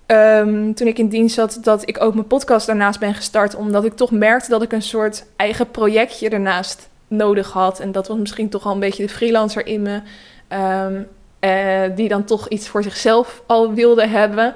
um, 0.07 0.73
toen 0.73 0.87
ik 0.87 0.97
in 0.97 1.07
dienst 1.07 1.35
zat, 1.35 1.57
dat 1.61 1.89
ik 1.89 2.01
ook 2.01 2.13
mijn 2.13 2.27
podcast 2.27 2.65
daarnaast 2.65 2.99
ben 2.99 3.13
gestart. 3.13 3.55
Omdat 3.55 3.85
ik 3.85 3.93
toch 3.93 4.11
merkte 4.11 4.49
dat 4.49 4.61
ik 4.61 4.71
een 4.71 4.81
soort 4.81 5.25
eigen 5.35 5.71
projectje 5.71 6.29
daarnaast 6.29 6.89
nodig 7.07 7.51
had. 7.51 7.79
En 7.79 7.91
dat 7.91 8.07
was 8.07 8.17
misschien 8.17 8.49
toch 8.49 8.65
al 8.65 8.73
een 8.73 8.79
beetje 8.79 9.05
de 9.05 9.13
freelancer 9.13 9.65
in 9.65 9.81
me. 9.81 10.01
Um, 10.49 11.07
uh, 11.39 11.81
die 11.95 12.07
dan 12.07 12.23
toch 12.23 12.47
iets 12.47 12.67
voor 12.67 12.83
zichzelf 12.83 13.43
al 13.45 13.73
wilde 13.73 14.07
hebben. 14.07 14.55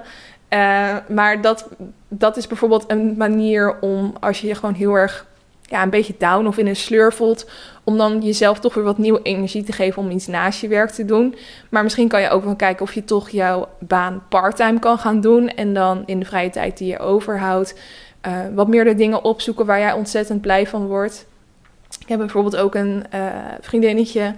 Uh, 0.50 0.96
maar 1.10 1.42
dat, 1.42 1.68
dat 2.08 2.38
is 2.38 2.48
bijvoorbeeld 2.48 2.86
een 2.88 3.18
manier 3.18 3.80
om, 3.80 4.14
als 4.20 4.42
je 4.42 4.48
je 4.48 4.56
gewoon 4.56 4.76
heel 4.76 4.94
erg 4.94 5.28
ja, 5.62 5.84
een 5.84 5.90
beetje 5.90 6.16
down 6.18 6.48
of 6.48 6.58
in 6.58 6.68
een 6.68 6.76
sleur 6.76 7.14
voelt, 7.14 7.50
om 7.84 7.98
dan 7.98 8.22
jezelf 8.22 8.60
toch 8.60 8.74
weer 8.74 8.84
wat 8.84 8.98
nieuwe 8.98 9.22
energie 9.22 9.64
te 9.64 9.72
geven 9.72 10.02
om 10.02 10.10
iets 10.10 10.28
naast 10.28 10.62
je 10.62 10.68
werk 10.68 10.90
te 10.90 11.06
doen. 11.06 11.36
Maar 11.70 11.84
misschien 11.84 12.08
kan 12.08 12.22
je 12.22 12.30
ook 12.30 12.44
wel 12.44 12.56
kijken 12.56 12.86
of 12.86 12.94
je 12.94 13.04
toch 13.04 13.30
jouw 13.30 13.68
baan 13.80 14.24
parttime 14.30 14.80
kan 14.80 14.98
gaan 14.98 15.22
doen 15.22 15.50
en 15.50 15.74
dan 15.74 16.04
in 16.06 16.20
de 16.20 16.26
vrije 16.26 16.50
tijd 16.50 16.78
die 16.78 16.88
je 16.88 17.00
overhoudt, 17.00 17.80
uh, 18.28 18.34
wat 18.54 18.68
meer 18.68 18.84
de 18.84 18.96
dingen 18.96 19.24
opzoeken 19.24 19.66
waar 19.66 19.80
jij 19.80 19.94
ontzettend 19.94 20.42
blij 20.42 20.68
van 20.68 20.88
wordt. 20.88 21.26
Ik 22.00 22.08
heb 22.08 22.20
bijvoorbeeld 22.20 22.58
ook 22.58 22.76
een 22.76 23.06
vriendinnetje 23.62 24.34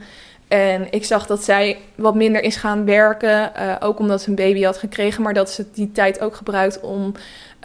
en 0.52 0.88
ik 0.90 1.06
zag 1.06 1.26
dat 1.28 1.44
zij 1.44 1.78
wat 1.96 2.16
minder 2.16 2.44
is 2.44 2.56
gaan 2.56 2.86
werken, 2.86 3.52
uh, 3.58 3.76
ook 3.80 4.00
omdat 4.00 4.22
ze 4.22 4.30
een 4.30 4.36
baby 4.36 4.64
had 4.64 4.78
gekregen, 4.78 5.24
maar 5.24 5.34
dat 5.34 5.50
ze 5.50 5.66
die 5.74 5.92
tijd 5.92 6.22
ook 6.22 6.36
gebruikt 6.36 6.80
om 6.80 7.14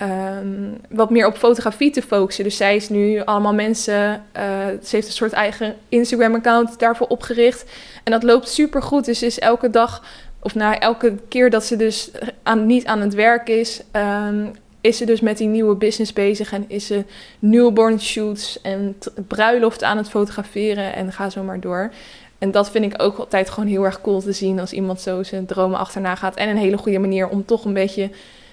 um, 0.03 0.77
wat 0.89 1.11
meer 1.11 1.27
op 1.27 1.37
fotografie 1.37 1.91
te 1.91 2.03
focussen. 2.03 2.45
Dus 2.45 2.57
zij 2.57 2.77
is 2.77 2.89
nu 2.89 3.21
allemaal 3.25 3.55
mensen, 3.55 4.25
uh, 4.37 4.43
ze 4.83 4.97
heeft 4.97 5.07
een 5.07 5.13
soort 5.13 5.33
eigen 5.33 5.75
Instagram-account 5.89 6.79
daarvoor 6.79 7.07
opgericht. 7.07 7.71
En 8.05 8.13
dat 8.13 8.23
loopt 8.23 8.49
super 8.49 8.83
goed. 8.83 9.05
Dus 9.05 9.23
is 9.23 9.39
elke 9.39 9.71
dag, 9.71 10.05
of 10.41 10.55
na 10.55 10.79
elke 10.79 11.15
keer 11.29 11.51
dat 11.51 11.65
ze 11.65 11.77
dus 11.77 12.11
aan, 12.43 12.67
niet 12.67 12.87
aan 12.87 13.01
het 13.01 13.15
werk 13.15 13.49
is, 13.49 13.83
um, 13.93 14.53
is 14.81 14.97
ze 14.97 15.05
dus 15.05 15.21
met 15.21 15.39
die 15.39 15.49
nieuwe 15.49 15.75
business 15.75 16.13
bezig 16.13 16.53
en 16.53 16.65
is 16.69 16.87
ze 16.87 17.05
newborn 17.39 18.01
shoots 18.01 18.61
en 18.63 18.97
bruiloft 19.29 19.83
aan 19.83 19.97
het 19.97 20.09
fotograferen 20.09 20.95
en 20.95 21.13
ga 21.13 21.31
zo 21.31 21.43
maar 21.43 21.61
door. 21.61 21.91
En 22.39 22.51
dat 22.51 22.71
vind 22.71 22.85
ik 22.85 23.03
ook 23.03 23.19
altijd 23.19 23.51
gewoon 23.51 23.69
heel 23.69 23.85
erg 23.85 24.01
cool 24.01 24.21
te 24.21 24.33
zien 24.33 24.61
als 24.61 24.73
iemand 24.73 25.01
zo 25.01 25.23
zijn 25.23 25.47
dromen 25.47 25.79
achterna 25.79 26.15
gaat. 26.15 26.37
En 26.37 26.49
een 26.49 26.57
hele 26.57 26.79
goede 26.79 26.99
manier 26.99 27.29
om 27.29 27.45
toch 27.45 27.65
een 27.65 27.73
beetje, 27.73 28.11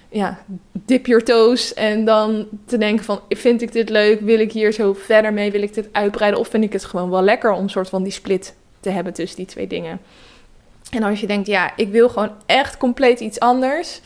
ja, 0.09 0.39
dip 0.71 1.05
your 1.05 1.23
toes. 1.23 1.73
En 1.73 2.05
dan 2.05 2.47
te 2.65 2.77
denken 2.77 3.05
van, 3.05 3.19
vind 3.29 3.61
ik 3.61 3.71
dit 3.71 3.89
leuk? 3.89 4.19
Wil 4.19 4.39
ik 4.39 4.51
hier 4.51 4.71
zo 4.71 4.93
verder 4.93 5.33
mee? 5.33 5.51
Wil 5.51 5.61
ik 5.61 5.73
dit 5.73 5.89
uitbreiden? 5.91 6.39
Of 6.39 6.47
vind 6.47 6.63
ik 6.63 6.73
het 6.73 6.85
gewoon 6.85 7.09
wel 7.09 7.21
lekker 7.21 7.51
om 7.51 7.63
een 7.63 7.69
soort 7.69 7.89
van 7.89 8.03
die 8.03 8.11
split 8.11 8.55
te 8.79 8.89
hebben 8.89 9.13
tussen 9.13 9.37
die 9.37 9.45
twee 9.45 9.67
dingen? 9.67 9.99
En 10.91 11.03
als 11.03 11.19
je 11.19 11.27
denkt, 11.27 11.47
ja, 11.47 11.73
ik 11.75 11.91
wil 11.91 12.09
gewoon 12.09 12.31
echt 12.45 12.77
compleet 12.77 13.19
iets 13.19 13.39
anders 13.39 14.01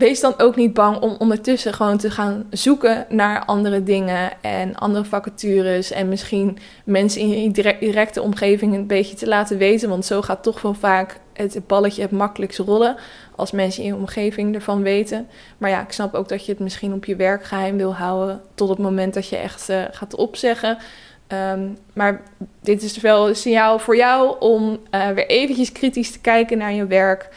wees 0.00 0.20
dan 0.20 0.34
ook 0.38 0.56
niet 0.56 0.74
bang 0.74 1.00
om 1.00 1.16
ondertussen 1.18 1.74
gewoon 1.74 1.98
te 1.98 2.10
gaan 2.10 2.46
zoeken 2.50 3.06
naar 3.08 3.44
andere 3.44 3.82
dingen 3.82 4.30
en 4.40 4.74
andere 4.74 5.04
vacatures. 5.04 5.90
En 5.90 6.08
misschien 6.08 6.58
mensen 6.84 7.20
in 7.20 7.42
je 7.42 7.76
directe 7.78 8.22
omgeving 8.22 8.74
een 8.74 8.86
beetje 8.86 9.16
te 9.16 9.26
laten 9.26 9.58
weten. 9.58 9.88
Want 9.88 10.04
zo 10.04 10.22
gaat 10.22 10.42
toch 10.42 10.62
wel 10.62 10.74
vaak 10.74 11.20
het 11.32 11.66
balletje 11.66 12.02
het 12.02 12.10
makkelijkst 12.10 12.58
rollen. 12.58 12.96
Als 13.36 13.50
mensen 13.50 13.82
in 13.82 13.88
je 13.88 13.94
omgeving 13.94 14.54
ervan 14.54 14.82
weten. 14.82 15.28
Maar 15.58 15.70
ja, 15.70 15.82
ik 15.82 15.92
snap 15.92 16.14
ook 16.14 16.28
dat 16.28 16.44
je 16.46 16.52
het 16.52 16.60
misschien 16.60 16.92
op 16.92 17.04
je 17.04 17.16
werk 17.16 17.44
geheim 17.44 17.76
wil 17.76 17.94
houden. 17.94 18.40
Tot 18.54 18.68
het 18.68 18.78
moment 18.78 19.14
dat 19.14 19.28
je 19.28 19.36
echt 19.36 19.70
uh, 19.70 19.82
gaat 19.90 20.14
opzeggen. 20.14 20.78
Um, 21.52 21.76
maar 21.92 22.22
dit 22.60 22.82
is 22.82 23.00
wel 23.00 23.28
een 23.28 23.36
signaal 23.36 23.78
voor 23.78 23.96
jou 23.96 24.36
om 24.38 24.78
uh, 24.90 25.08
weer 25.08 25.26
eventjes 25.26 25.72
kritisch 25.72 26.12
te 26.12 26.20
kijken 26.20 26.58
naar 26.58 26.72
je 26.72 26.86
werk. 26.86 27.28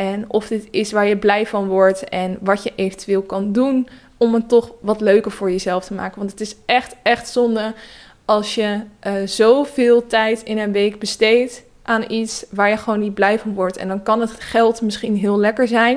En 0.00 0.24
of 0.28 0.46
dit 0.46 0.68
is 0.70 0.92
waar 0.92 1.06
je 1.06 1.16
blij 1.16 1.46
van 1.46 1.68
wordt 1.68 2.08
en 2.08 2.38
wat 2.40 2.62
je 2.62 2.72
eventueel 2.76 3.22
kan 3.22 3.52
doen 3.52 3.88
om 4.16 4.34
het 4.34 4.48
toch 4.48 4.72
wat 4.80 5.00
leuker 5.00 5.30
voor 5.30 5.50
jezelf 5.50 5.84
te 5.84 5.94
maken. 5.94 6.18
Want 6.18 6.30
het 6.30 6.40
is 6.40 6.56
echt, 6.66 6.96
echt 7.02 7.28
zonde 7.28 7.74
als 8.24 8.54
je 8.54 8.80
uh, 9.06 9.12
zoveel 9.24 10.06
tijd 10.06 10.42
in 10.42 10.58
een 10.58 10.72
week 10.72 10.98
besteedt 10.98 11.62
aan 11.82 12.04
iets 12.08 12.44
waar 12.50 12.68
je 12.68 12.76
gewoon 12.76 13.00
niet 13.00 13.14
blij 13.14 13.38
van 13.38 13.54
wordt. 13.54 13.76
En 13.76 13.88
dan 13.88 14.02
kan 14.02 14.20
het 14.20 14.30
geld 14.30 14.82
misschien 14.82 15.16
heel 15.16 15.38
lekker 15.38 15.68
zijn. 15.68 15.96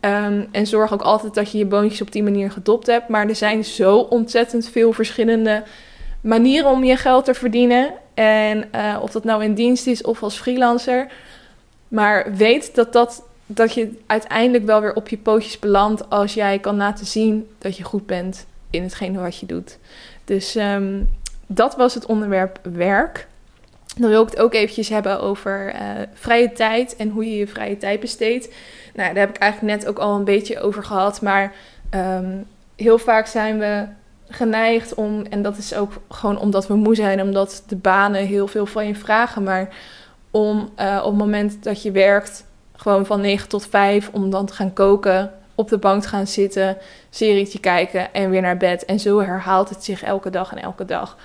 Um, 0.00 0.48
en 0.52 0.66
zorg 0.66 0.92
ook 0.92 1.02
altijd 1.02 1.34
dat 1.34 1.52
je 1.52 1.58
je 1.58 1.66
boontjes 1.66 2.00
op 2.00 2.12
die 2.12 2.22
manier 2.22 2.50
gedopt 2.50 2.86
hebt. 2.86 3.08
Maar 3.08 3.28
er 3.28 3.36
zijn 3.36 3.64
zo 3.64 3.96
ontzettend 3.96 4.68
veel 4.68 4.92
verschillende 4.92 5.62
manieren 6.20 6.70
om 6.70 6.84
je 6.84 6.96
geld 6.96 7.24
te 7.24 7.34
verdienen. 7.34 7.92
En 8.14 8.68
uh, 8.74 8.98
of 9.02 9.10
dat 9.10 9.24
nou 9.24 9.44
in 9.44 9.54
dienst 9.54 9.86
is 9.86 10.02
of 10.02 10.22
als 10.22 10.38
freelancer. 10.38 11.06
Maar 11.88 12.34
weet 12.34 12.74
dat 12.74 12.92
dat 12.92 13.28
dat 13.54 13.74
je 13.74 13.98
uiteindelijk 14.06 14.64
wel 14.64 14.80
weer 14.80 14.94
op 14.94 15.08
je 15.08 15.18
pootjes 15.18 15.58
belandt 15.58 16.10
als 16.10 16.34
jij 16.34 16.58
kan 16.58 16.76
laten 16.76 17.06
zien 17.06 17.48
dat 17.58 17.76
je 17.76 17.82
goed 17.82 18.06
bent 18.06 18.46
in 18.70 18.82
hetgene 18.82 19.20
wat 19.20 19.36
je 19.36 19.46
doet. 19.46 19.78
Dus 20.24 20.54
um, 20.54 21.08
dat 21.46 21.76
was 21.76 21.94
het 21.94 22.06
onderwerp 22.06 22.58
werk. 22.62 23.26
Dan 23.96 24.10
wil 24.10 24.22
ik 24.22 24.30
het 24.30 24.40
ook 24.40 24.54
eventjes 24.54 24.88
hebben 24.88 25.20
over 25.20 25.74
uh, 25.74 25.80
vrije 26.12 26.52
tijd 26.52 26.96
en 26.96 27.08
hoe 27.08 27.24
je 27.24 27.36
je 27.36 27.46
vrije 27.46 27.76
tijd 27.76 28.00
besteedt. 28.00 28.48
Nou, 28.94 29.08
daar 29.14 29.26
heb 29.26 29.34
ik 29.34 29.42
eigenlijk 29.42 29.76
net 29.76 29.88
ook 29.88 29.98
al 29.98 30.14
een 30.14 30.24
beetje 30.24 30.60
over 30.60 30.84
gehad. 30.84 31.22
Maar 31.22 31.54
um, 31.94 32.46
heel 32.76 32.98
vaak 32.98 33.26
zijn 33.26 33.58
we 33.58 33.86
geneigd 34.28 34.94
om, 34.94 35.24
en 35.30 35.42
dat 35.42 35.56
is 35.56 35.74
ook 35.74 35.92
gewoon 36.08 36.38
omdat 36.38 36.66
we 36.66 36.74
moe 36.74 36.94
zijn, 36.94 37.22
omdat 37.22 37.62
de 37.66 37.76
banen 37.76 38.26
heel 38.26 38.46
veel 38.46 38.66
van 38.66 38.86
je 38.86 38.94
vragen. 38.94 39.42
Maar 39.42 39.68
om 40.30 40.70
uh, 40.80 40.98
op 40.98 41.10
het 41.10 41.18
moment 41.18 41.64
dat 41.64 41.82
je 41.82 41.90
werkt, 41.90 42.44
gewoon 42.80 43.06
van 43.06 43.20
9 43.20 43.48
tot 43.48 43.66
5 43.66 44.10
om 44.12 44.30
dan 44.30 44.46
te 44.46 44.52
gaan 44.52 44.72
koken, 44.72 45.32
op 45.54 45.68
de 45.68 45.78
bank 45.78 46.02
te 46.02 46.08
gaan 46.08 46.26
zitten, 46.26 46.76
serietje 47.10 47.60
kijken 47.60 48.14
en 48.14 48.30
weer 48.30 48.40
naar 48.40 48.56
bed. 48.56 48.84
En 48.84 49.00
zo 49.00 49.20
herhaalt 49.20 49.68
het 49.68 49.84
zich 49.84 50.02
elke 50.02 50.30
dag 50.30 50.52
en 50.52 50.62
elke 50.62 50.84
dag. 50.84 51.16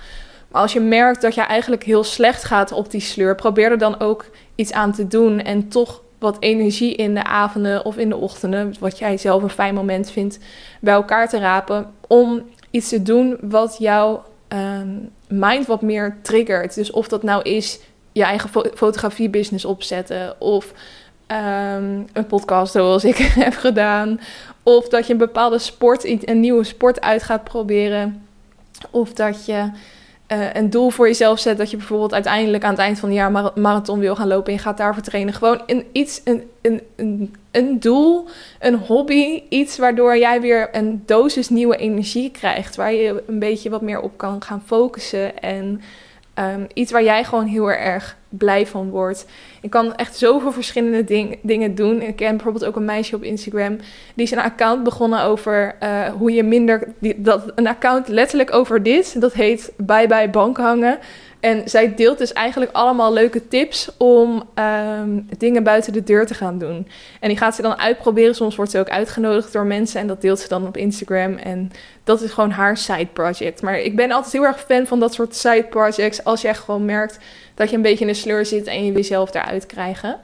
Maar 0.48 0.62
als 0.62 0.72
je 0.72 0.80
merkt 0.80 1.22
dat 1.22 1.34
je 1.34 1.40
eigenlijk 1.40 1.84
heel 1.84 2.04
slecht 2.04 2.44
gaat 2.44 2.72
op 2.72 2.90
die 2.90 3.00
sleur, 3.00 3.34
probeer 3.34 3.70
er 3.70 3.78
dan 3.78 4.00
ook 4.00 4.24
iets 4.54 4.72
aan 4.72 4.92
te 4.92 5.06
doen 5.06 5.40
en 5.40 5.68
toch 5.68 6.02
wat 6.18 6.36
energie 6.40 6.94
in 6.94 7.14
de 7.14 7.24
avonden 7.24 7.84
of 7.84 7.96
in 7.96 8.08
de 8.08 8.16
ochtenden, 8.16 8.74
wat 8.80 8.98
jij 8.98 9.16
zelf 9.16 9.42
een 9.42 9.48
fijn 9.48 9.74
moment 9.74 10.10
vindt, 10.10 10.38
bij 10.80 10.94
elkaar 10.94 11.28
te 11.28 11.38
rapen. 11.38 11.92
Om 12.06 12.42
iets 12.70 12.88
te 12.88 13.02
doen 13.02 13.38
wat 13.40 13.76
jouw 13.78 14.24
ehm, 14.48 14.88
mind 15.28 15.66
wat 15.66 15.82
meer 15.82 16.16
triggert. 16.22 16.74
Dus 16.74 16.90
of 16.90 17.08
dat 17.08 17.22
nou 17.22 17.42
is 17.42 17.80
je 18.12 18.24
eigen 18.24 18.48
fo 18.48 18.62
fotografie-business 18.74 19.64
opzetten. 19.64 20.40
Of 20.40 20.72
ehm, 21.26 22.00
een 22.12 22.26
podcast 22.26 22.72
zoals 22.72 23.04
ik 23.04 23.16
heb 23.44 23.54
gedaan. 23.54 24.20
Of 24.62 24.88
dat 24.88 25.06
je 25.06 25.12
een 25.12 25.18
bepaalde 25.18 25.58
sport, 25.58 26.28
een 26.28 26.40
nieuwe 26.40 26.64
sport 26.64 27.00
uit 27.00 27.22
gaat 27.22 27.44
proberen. 27.44 28.26
Of 28.90 29.12
dat 29.12 29.46
je 29.46 29.70
uh, 30.32 30.52
een 30.52 30.70
doel 30.70 30.90
voor 30.90 31.06
jezelf 31.06 31.38
zet. 31.38 31.58
Dat 31.58 31.70
je 31.70 31.76
bijvoorbeeld 31.76 32.14
uiteindelijk 32.14 32.64
aan 32.64 32.70
het 32.70 32.78
eind 32.78 32.98
van 32.98 33.08
het 33.08 33.18
jaar 33.18 33.52
marathon 33.54 33.98
wil 33.98 34.16
gaan 34.16 34.28
lopen. 34.28 34.46
En 34.46 34.52
je 34.52 34.58
gaat 34.58 34.76
daarvoor 34.76 35.02
trainen. 35.02 35.34
Gewoon 35.34 35.62
een, 35.66 35.84
iets, 35.92 36.20
een, 36.24 36.50
een, 36.62 36.80
een, 36.96 37.34
een 37.50 37.80
doel, 37.80 38.28
een 38.60 38.74
hobby. 38.74 39.42
Iets 39.48 39.78
waardoor 39.78 40.18
jij 40.18 40.40
weer 40.40 40.68
een 40.72 41.02
dosis 41.06 41.48
nieuwe 41.48 41.76
energie 41.76 42.30
krijgt. 42.30 42.76
Waar 42.76 42.92
je 42.92 43.22
een 43.26 43.38
beetje 43.38 43.70
wat 43.70 43.82
meer 43.82 44.00
op 44.00 44.18
kan 44.18 44.42
gaan 44.42 44.62
focussen. 44.66 45.38
En 45.38 45.80
um, 46.38 46.66
iets 46.74 46.92
waar 46.92 47.02
jij 47.02 47.24
gewoon 47.24 47.46
heel 47.46 47.70
erg 47.70 48.16
blij 48.28 48.66
van 48.66 48.90
wordt. 48.90 49.26
Ik 49.60 49.70
kan 49.70 49.94
echt 49.94 50.16
zoveel 50.16 50.52
verschillende 50.52 51.04
ding, 51.04 51.38
dingen 51.42 51.74
doen. 51.74 52.02
Ik 52.02 52.16
ken 52.16 52.34
bijvoorbeeld 52.34 52.64
ook 52.64 52.76
een 52.76 52.84
meisje 52.84 53.16
op 53.16 53.22
Instagram. 53.22 53.76
Die 54.14 54.24
is 54.24 54.30
een 54.30 54.38
account 54.38 54.82
begonnen 54.82 55.22
over 55.22 55.74
uh, 55.82 56.08
hoe 56.08 56.32
je 56.32 56.42
minder. 56.42 56.88
Dat, 57.16 57.52
een 57.54 57.66
account 57.66 58.08
letterlijk 58.08 58.54
over 58.54 58.82
dit. 58.82 59.20
Dat 59.20 59.32
heet 59.32 59.72
Bye 59.76 60.06
Bye 60.06 60.30
Bank 60.30 60.56
hangen. 60.56 60.98
En 61.46 61.68
zij 61.68 61.94
deelt 61.94 62.18
dus 62.18 62.32
eigenlijk 62.32 62.72
allemaal 62.72 63.12
leuke 63.12 63.48
tips 63.48 63.90
om 63.96 64.42
um, 64.98 65.28
dingen 65.38 65.62
buiten 65.62 65.92
de 65.92 66.02
deur 66.02 66.26
te 66.26 66.34
gaan 66.34 66.58
doen. 66.58 66.88
En 67.20 67.28
die 67.28 67.38
gaat 67.38 67.54
ze 67.54 67.62
dan 67.62 67.78
uitproberen. 67.78 68.34
Soms 68.34 68.56
wordt 68.56 68.70
ze 68.70 68.78
ook 68.78 68.88
uitgenodigd 68.88 69.52
door 69.52 69.64
mensen 69.64 70.00
en 70.00 70.06
dat 70.06 70.20
deelt 70.20 70.40
ze 70.40 70.48
dan 70.48 70.66
op 70.66 70.76
Instagram. 70.76 71.36
En 71.36 71.70
dat 72.04 72.22
is 72.22 72.30
gewoon 72.30 72.50
haar 72.50 72.76
side 72.76 73.06
project. 73.12 73.62
Maar 73.62 73.78
ik 73.78 73.96
ben 73.96 74.12
altijd 74.12 74.32
heel 74.32 74.44
erg 74.44 74.60
fan 74.60 74.86
van 74.86 75.00
dat 75.00 75.14
soort 75.14 75.34
side 75.34 75.66
projects. 75.70 76.24
Als 76.24 76.42
je 76.42 76.48
echt 76.48 76.60
gewoon 76.64 76.84
merkt 76.84 77.18
dat 77.54 77.70
je 77.70 77.76
een 77.76 77.82
beetje 77.82 78.04
in 78.04 78.12
de 78.12 78.18
sleur 78.18 78.46
zit 78.46 78.66
en 78.66 78.84
je 78.84 78.92
wil 78.92 79.00
jezelf 79.00 79.34
eruit 79.34 79.66
krijgen. 79.66 80.16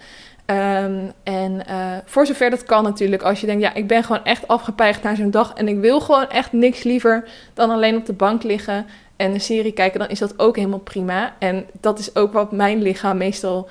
Um, 0.46 1.12
en 1.22 1.62
uh, 1.70 1.96
voor 2.04 2.26
zover 2.26 2.50
dat 2.50 2.64
kan 2.64 2.82
natuurlijk, 2.82 3.22
als 3.22 3.40
je 3.40 3.46
denkt, 3.46 3.62
ja, 3.62 3.74
ik 3.74 3.86
ben 3.86 4.04
gewoon 4.04 4.24
echt 4.24 4.48
afgepeigd 4.48 5.02
naar 5.02 5.16
zo'n 5.16 5.30
dag 5.30 5.52
en 5.54 5.68
ik 5.68 5.78
wil 5.78 6.00
gewoon 6.00 6.28
echt 6.28 6.52
niks 6.52 6.82
liever 6.82 7.24
dan 7.54 7.70
alleen 7.70 7.96
op 7.96 8.06
de 8.06 8.12
bank 8.12 8.42
liggen 8.42 8.86
en 9.22 9.32
een 9.32 9.40
serie 9.40 9.72
kijken, 9.72 9.98
dan 9.98 10.08
is 10.08 10.18
dat 10.18 10.38
ook 10.38 10.56
helemaal 10.56 10.78
prima. 10.78 11.34
En 11.38 11.66
dat 11.80 11.98
is 11.98 12.14
ook 12.16 12.32
wat 12.32 12.52
mijn 12.52 12.82
lichaam 12.82 13.16
meestal 13.16 13.68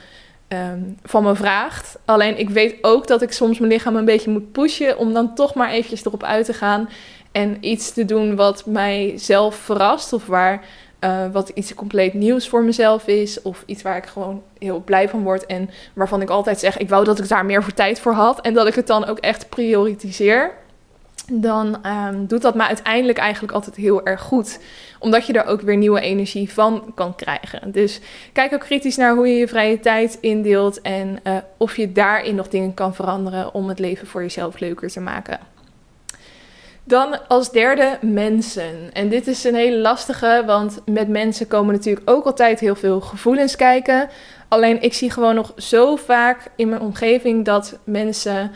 um, 0.48 0.98
van 1.04 1.24
me 1.24 1.36
vraagt. 1.36 1.98
Alleen 2.06 2.40
ik 2.40 2.50
weet 2.50 2.76
ook 2.82 3.08
dat 3.08 3.22
ik 3.22 3.32
soms 3.32 3.60
mijn 3.60 3.72
lichaam 3.72 3.96
een 3.96 4.06
beetje 4.06 4.32
moet 4.32 4.52
pushen 4.52 4.98
om 4.98 5.14
dan 5.14 5.36
toch 5.36 5.54
maar 5.54 5.72
eventjes 5.72 6.06
erop 6.06 6.24
uit 6.24 6.46
te 6.46 6.54
gaan 6.54 6.90
en 7.32 7.58
iets 7.60 7.94
te 7.94 8.06
doen 8.06 8.36
wat 8.36 8.66
mij 8.66 9.14
zelf 9.16 9.56
verrast 9.56 10.14
of 10.14 10.26
waar 10.26 10.66
uh, 11.02 11.26
wat 11.32 11.50
iets 11.50 11.74
compleet 11.74 12.14
nieuws 12.14 12.50
voor 12.50 12.64
mezelf 12.64 13.08
is. 13.08 13.42
Of 13.42 13.64
iets 13.66 13.82
waar 13.82 13.98
ik 13.98 14.06
gewoon 14.06 14.44
heel 14.60 14.82
blij 14.86 15.10
van 15.10 15.24
word. 15.24 15.46
En 15.46 15.70
waarvan 15.94 16.22
ik 16.22 16.30
altijd 16.30 16.60
zeg: 16.60 16.78
ik 16.78 16.90
wou 16.90 17.06
dat 17.06 17.20
ik 17.20 17.28
daar 17.28 17.46
meer 17.46 17.64
voor 17.64 17.74
tijd 17.74 18.00
voor 18.00 18.14
had. 18.14 18.42
En 18.42 18.54
dat 18.54 18.68
ik 18.68 18.76
het 18.76 18.88
dan 18.88 19.06
ook 19.06 19.20
echt 19.20 19.50
prioritiseer. 19.50 20.52
Dan 21.34 21.86
um, 21.86 22.28
doet 22.28 22.42
dat 22.42 22.56
me 22.56 22.64
uiteindelijk 22.64 23.18
eigenlijk 23.18 23.54
altijd 23.54 23.76
heel 23.76 24.06
erg 24.06 24.22
goed. 24.22 24.60
Omdat 25.00 25.26
je 25.26 25.34
er 25.34 25.46
ook 25.46 25.62
weer 25.62 25.78
nieuwe 25.78 26.02
energie 26.02 26.54
van 26.54 26.92
kan 26.96 27.16
krijgen. 27.16 27.72
Dus 27.72 28.00
kijk 28.34 28.54
ook 28.54 28.60
kritisch 28.60 28.98
naar 28.98 29.16
hoe 29.16 29.28
je 29.28 29.38
je 29.38 29.48
vrije 29.48 29.80
tijd 29.80 30.18
indeelt. 30.22 30.82
En 30.82 31.20
uh, 31.24 31.38
of 31.58 31.78
je 31.78 31.92
daarin 31.92 32.36
nog 32.36 32.48
dingen 32.48 32.74
kan 32.74 32.96
veranderen 32.96 33.54
om 33.54 33.68
het 33.68 33.80
leven 33.80 34.08
voor 34.08 34.22
jezelf 34.22 34.60
leuker 34.60 34.90
te 34.90 35.00
maken. 35.00 35.40
Dan 36.84 37.28
als 37.28 37.52
derde 37.52 37.98
mensen. 38.02 38.94
En 38.94 39.10
dit 39.10 39.28
is 39.28 39.44
een 39.44 39.56
hele 39.56 39.78
lastige, 39.78 40.44
want 40.46 40.82
met 40.86 41.08
mensen 41.08 41.48
komen 41.48 41.74
natuurlijk 41.74 42.10
ook 42.10 42.26
altijd 42.26 42.60
heel 42.60 42.76
veel 42.76 43.02
gevoelens 43.02 43.56
kijken. 43.56 44.10
Alleen 44.48 44.82
ik 44.82 44.94
zie 44.94 45.12
gewoon 45.12 45.36
nog 45.36 45.54
zo 45.58 45.96
vaak 45.96 46.52
in 46.56 46.70
mijn 46.70 46.82
omgeving 46.82 47.46
dat 47.46 47.80
mensen 47.84 48.52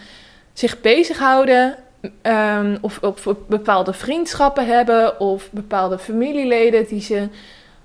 zich 0.54 0.82
bezighouden 0.82 1.76
um, 2.24 2.78
of, 2.82 3.00
of 3.02 3.28
bepaalde 3.48 3.94
vriendschappen 3.94 4.68
hebben 4.68 5.20
of 5.20 5.50
bepaalde 5.52 6.00
familieleden 6.00 6.88
die 6.88 7.02
ze 7.02 7.28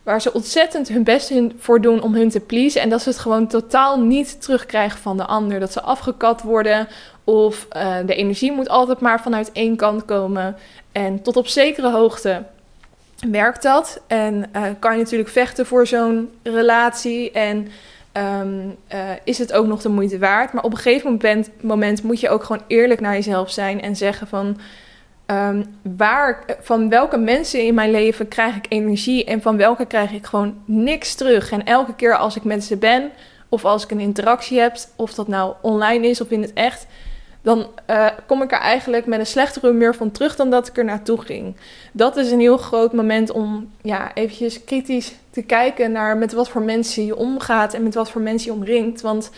waar 0.03 0.21
ze 0.21 0.33
ontzettend 0.33 0.89
hun 0.89 1.05
best 1.05 1.33
voor 1.59 1.81
doen 1.81 2.03
om 2.03 2.15
hun 2.15 2.29
te 2.29 2.41
pleasen. 2.41 2.81
En 2.81 2.89
dat 2.89 3.03
ze 3.03 3.09
het 3.09 3.19
gewoon 3.19 3.47
totaal 3.47 4.01
niet 4.01 4.43
terugkrijgen 4.43 4.99
van 4.99 5.17
de 5.17 5.25
ander. 5.25 5.61
Dat 5.61 5.73
ze 5.73 5.81
afgekat 5.81 6.43
worden 6.43 6.89
of 7.25 7.67
uh, 7.77 7.97
de 8.07 8.15
energie 8.15 8.53
moet 8.53 8.69
altijd 8.69 9.01
maar 9.01 9.21
vanuit 9.21 9.53
één 9.53 9.77
kant 9.77 10.05
komen. 10.05 10.57
En 10.93 11.23
tot 11.23 11.37
op 11.37 11.47
zekere 11.47 11.91
hoogte 11.91 12.43
werkt 13.31 13.63
dat. 13.63 14.01
En 14.07 14.51
uh, 14.57 14.63
kan 14.79 14.93
je 14.93 15.03
natuurlijk 15.03 15.31
vechten 15.31 15.67
voor 15.67 15.87
zo'n 15.87 16.31
relatie. 16.43 17.31
En 17.31 17.69
um, 18.13 18.77
uh, 18.95 19.11
is 19.25 19.39
het 19.39 19.53
ook 19.53 19.67
nog 19.67 19.83
de 19.83 19.89
moeite 19.89 20.19
waard. 20.19 20.53
Maar 20.53 20.65
op 20.65 20.73
een 20.73 20.79
gegeven 20.79 21.11
moment, 21.11 21.51
moment 21.61 22.03
moet 22.03 22.21
je 22.21 22.29
ook 22.29 22.45
gewoon 22.45 22.63
eerlijk 22.67 23.01
naar 23.01 23.15
jezelf 23.15 23.51
zijn 23.51 23.81
en 23.81 23.97
zeggen 23.97 24.27
van 24.27 24.57
Um, 25.33 25.65
waar, 25.97 26.45
van 26.61 26.89
welke 26.89 27.17
mensen 27.19 27.65
in 27.65 27.75
mijn 27.75 27.91
leven 27.91 28.29
krijg 28.29 28.57
ik 28.57 28.67
energie 28.69 29.25
en 29.25 29.43
van 29.43 29.57
welke 29.57 29.87
krijg 29.87 30.13
ik 30.13 30.27
gewoon 30.27 30.55
niks 30.65 31.15
terug. 31.15 31.51
En 31.51 31.65
elke 31.65 31.95
keer 31.95 32.17
als 32.17 32.37
ik 32.37 32.45
met 32.45 32.65
ze 32.65 32.77
ben 32.77 33.11
of 33.49 33.65
als 33.65 33.85
ik 33.85 33.91
een 33.91 34.01
interactie 34.01 34.61
heb, 34.61 34.77
of 34.97 35.15
dat 35.15 35.29
nou 35.29 35.55
online 35.63 36.07
is 36.07 36.21
of 36.21 36.31
in 36.31 36.43
het 36.43 36.53
echt, 36.53 36.87
dan 37.43 37.67
uh, 37.91 38.07
kom 38.27 38.43
ik 38.43 38.53
er 38.53 38.59
eigenlijk 38.59 39.07
met 39.07 39.19
een 39.19 39.27
slechtere 39.27 39.67
humeur 39.67 39.95
van 39.95 40.11
terug 40.11 40.37
dan 40.37 40.51
dat 40.51 40.69
ik 40.69 40.79
er 40.79 40.85
naartoe 40.85 41.21
ging. 41.21 41.57
Dat 41.93 42.17
is 42.17 42.31
een 42.31 42.41
heel 42.41 42.57
groot 42.57 42.93
moment 42.93 43.31
om 43.31 43.71
ja, 43.83 44.15
eventjes 44.15 44.65
kritisch 44.65 45.13
te 45.31 45.43
kijken 45.43 45.93
naar 45.93 46.17
met 46.17 46.33
wat 46.33 46.49
voor 46.49 46.63
mensen 46.63 47.07
je 47.07 47.17
omgaat 47.17 47.75
en 47.75 47.83
met 47.83 47.95
wat 47.95 48.11
voor 48.11 48.21
mensen 48.21 48.51
je 48.51 48.57
omringt. 48.57 49.01
Want 49.01 49.31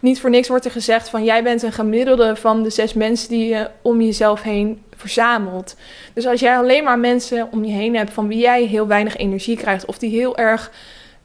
niet 0.00 0.20
voor 0.20 0.30
niks 0.30 0.48
wordt 0.48 0.64
er 0.64 0.70
gezegd 0.70 1.08
van 1.08 1.24
jij 1.24 1.42
bent 1.42 1.62
een 1.62 1.72
gemiddelde 1.72 2.36
van 2.36 2.62
de 2.62 2.70
zes 2.70 2.94
mensen 2.94 3.28
die 3.28 3.48
je 3.48 3.70
om 3.82 4.00
jezelf 4.00 4.42
heen 4.42 4.82
verzamelt. 4.96 5.76
Dus 6.14 6.26
als 6.26 6.40
jij 6.40 6.56
alleen 6.56 6.84
maar 6.84 6.98
mensen 6.98 7.48
om 7.52 7.64
je 7.64 7.72
heen 7.72 7.96
hebt 7.96 8.12
van 8.12 8.28
wie 8.28 8.38
jij 8.38 8.64
heel 8.64 8.86
weinig 8.86 9.16
energie 9.16 9.56
krijgt, 9.56 9.84
of 9.84 9.98
die 9.98 10.10
heel 10.10 10.36
erg 10.36 10.70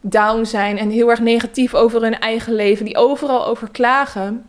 down 0.02 0.44
zijn 0.44 0.78
en 0.78 0.90
heel 0.90 1.10
erg 1.10 1.20
negatief 1.20 1.74
over 1.74 2.02
hun 2.02 2.20
eigen 2.20 2.54
leven, 2.54 2.86
die 2.86 2.98
overal 2.98 3.46
over 3.46 3.70
klagen, 3.72 4.46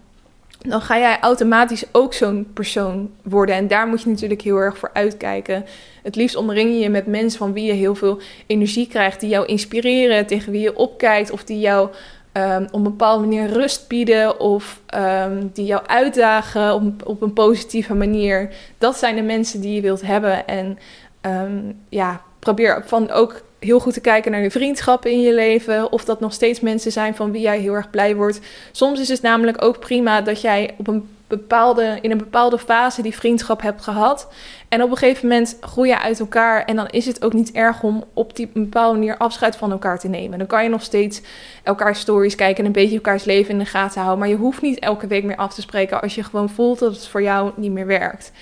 dan 0.68 0.80
ga 0.80 0.98
jij 0.98 1.20
automatisch 1.20 1.84
ook 1.92 2.14
zo'n 2.14 2.46
persoon 2.54 3.10
worden. 3.22 3.54
En 3.54 3.68
daar 3.68 3.86
moet 3.86 4.02
je 4.02 4.08
natuurlijk 4.08 4.42
heel 4.42 4.56
erg 4.56 4.78
voor 4.78 4.90
uitkijken. 4.92 5.64
Het 6.02 6.16
liefst 6.16 6.36
omring 6.36 6.70
je 6.70 6.78
je 6.78 6.88
met 6.88 7.06
mensen 7.06 7.38
van 7.38 7.52
wie 7.52 7.64
je 7.64 7.72
heel 7.72 7.94
veel 7.94 8.20
energie 8.46 8.86
krijgt, 8.86 9.20
die 9.20 9.28
jou 9.28 9.46
inspireren, 9.46 10.26
tegen 10.26 10.52
wie 10.52 10.60
je 10.60 10.76
opkijkt 10.76 11.30
of 11.30 11.44
die 11.44 11.58
jou 11.58 11.88
um, 12.32 12.64
op 12.64 12.74
een 12.74 12.82
bepaalde 12.82 13.26
manier 13.26 13.46
rust 13.46 13.88
bieden 13.88 14.40
of 14.40 14.80
um, 14.94 15.50
die 15.52 15.64
jou 15.64 15.86
uitdagen 15.86 16.74
op, 16.74 17.06
op, 17.06 17.22
een 17.22 17.32
positieve 17.32 17.94
manier. 17.94 18.50
Dat 18.78 18.96
zijn 18.96 19.16
de 19.16 19.22
mensen 19.22 19.60
die 19.60 19.74
je 19.74 19.80
wilt 19.80 20.02
hebben. 20.02 20.46
En 20.46 20.78
um, 21.22 21.78
ja, 21.88 22.20
probeer 22.38 22.82
van 22.86 23.10
ook 23.10 23.42
heel 23.64 23.80
goed 23.80 23.92
te 23.92 24.00
kijken 24.00 24.30
naar 24.30 24.42
je 24.42 24.50
vriendschappen 24.50 25.10
in 25.10 25.20
je 25.20 25.34
leven. 25.34 25.92
Of 25.92 26.04
dat 26.04 26.20
nog 26.20 26.32
steeds 26.32 26.60
mensen 26.60 26.92
zijn 26.92 27.14
van 27.14 27.32
wie 27.32 27.40
jij 27.40 27.58
heel 27.58 27.74
erg 27.74 27.90
blij 27.90 28.16
wordt. 28.16 28.40
Soms 28.72 29.00
is 29.00 29.08
het 29.08 29.22
namelijk 29.22 29.64
ook 29.64 29.78
prima 29.78 30.20
dat 30.20 30.40
jij 30.40 30.74
op 30.76 30.86
een 30.86 31.08
bepaalde, 31.26 31.98
in 32.00 32.10
een 32.10 32.18
bepaalde 32.18 32.58
fase 32.58 33.02
die 33.02 33.14
vriendschap 33.14 33.62
hebt 33.62 33.82
gehad. 33.82 34.28
En 34.68 34.82
op 34.82 34.90
een 34.90 34.96
gegeven 34.96 35.28
moment 35.28 35.56
groeien 35.60 36.00
uit 36.00 36.20
elkaar. 36.20 36.64
En 36.64 36.76
dan 36.76 36.88
is 36.88 37.06
het 37.06 37.24
ook 37.24 37.32
niet 37.32 37.52
erg 37.52 37.82
om 37.82 38.04
op 38.12 38.36
die 38.36 38.50
bepaalde 38.52 38.98
manier 38.98 39.16
afscheid 39.16 39.56
van 39.56 39.70
elkaar 39.70 39.98
te 39.98 40.08
nemen. 40.08 40.38
Dan 40.38 40.46
kan 40.46 40.62
je 40.62 40.68
nog 40.68 40.82
steeds 40.82 41.22
elkaar 41.62 41.96
stories 41.96 42.34
kijken 42.34 42.58
en 42.58 42.66
een 42.66 42.72
beetje 42.72 42.94
elkaars 42.94 43.24
leven 43.24 43.50
in 43.50 43.58
de 43.58 43.64
gaten 43.64 44.00
houden. 44.00 44.18
Maar 44.18 44.28
je 44.28 44.36
hoeft 44.36 44.62
niet 44.62 44.78
elke 44.78 45.06
week 45.06 45.24
meer 45.24 45.36
af 45.36 45.54
te 45.54 45.60
spreken 45.60 46.00
als 46.00 46.14
je 46.14 46.22
gewoon 46.22 46.48
voelt 46.48 46.78
dat 46.78 46.94
het 46.94 47.08
voor 47.08 47.22
jou 47.22 47.52
niet 47.56 47.72
meer 47.72 47.86
werkt. 47.86 48.32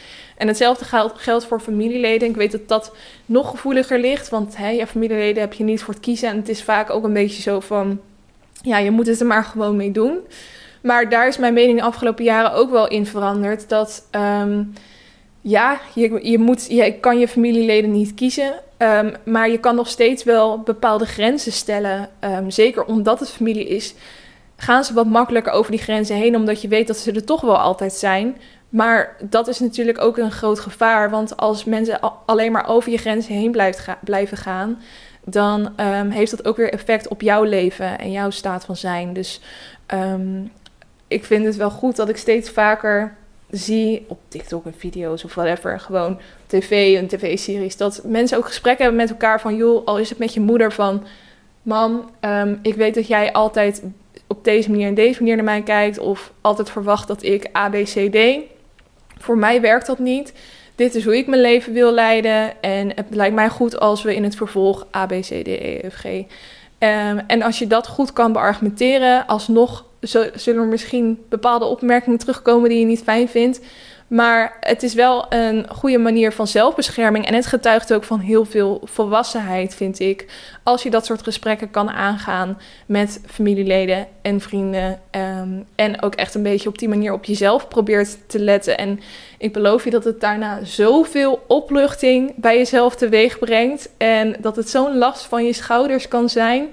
En 0.43 0.49
hetzelfde 0.49 0.85
geldt, 1.17 1.47
voor 1.47 1.61
familieleden. 1.61 2.29
Ik 2.29 2.37
weet 2.37 2.53
dat 2.53 2.69
dat 2.69 2.93
nog 3.27 3.51
gevoeliger 3.51 4.01
ligt. 4.01 4.29
Want 4.29 4.57
hè, 4.57 4.69
je 4.69 4.87
familieleden 4.87 5.43
heb 5.43 5.53
je 5.53 5.65
niet 5.65 5.83
voor 5.83 5.95
het 5.95 6.03
kiezen. 6.03 6.29
En 6.29 6.37
het 6.37 6.49
is 6.49 6.63
vaak 6.63 6.91
ook 6.91 7.05
een 7.05 7.13
beetje 7.13 7.43
zo 7.43 7.61
van... 7.61 8.01
Ja, 8.63 8.79
je 8.79 8.91
moet 8.91 9.07
het 9.07 9.21
er 9.21 9.27
maar 9.27 9.45
gewoon 9.45 9.77
mee 9.77 9.93
doen. 9.93 10.19
Maar 10.81 11.09
daar 11.09 11.29
is 11.29 11.39
mijn 11.39 11.55
mening 11.55 11.79
de 11.79 11.85
afgelopen 11.85 12.25
jaren 12.25 12.53
ook 12.53 12.71
wel 12.71 12.89
in 12.89 13.07
veranderd. 13.07 13.69
Dat 13.69 14.09
um, 14.11 14.73
ja, 15.41 15.81
je, 15.95 16.19
je, 16.23 16.39
moet, 16.39 16.67
je 16.69 16.93
kan 16.93 17.19
je 17.19 17.29
familieleden 17.29 17.91
niet 17.91 18.15
kiezen. 18.15 18.53
Um, 18.79 19.13
maar 19.25 19.51
je 19.51 19.59
kan 19.59 19.75
nog 19.75 19.89
steeds 19.89 20.25
wel 20.25 20.59
bepaalde 20.61 21.07
grenzen 21.07 21.53
stellen. 21.53 22.09
Um, 22.21 22.51
zeker 22.51 22.85
omdat 22.85 23.21
het 23.21 23.31
familie 23.31 23.69
is, 23.69 23.95
gaan 24.57 24.85
ze 24.85 24.95
wat 24.95 25.07
makkelijker 25.07 25.53
over 25.53 25.71
die 25.71 25.81
grenzen 25.81 26.17
heen. 26.17 26.37
Omdat 26.37 26.63
je 26.63 26.69
weet 26.69 26.87
dat 26.87 26.97
ze 26.97 27.13
er 27.13 27.25
toch 27.25 27.41
wel 27.41 27.59
altijd 27.59 27.93
zijn. 27.93 28.37
Maar 28.73 29.17
dat 29.21 29.49
is 29.49 29.59
natuurlijk 29.59 30.01
ook 30.01 30.19
een 30.19 30.31
groot 30.31 30.61
gevaar. 30.61 31.11
Want 31.11 31.37
als 31.37 31.65
mensen 31.65 32.01
alleen 32.27 32.53
maar 32.53 32.69
over 32.69 32.91
je 32.91 32.99
grenzen 32.99 33.35
heen 33.35 33.51
blijft 33.51 33.87
blijven 34.01 34.37
gaan, 34.37 34.79
dan 35.25 35.73
um, 35.77 36.11
heeft 36.11 36.31
dat 36.31 36.47
ook 36.47 36.57
weer 36.57 36.73
effect 36.73 37.09
op 37.09 37.21
jouw 37.21 37.43
leven 37.43 37.99
en 37.99 38.13
jouw 38.13 38.31
staat 38.31 38.65
van 38.65 38.77
zijn. 38.77 39.13
Dus 39.13 39.41
um, 39.95 40.53
ik 41.09 41.25
vind 41.25 41.45
het 41.45 41.57
wel 41.57 41.71
goed 41.71 41.97
dat 41.97 42.09
ik 42.09 42.17
steeds 42.17 42.51
vaker 42.51 43.17
zie 43.51 44.05
op 44.09 44.19
TikTok 44.29 44.67
en 44.67 44.75
video's 44.77 45.25
of 45.25 45.35
whatever, 45.35 45.81
gewoon 45.81 46.21
tv 46.47 46.97
en 46.97 47.07
tv-series, 47.07 47.77
dat 47.77 48.01
mensen 48.05 48.39
ook 48.39 48.47
gesprekken 48.47 48.85
hebben 48.85 49.03
met 49.03 49.11
elkaar 49.11 49.41
van, 49.41 49.57
joh, 49.57 49.87
al 49.87 49.99
is 49.99 50.09
het 50.09 50.19
met 50.19 50.35
je 50.35 50.41
moeder 50.41 50.73
van, 50.73 51.05
mam, 51.63 52.11
ehm, 52.21 52.57
ik 52.63 52.75
weet 52.75 52.95
dat 52.95 53.07
jij 53.07 53.33
altijd 53.33 53.83
op 54.27 54.45
deze 54.45 54.71
manier 54.71 54.87
en 54.87 54.95
deze 54.95 55.21
manier 55.21 55.37
naar 55.37 55.45
mij 55.45 55.63
kijkt 55.63 55.99
of 55.99 56.33
altijd 56.41 56.71
verwacht 56.71 57.09
dat 57.09 57.23
ik 57.23 57.57
A, 57.57 57.69
B, 57.69 57.73
C, 57.73 58.13
D. 58.13 58.51
Voor 59.23 59.39
mij 59.39 59.61
werkt 59.61 59.87
dat 59.87 59.99
niet. 59.99 60.33
Dit 60.75 60.95
is 60.95 61.05
hoe 61.05 61.17
ik 61.17 61.27
mijn 61.27 61.41
leven 61.41 61.73
wil 61.73 61.93
leiden 61.93 62.63
en 62.63 62.89
het 62.95 63.07
lijkt 63.11 63.35
mij 63.35 63.49
goed 63.49 63.81
als 63.81 64.03
we 64.03 64.15
in 64.15 64.25
het 64.25 64.37
vervolg 64.37 64.87
A, 64.97 65.07
B, 65.07 65.11
C, 65.11 65.25
D, 65.25 65.47
E, 65.47 65.81
F, 65.91 65.95
G. 65.95 66.05
Um, 66.05 67.19
en 67.27 67.43
als 67.43 67.59
je 67.59 67.67
dat 67.67 67.87
goed 67.87 68.13
kan 68.13 68.33
beargumenteren, 68.33 69.27
alsnog 69.27 69.85
zullen 70.35 70.63
er 70.63 70.69
misschien 70.69 71.25
bepaalde 71.29 71.65
opmerkingen 71.65 72.19
terugkomen 72.19 72.69
die 72.69 72.79
je 72.79 72.85
niet 72.85 73.03
fijn 73.03 73.29
vindt. 73.29 73.61
Maar 74.13 74.57
het 74.61 74.83
is 74.83 74.95
wel 74.95 75.27
een 75.29 75.67
goede 75.69 75.99
manier 75.99 76.33
van 76.33 76.47
zelfbescherming. 76.47 77.27
En 77.27 77.35
het 77.35 77.47
getuigt 77.47 77.93
ook 77.93 78.05
van 78.05 78.19
heel 78.19 78.45
veel 78.45 78.81
volwassenheid, 78.85 79.75
vind 79.75 79.99
ik. 80.01 80.27
Als 80.63 80.83
je 80.83 80.91
dat 80.91 81.07
soort 81.07 81.23
gesprekken 81.23 81.71
kan 81.71 81.91
aangaan 81.91 82.59
met 82.87 83.21
familieleden 83.27 84.07
en 84.23 84.41
vrienden. 84.41 85.01
Ehm, 85.11 85.49
en 85.75 86.03
ook 86.03 86.15
echt 86.15 86.35
een 86.35 86.43
beetje 86.43 86.69
op 86.69 86.79
die 86.79 86.89
manier 86.89 87.13
op 87.13 87.25
jezelf 87.25 87.69
probeert 87.69 88.29
te 88.29 88.39
letten. 88.39 88.79
En 88.79 89.01
ik 89.39 89.53
beloof 89.53 89.85
je 89.85 89.91
dat 89.91 90.05
het 90.05 90.21
daarna 90.21 90.65
zoveel 90.65 91.45
opluchting 91.47 92.33
bij 92.37 92.57
jezelf 92.57 92.97
teweeg 92.97 93.39
brengt. 93.39 93.91
En 93.97 94.37
dat 94.41 94.57
het 94.57 94.71
zo'n 94.71 94.99
last 94.99 95.25
van 95.25 95.45
je 95.45 95.53
schouders 95.53 96.09
kan 96.09 96.29
zijn. 96.29 96.69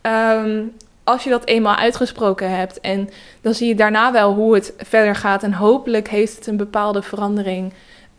Ehm, 0.00 0.62
als 1.04 1.24
je 1.24 1.30
dat 1.30 1.46
eenmaal 1.46 1.76
uitgesproken 1.76 2.56
hebt. 2.56 2.80
En 2.80 3.10
dan 3.40 3.54
zie 3.54 3.68
je 3.68 3.74
daarna 3.74 4.12
wel 4.12 4.34
hoe 4.34 4.54
het 4.54 4.74
verder 4.76 5.16
gaat. 5.16 5.42
En 5.42 5.52
hopelijk 5.52 6.08
heeft 6.08 6.36
het 6.36 6.46
een 6.46 6.56
bepaalde 6.56 7.02
verandering 7.02 7.72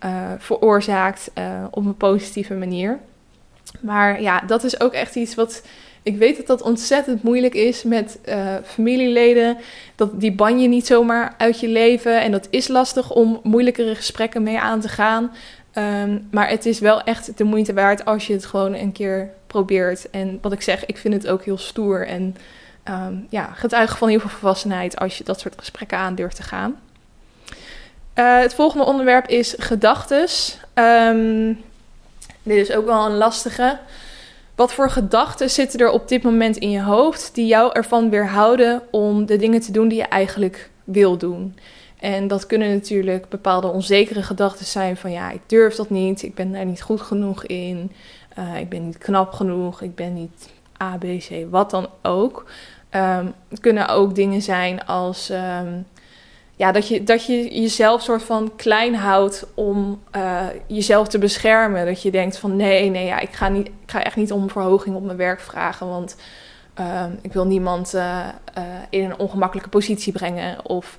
uh, 0.05 0.11
veroorzaakt 0.37 1.31
uh, 1.37 1.43
op 1.71 1.85
een 1.85 1.97
positieve 1.97 2.53
manier. 2.53 2.99
Maar 3.79 4.21
ja, 4.21 4.39
dat 4.47 4.63
is 4.63 4.79
ook 4.79 4.93
echt 4.93 5.15
iets 5.15 5.35
wat. 5.35 5.63
Ik 6.03 6.17
weet 6.17 6.37
dat 6.37 6.47
dat 6.47 6.61
ontzettend 6.61 7.23
moeilijk 7.23 7.53
is 7.53 7.83
met 7.83 8.19
uh, 8.25 8.55
familieleden. 8.63 9.57
Dat 9.95 10.19
die 10.19 10.31
ban 10.31 10.59
je 10.59 10.67
niet 10.67 10.87
zomaar 10.87 11.33
uit 11.37 11.59
je 11.59 11.67
leven. 11.67 12.21
En 12.21 12.31
dat 12.31 12.47
is 12.49 12.67
lastig 12.67 13.11
om 13.11 13.39
moeilijkere 13.43 13.95
gesprekken 13.95 14.43
mee 14.43 14.59
aan 14.59 14.79
te 14.79 14.87
gaan. 14.87 15.31
Um, 15.77 16.27
maar 16.31 16.49
het 16.49 16.65
is 16.65 16.79
wel 16.79 17.01
echt 17.01 17.37
de 17.37 17.43
moeite 17.43 17.73
waard 17.73 18.05
als 18.05 18.27
je 18.27 18.33
het 18.33 18.45
gewoon 18.45 18.73
een 18.73 18.91
keer 18.91 19.29
probeert. 19.47 20.09
En 20.09 20.37
wat 20.41 20.51
ik 20.51 20.61
zeg, 20.61 20.85
ik 20.85 20.97
vind 20.97 21.13
het 21.13 21.27
ook 21.27 21.43
heel 21.43 21.57
stoer. 21.57 22.07
En 22.07 22.35
um, 22.89 23.27
ja, 23.29 23.55
van 23.85 24.09
heel 24.09 24.19
veel 24.19 24.29
volwassenheid 24.29 24.99
als 24.99 25.17
je 25.17 25.23
dat 25.23 25.39
soort 25.39 25.53
gesprekken 25.57 25.97
aan 25.97 26.15
durft 26.15 26.35
te 26.35 26.43
gaan. 26.43 26.79
Uh, 28.15 28.39
het 28.39 28.53
volgende 28.53 28.85
onderwerp 28.85 29.27
is 29.27 29.55
gedachtes. 29.57 30.59
Um, 30.73 31.61
dit 32.43 32.57
is 32.57 32.75
ook 32.75 32.85
wel 32.85 33.05
een 33.05 33.17
lastige. 33.17 33.79
Wat 34.55 34.73
voor 34.73 34.89
gedachten 34.89 35.49
zitten 35.49 35.79
er 35.79 35.89
op 35.89 36.07
dit 36.07 36.23
moment 36.23 36.57
in 36.57 36.69
je 36.69 36.81
hoofd 36.81 37.35
die 37.35 37.45
jou 37.45 37.71
ervan 37.73 38.09
weerhouden 38.09 38.81
om 38.91 39.25
de 39.25 39.37
dingen 39.37 39.61
te 39.61 39.71
doen 39.71 39.87
die 39.87 39.97
je 39.97 40.03
eigenlijk 40.03 40.69
wil 40.83 41.17
doen? 41.17 41.55
En 41.99 42.27
dat 42.27 42.45
kunnen 42.45 42.73
natuurlijk 42.73 43.29
bepaalde 43.29 43.67
onzekere 43.67 44.23
gedachten 44.23 44.65
zijn 44.65 44.97
van 44.97 45.11
ja, 45.11 45.31
ik 45.31 45.41
durf 45.45 45.75
dat 45.75 45.89
niet, 45.89 46.23
ik 46.23 46.35
ben 46.35 46.51
daar 46.51 46.65
niet 46.65 46.81
goed 46.81 47.01
genoeg 47.01 47.45
in, 47.45 47.91
uh, 48.39 48.59
ik 48.59 48.69
ben 48.69 48.85
niet 48.85 48.97
knap 48.97 49.31
genoeg, 49.31 49.81
ik 49.81 49.95
ben 49.95 50.13
niet 50.13 50.49
A, 50.81 50.97
B, 50.97 51.03
C, 51.03 51.29
wat 51.49 51.69
dan 51.69 51.89
ook. 52.01 52.45
Het 53.49 53.59
kunnen 53.59 53.87
ook 53.87 54.15
dingen 54.15 54.41
zijn 54.41 54.85
als 54.85 55.29
um, 55.29 55.85
ja, 56.55 56.71
dat, 56.71 56.87
je, 56.87 57.03
dat 57.03 57.25
je 57.25 57.61
jezelf 57.61 58.01
soort 58.01 58.23
van 58.23 58.55
klein 58.55 58.95
houdt 58.95 59.45
om 59.53 60.01
uh, 60.15 60.41
jezelf 60.67 61.07
te 61.07 61.17
beschermen. 61.17 61.85
Dat 61.85 62.01
je 62.01 62.11
denkt 62.11 62.37
van 62.37 62.55
nee, 62.55 62.89
nee, 62.89 63.05
ja, 63.05 63.19
ik, 63.19 63.31
ga 63.31 63.49
niet, 63.49 63.67
ik 63.67 63.91
ga 63.91 64.03
echt 64.03 64.15
niet 64.15 64.31
om 64.31 64.49
verhoging 64.49 64.95
op 64.95 65.03
mijn 65.03 65.17
werk 65.17 65.39
vragen. 65.39 65.87
Want 65.87 66.15
um, 66.79 67.19
ik 67.21 67.33
wil 67.33 67.45
niemand 67.45 67.93
uh, 67.95 68.19
uh, 68.57 68.63
in 68.89 69.03
een 69.03 69.19
ongemakkelijke 69.19 69.69
positie 69.69 70.13
brengen. 70.13 70.69
Of 70.69 70.97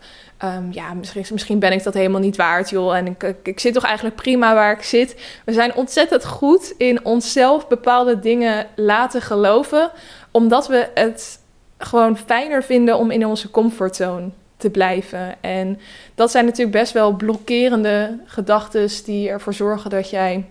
ja, 0.70 0.94
misschien, 0.94 1.24
misschien 1.30 1.58
ben 1.58 1.72
ik 1.72 1.82
dat 1.82 1.94
helemaal 1.94 2.20
niet 2.20 2.36
waard, 2.36 2.70
joh. 2.70 2.96
En 2.96 3.06
ik, 3.06 3.34
ik 3.42 3.60
zit 3.60 3.74
toch 3.74 3.84
eigenlijk 3.84 4.16
prima 4.16 4.54
waar 4.54 4.72
ik 4.72 4.82
zit. 4.82 5.40
We 5.44 5.52
zijn 5.52 5.74
ontzettend 5.74 6.24
goed 6.24 6.74
in 6.78 7.04
onszelf 7.04 7.68
bepaalde 7.68 8.18
dingen 8.18 8.66
laten 8.76 9.22
geloven. 9.22 9.90
Omdat 10.30 10.66
we 10.66 10.90
het 10.94 11.38
gewoon 11.84 12.16
fijner 12.16 12.62
vinden 12.62 12.98
om 12.98 13.10
in 13.10 13.26
onze 13.26 13.50
comfortzone 13.50 14.28
te 14.56 14.70
blijven. 14.70 15.42
En 15.42 15.80
dat 16.14 16.30
zijn 16.30 16.44
natuurlijk 16.44 16.76
best 16.76 16.92
wel 16.92 17.12
blokkerende 17.12 18.18
gedachten 18.24 18.88
die 19.04 19.28
ervoor 19.28 19.54
zorgen 19.54 19.90
dat 19.90 20.10
jij 20.10 20.44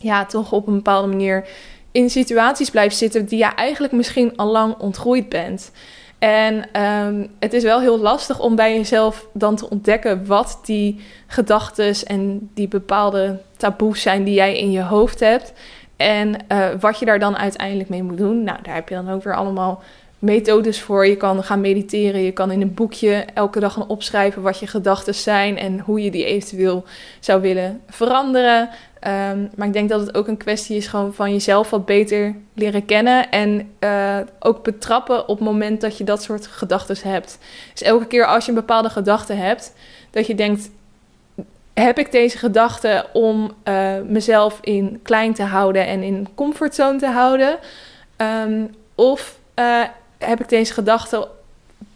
ja, 0.00 0.24
toch 0.24 0.52
op 0.52 0.66
een 0.66 0.74
bepaalde 0.74 1.08
manier 1.08 1.48
in 1.92 2.10
situaties 2.10 2.70
blijft 2.70 2.96
zitten 2.96 3.26
die 3.26 3.38
je 3.38 3.54
eigenlijk 3.54 3.92
misschien 3.92 4.36
al 4.36 4.50
lang 4.50 4.78
ontgroeid 4.78 5.28
bent. 5.28 5.70
En 6.18 6.82
um, 6.82 7.30
het 7.38 7.52
is 7.52 7.62
wel 7.62 7.80
heel 7.80 7.98
lastig 7.98 8.40
om 8.40 8.56
bij 8.56 8.74
jezelf 8.74 9.26
dan 9.32 9.56
te 9.56 9.70
ontdekken 9.70 10.26
wat 10.26 10.60
die 10.64 11.00
gedachten 11.26 11.94
en 12.06 12.50
die 12.54 12.68
bepaalde 12.68 13.40
taboes 13.56 14.02
zijn 14.02 14.24
die 14.24 14.34
jij 14.34 14.58
in 14.58 14.70
je 14.70 14.82
hoofd 14.82 15.20
hebt. 15.20 15.52
En 15.96 16.36
uh, 16.52 16.66
wat 16.80 16.98
je 16.98 17.04
daar 17.04 17.18
dan 17.18 17.36
uiteindelijk 17.36 17.88
mee 17.88 18.02
moet 18.02 18.18
doen. 18.18 18.42
Nou, 18.42 18.58
daar 18.62 18.74
heb 18.74 18.88
je 18.88 18.94
dan 18.94 19.10
ook 19.10 19.22
weer 19.22 19.36
allemaal 19.36 19.82
methodes 20.24 20.80
voor. 20.80 21.06
Je 21.06 21.16
kan 21.16 21.44
gaan 21.44 21.60
mediteren. 21.60 22.20
Je 22.20 22.32
kan 22.32 22.50
in 22.50 22.60
een 22.60 22.74
boekje 22.74 23.24
elke 23.34 23.60
dag 23.60 23.72
gaan 23.72 23.88
opschrijven 23.88 24.42
wat 24.42 24.58
je 24.58 24.66
gedachten 24.66 25.14
zijn 25.14 25.58
en 25.58 25.80
hoe 25.80 26.02
je 26.02 26.10
die 26.10 26.24
eventueel 26.24 26.84
zou 27.20 27.40
willen 27.40 27.80
veranderen. 27.88 28.68
Um, 29.30 29.50
maar 29.56 29.66
ik 29.66 29.72
denk 29.72 29.88
dat 29.88 30.00
het 30.00 30.14
ook 30.14 30.28
een 30.28 30.36
kwestie 30.36 30.76
is 30.76 30.86
gewoon 30.86 31.14
van 31.14 31.32
jezelf 31.32 31.70
wat 31.70 31.86
beter 31.86 32.36
leren 32.54 32.84
kennen. 32.84 33.30
En 33.30 33.70
uh, 33.80 34.18
ook 34.38 34.62
betrappen 34.62 35.28
op 35.28 35.38
het 35.38 35.48
moment 35.48 35.80
dat 35.80 35.98
je 35.98 36.04
dat 36.04 36.22
soort 36.22 36.46
gedachten 36.46 36.96
hebt. 37.10 37.38
Dus 37.72 37.82
elke 37.82 38.06
keer 38.06 38.26
als 38.26 38.44
je 38.44 38.50
een 38.50 38.56
bepaalde 38.56 38.90
gedachte 38.90 39.32
hebt, 39.32 39.74
dat 40.10 40.26
je 40.26 40.34
denkt. 40.34 40.70
Heb 41.74 41.98
ik 41.98 42.12
deze 42.12 42.38
gedachte 42.38 43.06
om 43.12 43.52
uh, 43.68 43.92
mezelf 44.06 44.58
in 44.60 45.00
klein 45.02 45.34
te 45.34 45.42
houden 45.42 45.86
en 45.86 46.02
in 46.02 46.28
comfortzone 46.34 46.98
te 46.98 47.06
houden? 47.06 47.58
Um, 48.16 48.70
of 48.94 49.38
uh, 49.58 49.82
heb 50.26 50.40
ik 50.40 50.48
deze 50.48 50.72
gedachte 50.72 51.28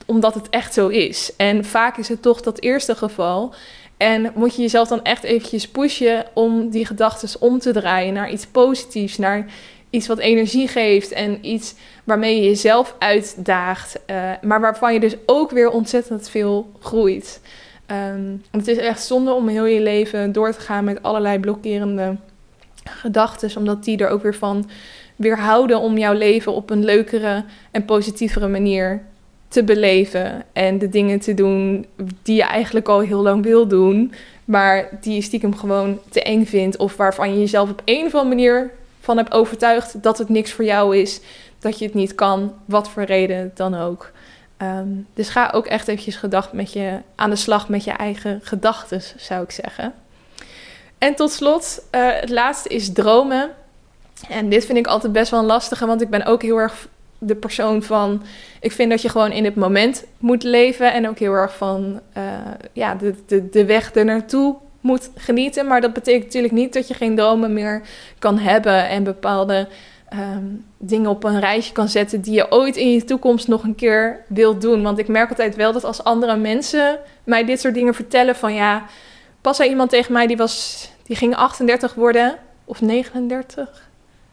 omdat 0.07 0.35
het 0.35 0.49
echt 0.49 0.75
zo 0.75 0.89
is. 0.89 1.33
En 1.37 1.65
vaak 1.65 1.97
is 1.97 2.09
het 2.09 2.23
toch 2.23 2.41
dat 2.41 2.61
eerste 2.61 2.95
geval. 2.95 3.55
En 3.97 4.33
moet 4.35 4.55
je 4.55 4.63
jezelf 4.63 4.89
dan 4.89 5.03
echt 5.03 5.23
eventjes 5.23 5.69
pushen 5.69 6.25
om 6.35 6.71
die 6.71 6.87
gedachten 6.87 7.41
om 7.41 7.59
te 7.59 7.73
draaien 7.73 8.15
naar 8.15 8.31
iets 8.31 8.47
positiefs, 8.47 9.19
naar 9.19 9.47
iets 9.91 10.07
wat 10.07 10.19
energie 10.19 10.69
geeft 10.69 11.13
en 11.13 11.47
iets 11.47 11.75
waarmee 12.05 12.37
je 12.37 12.49
jezelf 12.49 12.95
uitdaagt, 12.99 13.99
uh, 14.07 14.31
maar 14.43 14.61
waarvan 14.61 14.93
je 14.93 15.01
dus 15.01 15.17
ook 15.27 15.51
weer 15.51 15.71
ontzettend 15.71 16.29
veel 16.29 16.73
groeit. 16.81 17.41
Um, 18.13 18.43
het 18.51 18.69
is 18.69 18.77
echt 18.77 19.03
zonde 19.03 19.33
om 19.33 19.49
heel 19.49 19.65
je 19.65 19.81
leven 19.81 20.33
door 20.33 20.53
te 20.53 20.61
gaan 20.61 20.85
met 20.85 21.03
allerlei 21.03 21.39
blokkerende 21.39 22.17
gedachten, 22.85 23.57
omdat 23.57 23.85
die 23.85 23.99
er 23.99 24.09
ook 24.09 24.23
weer 24.23 24.35
van 24.35 24.71
weerhouden 25.19 25.81
om 25.81 25.99
jouw 25.99 26.13
leven 26.13 26.53
op 26.53 26.71
een 26.71 26.85
leukere 26.85 27.45
en 27.71 27.85
positievere 27.85 28.49
manier 28.49 29.03
te 29.49 29.65
beleven. 29.65 30.43
En 30.53 30.79
de 30.79 30.89
dingen 30.89 31.21
te 31.21 31.35
doen 31.35 31.87
die 32.23 32.37
je 32.37 32.43
eigenlijk 32.43 32.89
al 32.89 33.01
heel 33.01 33.23
lang 33.23 33.43
wil 33.43 33.67
doen, 33.67 34.13
maar 34.45 34.89
die 35.01 35.15
je 35.15 35.23
stiekem 35.23 35.57
gewoon 35.57 35.99
te 36.09 36.23
eng 36.23 36.45
vindt. 36.45 36.77
Of 36.77 36.97
waarvan 36.97 37.33
je 37.33 37.39
jezelf 37.39 37.71
op 37.71 37.83
een 37.85 38.07
of 38.07 38.15
andere 38.15 38.35
manier 38.35 38.71
van 39.01 39.17
hebt 39.17 39.33
overtuigd 39.33 40.03
dat 40.03 40.19
het 40.19 40.29
niks 40.29 40.53
voor 40.53 40.65
jou 40.65 40.97
is. 40.97 41.21
Dat 41.59 41.79
je 41.79 41.85
het 41.85 41.95
niet 41.95 42.15
kan, 42.15 42.53
wat 42.65 42.89
voor 42.89 43.03
reden 43.03 43.51
dan 43.55 43.75
ook. 43.75 44.11
Um, 44.63 45.07
dus 45.15 45.29
ga 45.29 45.51
ook 45.55 45.67
echt 45.67 45.89
eventjes 45.89 46.17
gedacht 46.17 46.53
met 46.53 46.73
je 46.73 46.99
aan 47.15 47.31
de 47.31 47.37
slag 47.37 47.69
met 47.69 47.85
je 47.85 47.91
eigen 47.91 48.41
gedachten, 48.43 49.03
zou 49.17 49.43
ik 49.43 49.51
zeggen. 49.51 49.95
En 50.99 51.15
tot 51.15 51.33
slot, 51.33 51.85
uh, 51.95 52.11
het 52.13 52.31
laatste 52.31 52.69
is 52.69 52.93
dromen. 52.93 53.51
En 54.29 54.49
dit 54.49 54.65
vind 54.65 54.79
ik 54.79 54.87
altijd 54.87 55.13
best 55.13 55.31
wel 55.31 55.41
een 55.41 55.47
lastige, 55.47 55.87
want 55.87 56.01
ik 56.01 56.11
ben 56.11 56.25
ook 56.25 56.43
heel 56.43 56.57
erg 56.57 56.89
de 57.19 57.35
persoon 57.35 57.83
van. 57.83 58.23
Ik 58.61 58.73
vind 58.73 58.91
dat 58.91 59.03
je 59.03 59.09
gewoon 59.09 59.33
in 59.33 59.45
het 59.45 59.55
moment 59.55 60.05
moet 60.19 60.43
leven. 60.43 60.93
En 60.93 61.09
ook 61.09 61.19
heel 61.19 61.33
erg 61.33 61.57
van 61.57 62.01
uh, 62.17 62.23
ja, 62.73 62.95
de, 62.95 63.15
de, 63.27 63.49
de 63.49 63.65
weg 63.65 63.95
er 63.95 64.05
naartoe 64.05 64.57
moet 64.81 65.11
genieten. 65.17 65.67
Maar 65.67 65.81
dat 65.81 65.93
betekent 65.93 66.25
natuurlijk 66.25 66.55
niet 66.55 66.73
dat 66.73 66.89
je 66.89 66.95
geen 66.95 67.17
dromen 67.17 67.53
meer 67.53 67.83
kan 68.19 68.39
hebben 68.39 68.89
en 68.89 69.05
bepaalde 69.05 69.69
um, 70.13 70.65
dingen 70.79 71.11
op 71.11 71.25
een 71.25 71.41
reisje 71.41 71.73
kan 71.73 71.89
zetten 71.89 72.21
die 72.21 72.35
je 72.35 72.51
ooit 72.53 72.77
in 72.77 72.93
je 72.93 73.05
toekomst 73.05 73.49
nog 73.49 73.63
een 73.63 73.75
keer 73.75 74.25
wilt 74.29 74.61
doen. 74.61 74.83
Want 74.83 74.99
ik 74.99 75.09
merk 75.09 75.29
altijd 75.29 75.57
wel 75.57 75.73
dat 75.73 75.85
als 75.85 76.05
andere 76.05 76.37
mensen 76.37 76.99
mij 77.25 77.45
dit 77.45 77.61
soort 77.61 77.75
dingen 77.75 77.95
vertellen 77.95 78.37
van 78.37 78.55
ja, 78.55 78.87
pas 79.41 79.57
zei 79.57 79.69
iemand 79.69 79.91
tegen 79.91 80.13
mij 80.13 80.27
die 80.27 80.37
was, 80.37 80.89
die 81.03 81.17
ging 81.17 81.37
38 81.37 81.95
worden 81.95 82.37
of 82.65 82.81
39. 82.81 83.88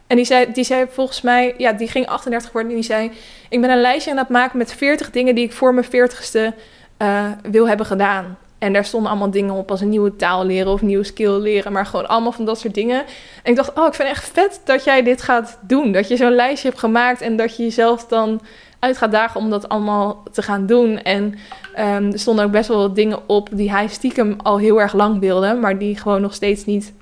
En 0.07 0.15
die 0.15 0.25
zei, 0.25 0.51
die 0.51 0.63
zei 0.63 0.85
volgens 0.89 1.21
mij, 1.21 1.53
ja, 1.57 1.71
die 1.73 1.87
ging 1.87 2.07
38 2.07 2.51
worden 2.51 2.71
en 2.71 2.77
die 2.77 2.85
zei: 2.85 3.11
Ik 3.49 3.61
ben 3.61 3.69
een 3.69 3.81
lijstje 3.81 4.11
aan 4.11 4.17
het 4.17 4.29
maken 4.29 4.57
met 4.57 4.73
40 4.73 5.11
dingen 5.11 5.35
die 5.35 5.43
ik 5.43 5.53
voor 5.53 5.73
mijn 5.73 5.85
40ste 5.85 6.55
uh, 7.01 7.25
wil 7.43 7.67
hebben 7.67 7.85
gedaan. 7.85 8.37
En 8.57 8.73
daar 8.73 8.85
stonden 8.85 9.09
allemaal 9.09 9.31
dingen 9.31 9.53
op 9.53 9.71
als 9.71 9.81
een 9.81 9.89
nieuwe 9.89 10.15
taal 10.15 10.45
leren 10.45 10.71
of 10.71 10.81
een 10.81 10.87
nieuwe 10.87 11.03
skill 11.03 11.39
leren. 11.39 11.71
Maar 11.71 11.85
gewoon 11.85 12.07
allemaal 12.07 12.31
van 12.31 12.45
dat 12.45 12.59
soort 12.59 12.73
dingen. 12.73 13.03
En 13.43 13.51
ik 13.51 13.55
dacht, 13.55 13.73
oh, 13.73 13.87
ik 13.87 13.93
vind 13.93 14.07
het 14.07 14.17
echt 14.17 14.29
vet 14.33 14.61
dat 14.63 14.83
jij 14.83 15.03
dit 15.03 15.21
gaat 15.21 15.59
doen. 15.61 15.91
Dat 15.91 16.07
je 16.07 16.15
zo'n 16.15 16.35
lijstje 16.35 16.67
hebt 16.67 16.79
gemaakt 16.79 17.21
en 17.21 17.35
dat 17.35 17.55
je 17.55 17.63
jezelf 17.63 18.05
dan 18.05 18.41
uit 18.79 18.97
gaat 18.97 19.11
dagen 19.11 19.39
om 19.39 19.49
dat 19.49 19.69
allemaal 19.69 20.23
te 20.31 20.41
gaan 20.41 20.65
doen. 20.65 21.01
En 21.01 21.23
um, 21.79 22.11
er 22.11 22.19
stonden 22.19 22.45
ook 22.45 22.51
best 22.51 22.67
wel 22.67 22.77
wat 22.77 22.95
dingen 22.95 23.29
op 23.29 23.49
die 23.51 23.71
hij 23.71 23.87
stiekem 23.87 24.35
al 24.43 24.57
heel 24.57 24.81
erg 24.81 24.93
lang 24.93 25.19
wilde. 25.19 25.53
Maar 25.53 25.77
die 25.77 25.97
gewoon 25.97 26.21
nog 26.21 26.33
steeds 26.33 26.65
niet 26.65 26.93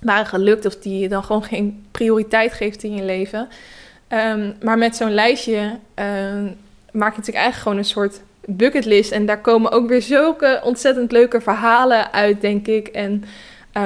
waren 0.00 0.26
gelukt. 0.26 0.66
Of 0.66 0.76
die 0.76 0.98
je 0.98 1.08
dan 1.08 1.24
gewoon 1.24 1.44
geen 1.44 1.86
prioriteit 1.90 2.52
geeft 2.52 2.82
in 2.82 2.94
je 2.94 3.02
leven. 3.02 3.48
Um, 4.08 4.54
maar 4.62 4.78
met 4.78 4.96
zo'n 4.96 5.14
lijstje 5.14 5.58
um, 5.94 6.56
maak 6.92 7.12
je 7.12 7.18
natuurlijk 7.18 7.44
eigenlijk 7.44 7.56
gewoon 7.56 7.78
een 7.78 7.84
soort 7.84 8.20
bucketlist. 8.44 9.12
En 9.12 9.26
daar 9.26 9.40
komen 9.40 9.70
ook 9.70 9.88
weer 9.88 10.02
zulke 10.02 10.60
ontzettend 10.64 11.12
leuke 11.12 11.40
verhalen 11.40 12.12
uit, 12.12 12.40
denk 12.40 12.66
ik. 12.66 12.88
En 12.88 13.24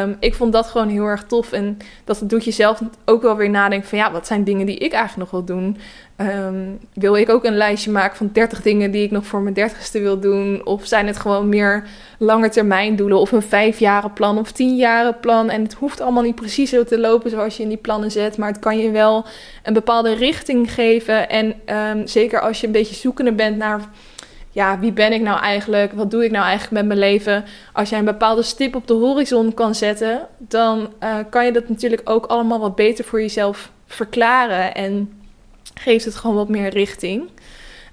um, 0.00 0.16
ik 0.20 0.34
vond 0.34 0.52
dat 0.52 0.66
gewoon 0.66 0.88
heel 0.88 1.04
erg 1.04 1.24
tof. 1.24 1.52
En 1.52 1.78
dat 2.04 2.22
doet 2.24 2.44
jezelf 2.44 2.80
ook 3.04 3.22
wel 3.22 3.36
weer 3.36 3.50
nadenken 3.50 3.88
van... 3.88 3.98
ja, 3.98 4.12
wat 4.12 4.26
zijn 4.26 4.44
dingen 4.44 4.66
die 4.66 4.78
ik 4.78 4.92
eigenlijk 4.92 5.30
nog 5.30 5.30
wil 5.30 5.56
doen? 5.56 5.76
Um, 6.16 6.78
wil 6.94 7.16
ik 7.16 7.28
ook 7.28 7.44
een 7.44 7.56
lijstje 7.56 7.90
maken 7.90 8.16
van 8.16 8.30
30 8.32 8.62
dingen 8.62 8.90
die 8.90 9.04
ik 9.04 9.10
nog 9.10 9.26
voor 9.26 9.40
mijn 9.40 9.54
dertigste 9.54 10.00
wil 10.00 10.20
doen? 10.20 10.66
Of 10.66 10.86
zijn 10.86 11.06
het 11.06 11.16
gewoon 11.16 11.48
meer 11.48 11.84
lange 12.18 12.48
termijn 12.48 12.96
doelen? 12.96 13.18
Of 13.18 13.32
een 13.32 13.42
vijfjaren 13.42 14.12
plan 14.12 14.38
of 14.38 14.52
tienjaren 14.52 15.20
plan? 15.20 15.50
En 15.50 15.62
het 15.62 15.74
hoeft 15.74 16.00
allemaal 16.00 16.22
niet 16.22 16.34
precies 16.34 16.70
zo 16.70 16.84
te 16.84 16.98
lopen 16.98 17.30
zoals 17.30 17.56
je 17.56 17.62
in 17.62 17.68
die 17.68 17.78
plannen 17.78 18.10
zet. 18.10 18.36
Maar 18.36 18.48
het 18.48 18.58
kan 18.58 18.78
je 18.78 18.90
wel 18.90 19.24
een 19.62 19.72
bepaalde 19.72 20.14
richting 20.14 20.72
geven. 20.72 21.28
En 21.28 21.54
um, 21.96 22.06
zeker 22.06 22.40
als 22.40 22.60
je 22.60 22.66
een 22.66 22.72
beetje 22.72 22.94
zoekende 22.94 23.32
bent 23.32 23.56
naar 23.56 23.80
ja, 24.52 24.78
wie 24.78 24.92
ben 24.92 25.12
ik 25.12 25.20
nou 25.20 25.40
eigenlijk? 25.40 25.92
Wat 25.92 26.10
doe 26.10 26.24
ik 26.24 26.30
nou 26.30 26.44
eigenlijk 26.44 26.72
met 26.72 26.86
mijn 26.86 26.98
leven? 26.98 27.44
Als 27.72 27.88
jij 27.88 27.98
een 27.98 28.04
bepaalde 28.04 28.42
stip 28.42 28.74
op 28.74 28.86
de 28.86 28.94
horizon 28.94 29.54
kan 29.54 29.74
zetten, 29.74 30.26
dan 30.38 30.92
uh, 31.02 31.16
kan 31.30 31.44
je 31.44 31.52
dat 31.52 31.68
natuurlijk 31.68 32.02
ook 32.04 32.26
allemaal 32.26 32.58
wat 32.58 32.74
beter 32.74 33.04
voor 33.04 33.20
jezelf 33.20 33.70
verklaren 33.86 34.74
en 34.74 35.22
geeft 35.74 36.04
het 36.04 36.14
gewoon 36.14 36.36
wat 36.36 36.48
meer 36.48 36.68
richting. 36.68 37.30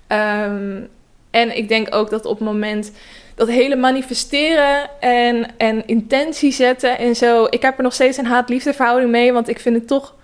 Um, 0.07 0.89
en 1.31 1.57
ik 1.57 1.67
denk 1.67 1.95
ook 1.95 2.09
dat 2.09 2.25
op 2.25 2.37
het 2.37 2.47
moment 2.47 2.91
dat 3.35 3.47
hele 3.47 3.75
manifesteren 3.75 4.89
en, 4.99 5.47
en 5.57 5.87
intentie 5.87 6.51
zetten 6.51 6.97
en 6.97 7.15
zo, 7.15 7.45
ik 7.49 7.61
heb 7.61 7.77
er 7.77 7.83
nog 7.83 7.93
steeds 7.93 8.17
een 8.17 8.25
haat-liefde 8.25 8.73
verhouding 8.73 9.11
mee, 9.11 9.33
want 9.33 9.47
ik 9.47 9.59
vind 9.59 9.75
het 9.75 9.87
toch 9.87 10.15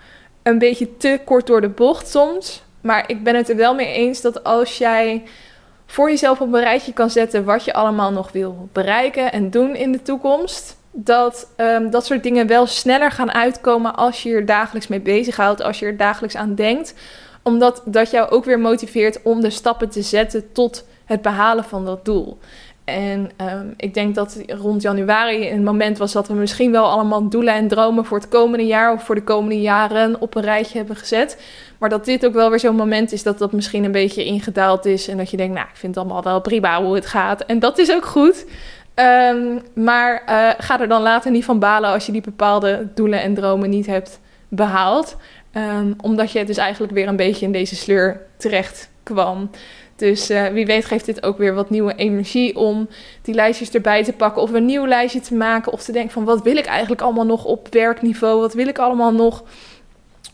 een 0.44 0.60
beetje 0.60 0.98
te 0.98 1.20
kort 1.26 1.48
door 1.48 1.62
de 1.62 1.70
bocht 1.70 2.08
soms. 2.10 2.64
Maar 2.82 3.04
ik 3.08 3.24
ben 3.24 3.36
het 3.36 3.50
er 3.50 3.56
wel 3.56 3.76
mee 3.76 3.94
eens 3.94 4.22
dat 4.22 4.44
als 4.44 4.78
jij 4.78 5.24
voor 5.86 6.10
jezelf 6.10 6.42
op 6.42 6.54
een 6.54 6.60
rijtje 6.60 6.94
kan 6.94 7.10
zetten 7.10 7.44
wat 7.44 7.66
je 7.66 7.74
allemaal 7.74 8.12
nog 8.12 8.32
wil 8.32 8.70
bereiken 8.72 9.32
en 9.32 9.50
doen 9.50 9.76
in 9.76 9.92
de 9.92 10.02
toekomst. 10.02 10.78
Dat 10.92 11.48
um, 11.58 11.90
dat 11.90 12.06
soort 12.06 12.24
dingen 12.24 12.48
wel 12.48 12.66
sneller 12.66 13.12
gaan 13.12 13.34
uitkomen 13.34 13.96
als 13.96 14.24
je 14.24 14.34
er 14.34 14.46
dagelijks 14.46 14.88
mee 14.88 15.00
bezighoudt, 15.00 15.62
als 15.62 15.80
je 15.80 15.86
er 15.86 15.98
dagelijks 15.98 16.36
aan 16.36 16.56
denkt. 16.56 16.94
Omdat 17.44 17.82
dat 17.86 18.12
jou 18.12 18.30
ook 18.30 18.46
weer 18.46 18.60
motiveert 18.60 19.22
om 19.24 19.42
de 19.42 19.50
stappen 19.50 19.90
te 19.90 20.02
zetten 20.02 20.52
tot 20.52 20.86
het 21.06 21.22
behalen 21.22 21.64
van 21.64 21.86
dat 21.86 22.06
doel. 22.06 22.38
En 22.86 23.30
um, 23.42 23.74
ik 23.78 23.94
denk 23.94 24.16
dat 24.16 24.44
rond 24.48 24.82
januari 24.82 25.52
een 25.52 25.64
moment 25.64 25.98
was 25.98 26.12
dat 26.12 26.28
we 26.28 26.34
misschien 26.34 26.72
wel 26.72 26.90
allemaal 26.90 27.30
doelen 27.30 27.54
en 27.54 27.68
dromen 27.68 28.06
voor 28.06 28.18
het 28.18 28.30
komende 28.30 28.66
jaar 28.66 28.94
of 28.94 29.04
voor 29.04 29.16
de 29.16 29.24
komende 29.24 29.62
jaren 29.62 30.22
op 30.22 30.36
een 30.36 30.42
rijtje 30.42 30.78
hebben 30.78 30.96
gezet. 30.96 31.42
Maar 31.80 31.90
dat 31.90 32.06
dit 32.06 32.26
ook 32.26 32.34
wel 32.34 32.50
weer 32.50 32.60
zo'n 32.60 32.76
moment 32.76 33.12
is 33.12 33.24
dat 33.24 33.38
dat 33.38 33.52
misschien 33.52 33.84
een 33.84 33.92
beetje 33.92 34.26
ingedaald 34.26 34.86
is. 34.86 35.08
En 35.08 35.18
dat 35.18 35.32
je 35.32 35.38
denkt, 35.38 35.54
nou, 35.54 35.68
ik 35.68 35.76
vind 35.76 35.96
het 35.96 36.04
allemaal 36.04 36.24
wel 36.24 36.42
prima 36.42 36.84
hoe 36.84 36.96
het 36.96 37.06
gaat. 37.06 37.46
En 37.46 37.60
dat 37.60 37.78
is 37.78 37.92
ook 37.92 38.06
goed. 38.06 38.46
Um, 38.96 39.62
maar 39.74 40.24
uh, 40.30 40.50
ga 40.58 40.80
er 40.80 40.88
dan 40.88 41.02
later 41.02 41.32
niet 41.32 41.46
van 41.46 41.60
balen 41.60 41.90
als 41.90 42.06
je 42.06 42.12
die 42.12 42.22
bepaalde 42.22 42.88
doelen 42.94 43.22
en 43.22 43.34
dromen 43.34 43.70
niet 43.70 43.86
hebt 43.86 44.20
behaald. 44.48 45.18
Um, 45.54 45.96
omdat 46.02 46.32
je 46.32 46.46
dus 46.46 46.58
eigenlijk 46.58 46.94
weer 46.94 47.08
een 47.08 47.16
beetje 47.16 47.46
in 47.46 47.52
deze 47.52 47.76
sleur 47.76 48.22
terecht 48.38 48.90
kwam. 49.04 49.50
Dus 49.96 50.32
uh, 50.32 50.48
wie 50.48 50.66
weet 50.66 50.86
geeft 50.86 51.06
dit 51.06 51.24
ook 51.24 51.38
weer 51.38 51.54
wat 51.54 51.70
nieuwe 51.70 51.96
energie 51.96 52.56
om 52.56 52.90
die 53.22 53.36
lijstjes 53.36 53.72
erbij 53.72 54.04
te 54.04 54.14
pakken. 54.14 54.42
Of 54.42 54.54
een 54.54 54.66
nieuw 54.66 54.88
lijstje 54.88 55.20
te 55.20 55.36
maken. 55.36 55.72
Of 55.72 55.84
te 55.84 55.92
denken 55.92 56.12
van 56.12 56.24
wat 56.24 56.42
wil 56.42 56.58
ik 56.58 56.66
eigenlijk 56.66 57.02
allemaal 57.02 57.26
nog 57.26 57.46
op 57.46 57.68
werkniveau? 57.72 58.40
Wat 58.40 58.54
wil 58.54 58.68
ik 58.68 58.80
allemaal 58.80 59.14
nog 59.14 59.44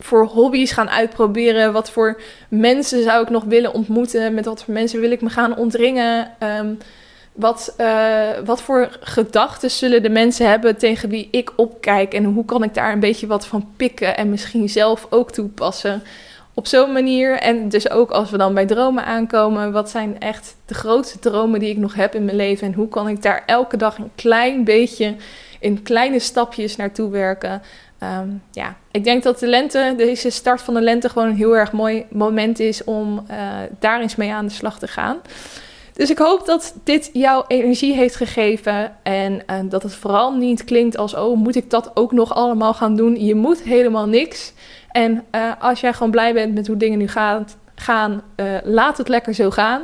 voor 0.04 0.26
hobby's 0.26 0.72
gaan 0.72 0.90
uitproberen? 0.90 1.74
Wat 1.74 1.92
voor 1.92 2.22
mensen 2.50 3.04
zou 3.04 3.24
ik 3.24 3.30
nog 3.30 3.44
willen 3.44 3.74
ontmoeten? 3.74 4.34
Met 4.34 4.46
wat 4.46 4.64
voor 4.64 4.74
mensen 4.74 5.00
wil 5.00 5.12
ik 5.12 5.22
me 5.22 5.30
gaan 5.30 5.58
ontringen? 5.58 6.32
Um, 6.60 6.78
wat, 7.34 7.74
uh, 7.78 8.30
wat 8.46 8.62
voor 8.62 8.98
gedachten 9.00 9.72
zullen 9.72 10.04
de 10.04 10.10
mensen 10.10 10.50
hebben 10.50 10.78
tegen 10.78 11.10
wie 11.10 11.28
ik 11.32 11.52
opkijk? 11.56 12.14
En 12.14 12.24
hoe 12.24 12.46
kan 12.46 12.64
ik 12.64 12.74
daar 12.74 12.94
een 12.94 13.00
beetje 13.00 13.28
wat 13.28 13.48
van 13.48 13.70
pikken 13.76 14.18
en 14.18 14.30
misschien 14.30 14.70
zelf 14.70 15.08
ook 15.10 15.32
toepassen? 15.32 16.04
Op 16.54 16.68
zo'n 16.68 16.92
manier. 16.92 17.40
En 17.40 17.70
dus 17.70 17.90
ook 17.90 18.12
als 18.12 18.30
we 18.30 18.38
dan 18.38 18.54
bij 18.54 18.66
dromen 18.66 19.06
aankomen. 19.06 19.72
Wat 19.72 19.90
zijn 19.90 20.20
echt 20.20 20.56
de 20.66 20.74
grootste 20.74 21.20
dromen 21.20 21.60
die 21.60 21.70
ik 21.70 21.78
nog 21.78 21.94
heb 21.94 22.16
in 22.16 22.26
mijn 22.26 22.38
leven? 22.38 22.68
En 22.68 22.74
hoe 22.74 22.88
kan 22.88 23.10
ik 23.10 23.22
daar 23.22 23.44
elke 23.46 23.78
dag 23.78 23.98
een 23.98 24.12
klein 24.16 24.64
beetje 24.64 25.16
in 25.60 25.84
kleine 25.84 26.20
stapjes 26.20 26.76
naartoe 26.76 27.10
werken? 27.10 27.62
Um, 28.04 28.44
ja, 28.52 28.76
ik 28.92 29.04
denk 29.04 29.24
dat 29.24 29.40
de 29.40 29.48
lente, 29.48 29.94
deze 29.98 30.30
start 30.30 30.62
van 30.62 30.74
de 30.74 30.82
lente, 30.82 31.10
gewoon 31.10 31.28
een 31.28 31.36
heel 31.36 31.58
erg 31.58 31.72
mooi 31.72 32.06
moment 32.10 32.60
is 32.60 32.84
om 32.84 33.26
uh, 33.32 33.38
daar 33.80 34.02
eens 34.02 34.16
mee 34.16 34.34
aan 34.34 34.46
de 34.46 34.52
slag 34.52 34.80
te 34.80 34.88
gaan. 34.88 35.18
Dus 35.94 36.10
ik 36.10 36.18
hoop 36.18 36.46
dat 36.46 36.76
dit 36.84 37.10
jouw 37.14 37.44
energie 37.48 37.94
heeft 37.94 38.16
gegeven 38.16 38.96
en 39.04 39.34
uh, 39.34 39.56
dat 39.64 39.84
het 39.84 39.94
vooral 39.94 40.38
niet 40.38 40.64
klinkt 40.64 40.98
als: 40.98 41.16
oh, 41.16 41.38
moet 41.38 41.56
ik 41.56 41.70
dat 41.70 41.92
ook 41.94 42.12
nog 42.12 42.34
allemaal 42.34 42.74
gaan 42.74 42.96
doen? 42.96 43.26
Je 43.26 43.36
moet 43.36 43.62
helemaal 43.62 44.08
niks. 44.08 44.54
En 44.92 45.24
uh, 45.36 45.52
als 45.60 45.82
jij 45.82 45.94
gewoon 45.94 46.12
blij 46.12 46.34
bent 46.34 46.54
met 46.54 46.68
hoe 46.68 46.78
dingen 46.78 46.98
nu 46.98 47.08
gaan, 47.08 47.48
gaan 47.76 48.22
laat 48.64 48.98
het 48.98 49.08
lekker 49.08 49.34
zo 49.34 49.50
gaan. 49.50 49.82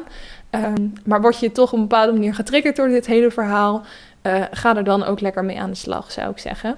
Um, 0.52 0.94
maar 1.06 1.22
word 1.22 1.40
je 1.40 1.52
toch 1.52 1.72
op 1.72 1.80
een 1.80 1.88
bepaalde 1.88 2.12
manier 2.12 2.34
getriggerd 2.34 2.76
door 2.76 2.88
dit 2.88 3.06
hele 3.06 3.32
verhaal, 3.32 3.82
ga 4.52 4.76
er 4.76 4.84
dan 4.84 5.04
ook 5.04 5.20
lekker 5.20 5.46
mee 5.46 5.60
aan 5.60 5.70
de 5.70 5.76
slag, 5.76 6.12
zou 6.12 6.30
ik 6.30 6.38
zeggen. 6.38 6.78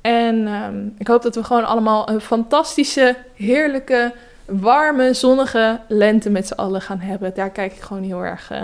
En 0.00 0.48
um, 0.48 0.94
ik 0.98 1.06
hoop 1.06 1.22
dat 1.22 1.34
we 1.34 1.44
gewoon 1.44 1.64
allemaal 1.64 2.08
een 2.08 2.20
fantastische, 2.20 3.16
heerlijke, 3.34 4.12
warme, 4.44 5.14
zonnige 5.14 5.80
lente 5.88 6.30
met 6.30 6.46
z'n 6.46 6.54
allen 6.54 6.80
gaan 6.80 7.00
hebben. 7.00 7.34
Daar 7.34 7.50
kijk 7.50 7.72
ik 7.72 7.80
gewoon 7.80 8.02
heel 8.02 8.24
erg 8.24 8.50
uh, 8.52 8.62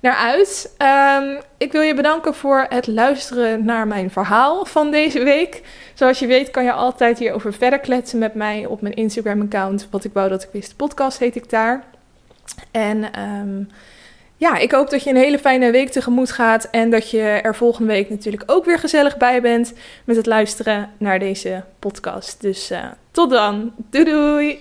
naar 0.00 0.14
uit. 0.14 0.74
Um, 1.22 1.40
ik 1.56 1.72
wil 1.72 1.80
je 1.80 1.94
bedanken 1.94 2.34
voor 2.34 2.66
het 2.68 2.86
luisteren 2.86 3.64
naar 3.64 3.86
mijn 3.86 4.10
verhaal 4.10 4.64
van 4.64 4.90
deze 4.90 5.24
week. 5.24 5.62
Zoals 5.94 6.18
je 6.18 6.26
weet 6.26 6.50
kan 6.50 6.64
je 6.64 6.72
altijd 6.72 7.18
hierover 7.18 7.52
verder 7.52 7.78
kletsen 7.78 8.18
met 8.18 8.34
mij 8.34 8.66
op 8.66 8.80
mijn 8.80 8.94
Instagram-account. 8.94 9.88
Wat 9.90 10.04
ik 10.04 10.12
wou 10.12 10.28
dat 10.28 10.42
ik 10.42 10.48
wist, 10.52 10.76
podcast 10.76 11.18
heet 11.18 11.36
ik 11.36 11.50
daar. 11.50 11.84
En... 12.70 13.20
Um, 13.20 13.68
ja, 14.38 14.56
ik 14.56 14.72
hoop 14.72 14.90
dat 14.90 15.02
je 15.02 15.10
een 15.10 15.16
hele 15.16 15.38
fijne 15.38 15.70
week 15.70 15.88
tegemoet 15.88 16.30
gaat 16.30 16.68
en 16.70 16.90
dat 16.90 17.10
je 17.10 17.20
er 17.20 17.54
volgende 17.54 17.92
week 17.92 18.10
natuurlijk 18.10 18.42
ook 18.46 18.64
weer 18.64 18.78
gezellig 18.78 19.16
bij 19.16 19.40
bent 19.40 19.72
met 20.04 20.16
het 20.16 20.26
luisteren 20.26 20.90
naar 20.98 21.18
deze 21.18 21.64
podcast. 21.78 22.40
Dus 22.40 22.70
uh, 22.70 22.84
tot 23.10 23.30
dan. 23.30 23.72
Doei 23.90 24.04
doei! 24.04 24.58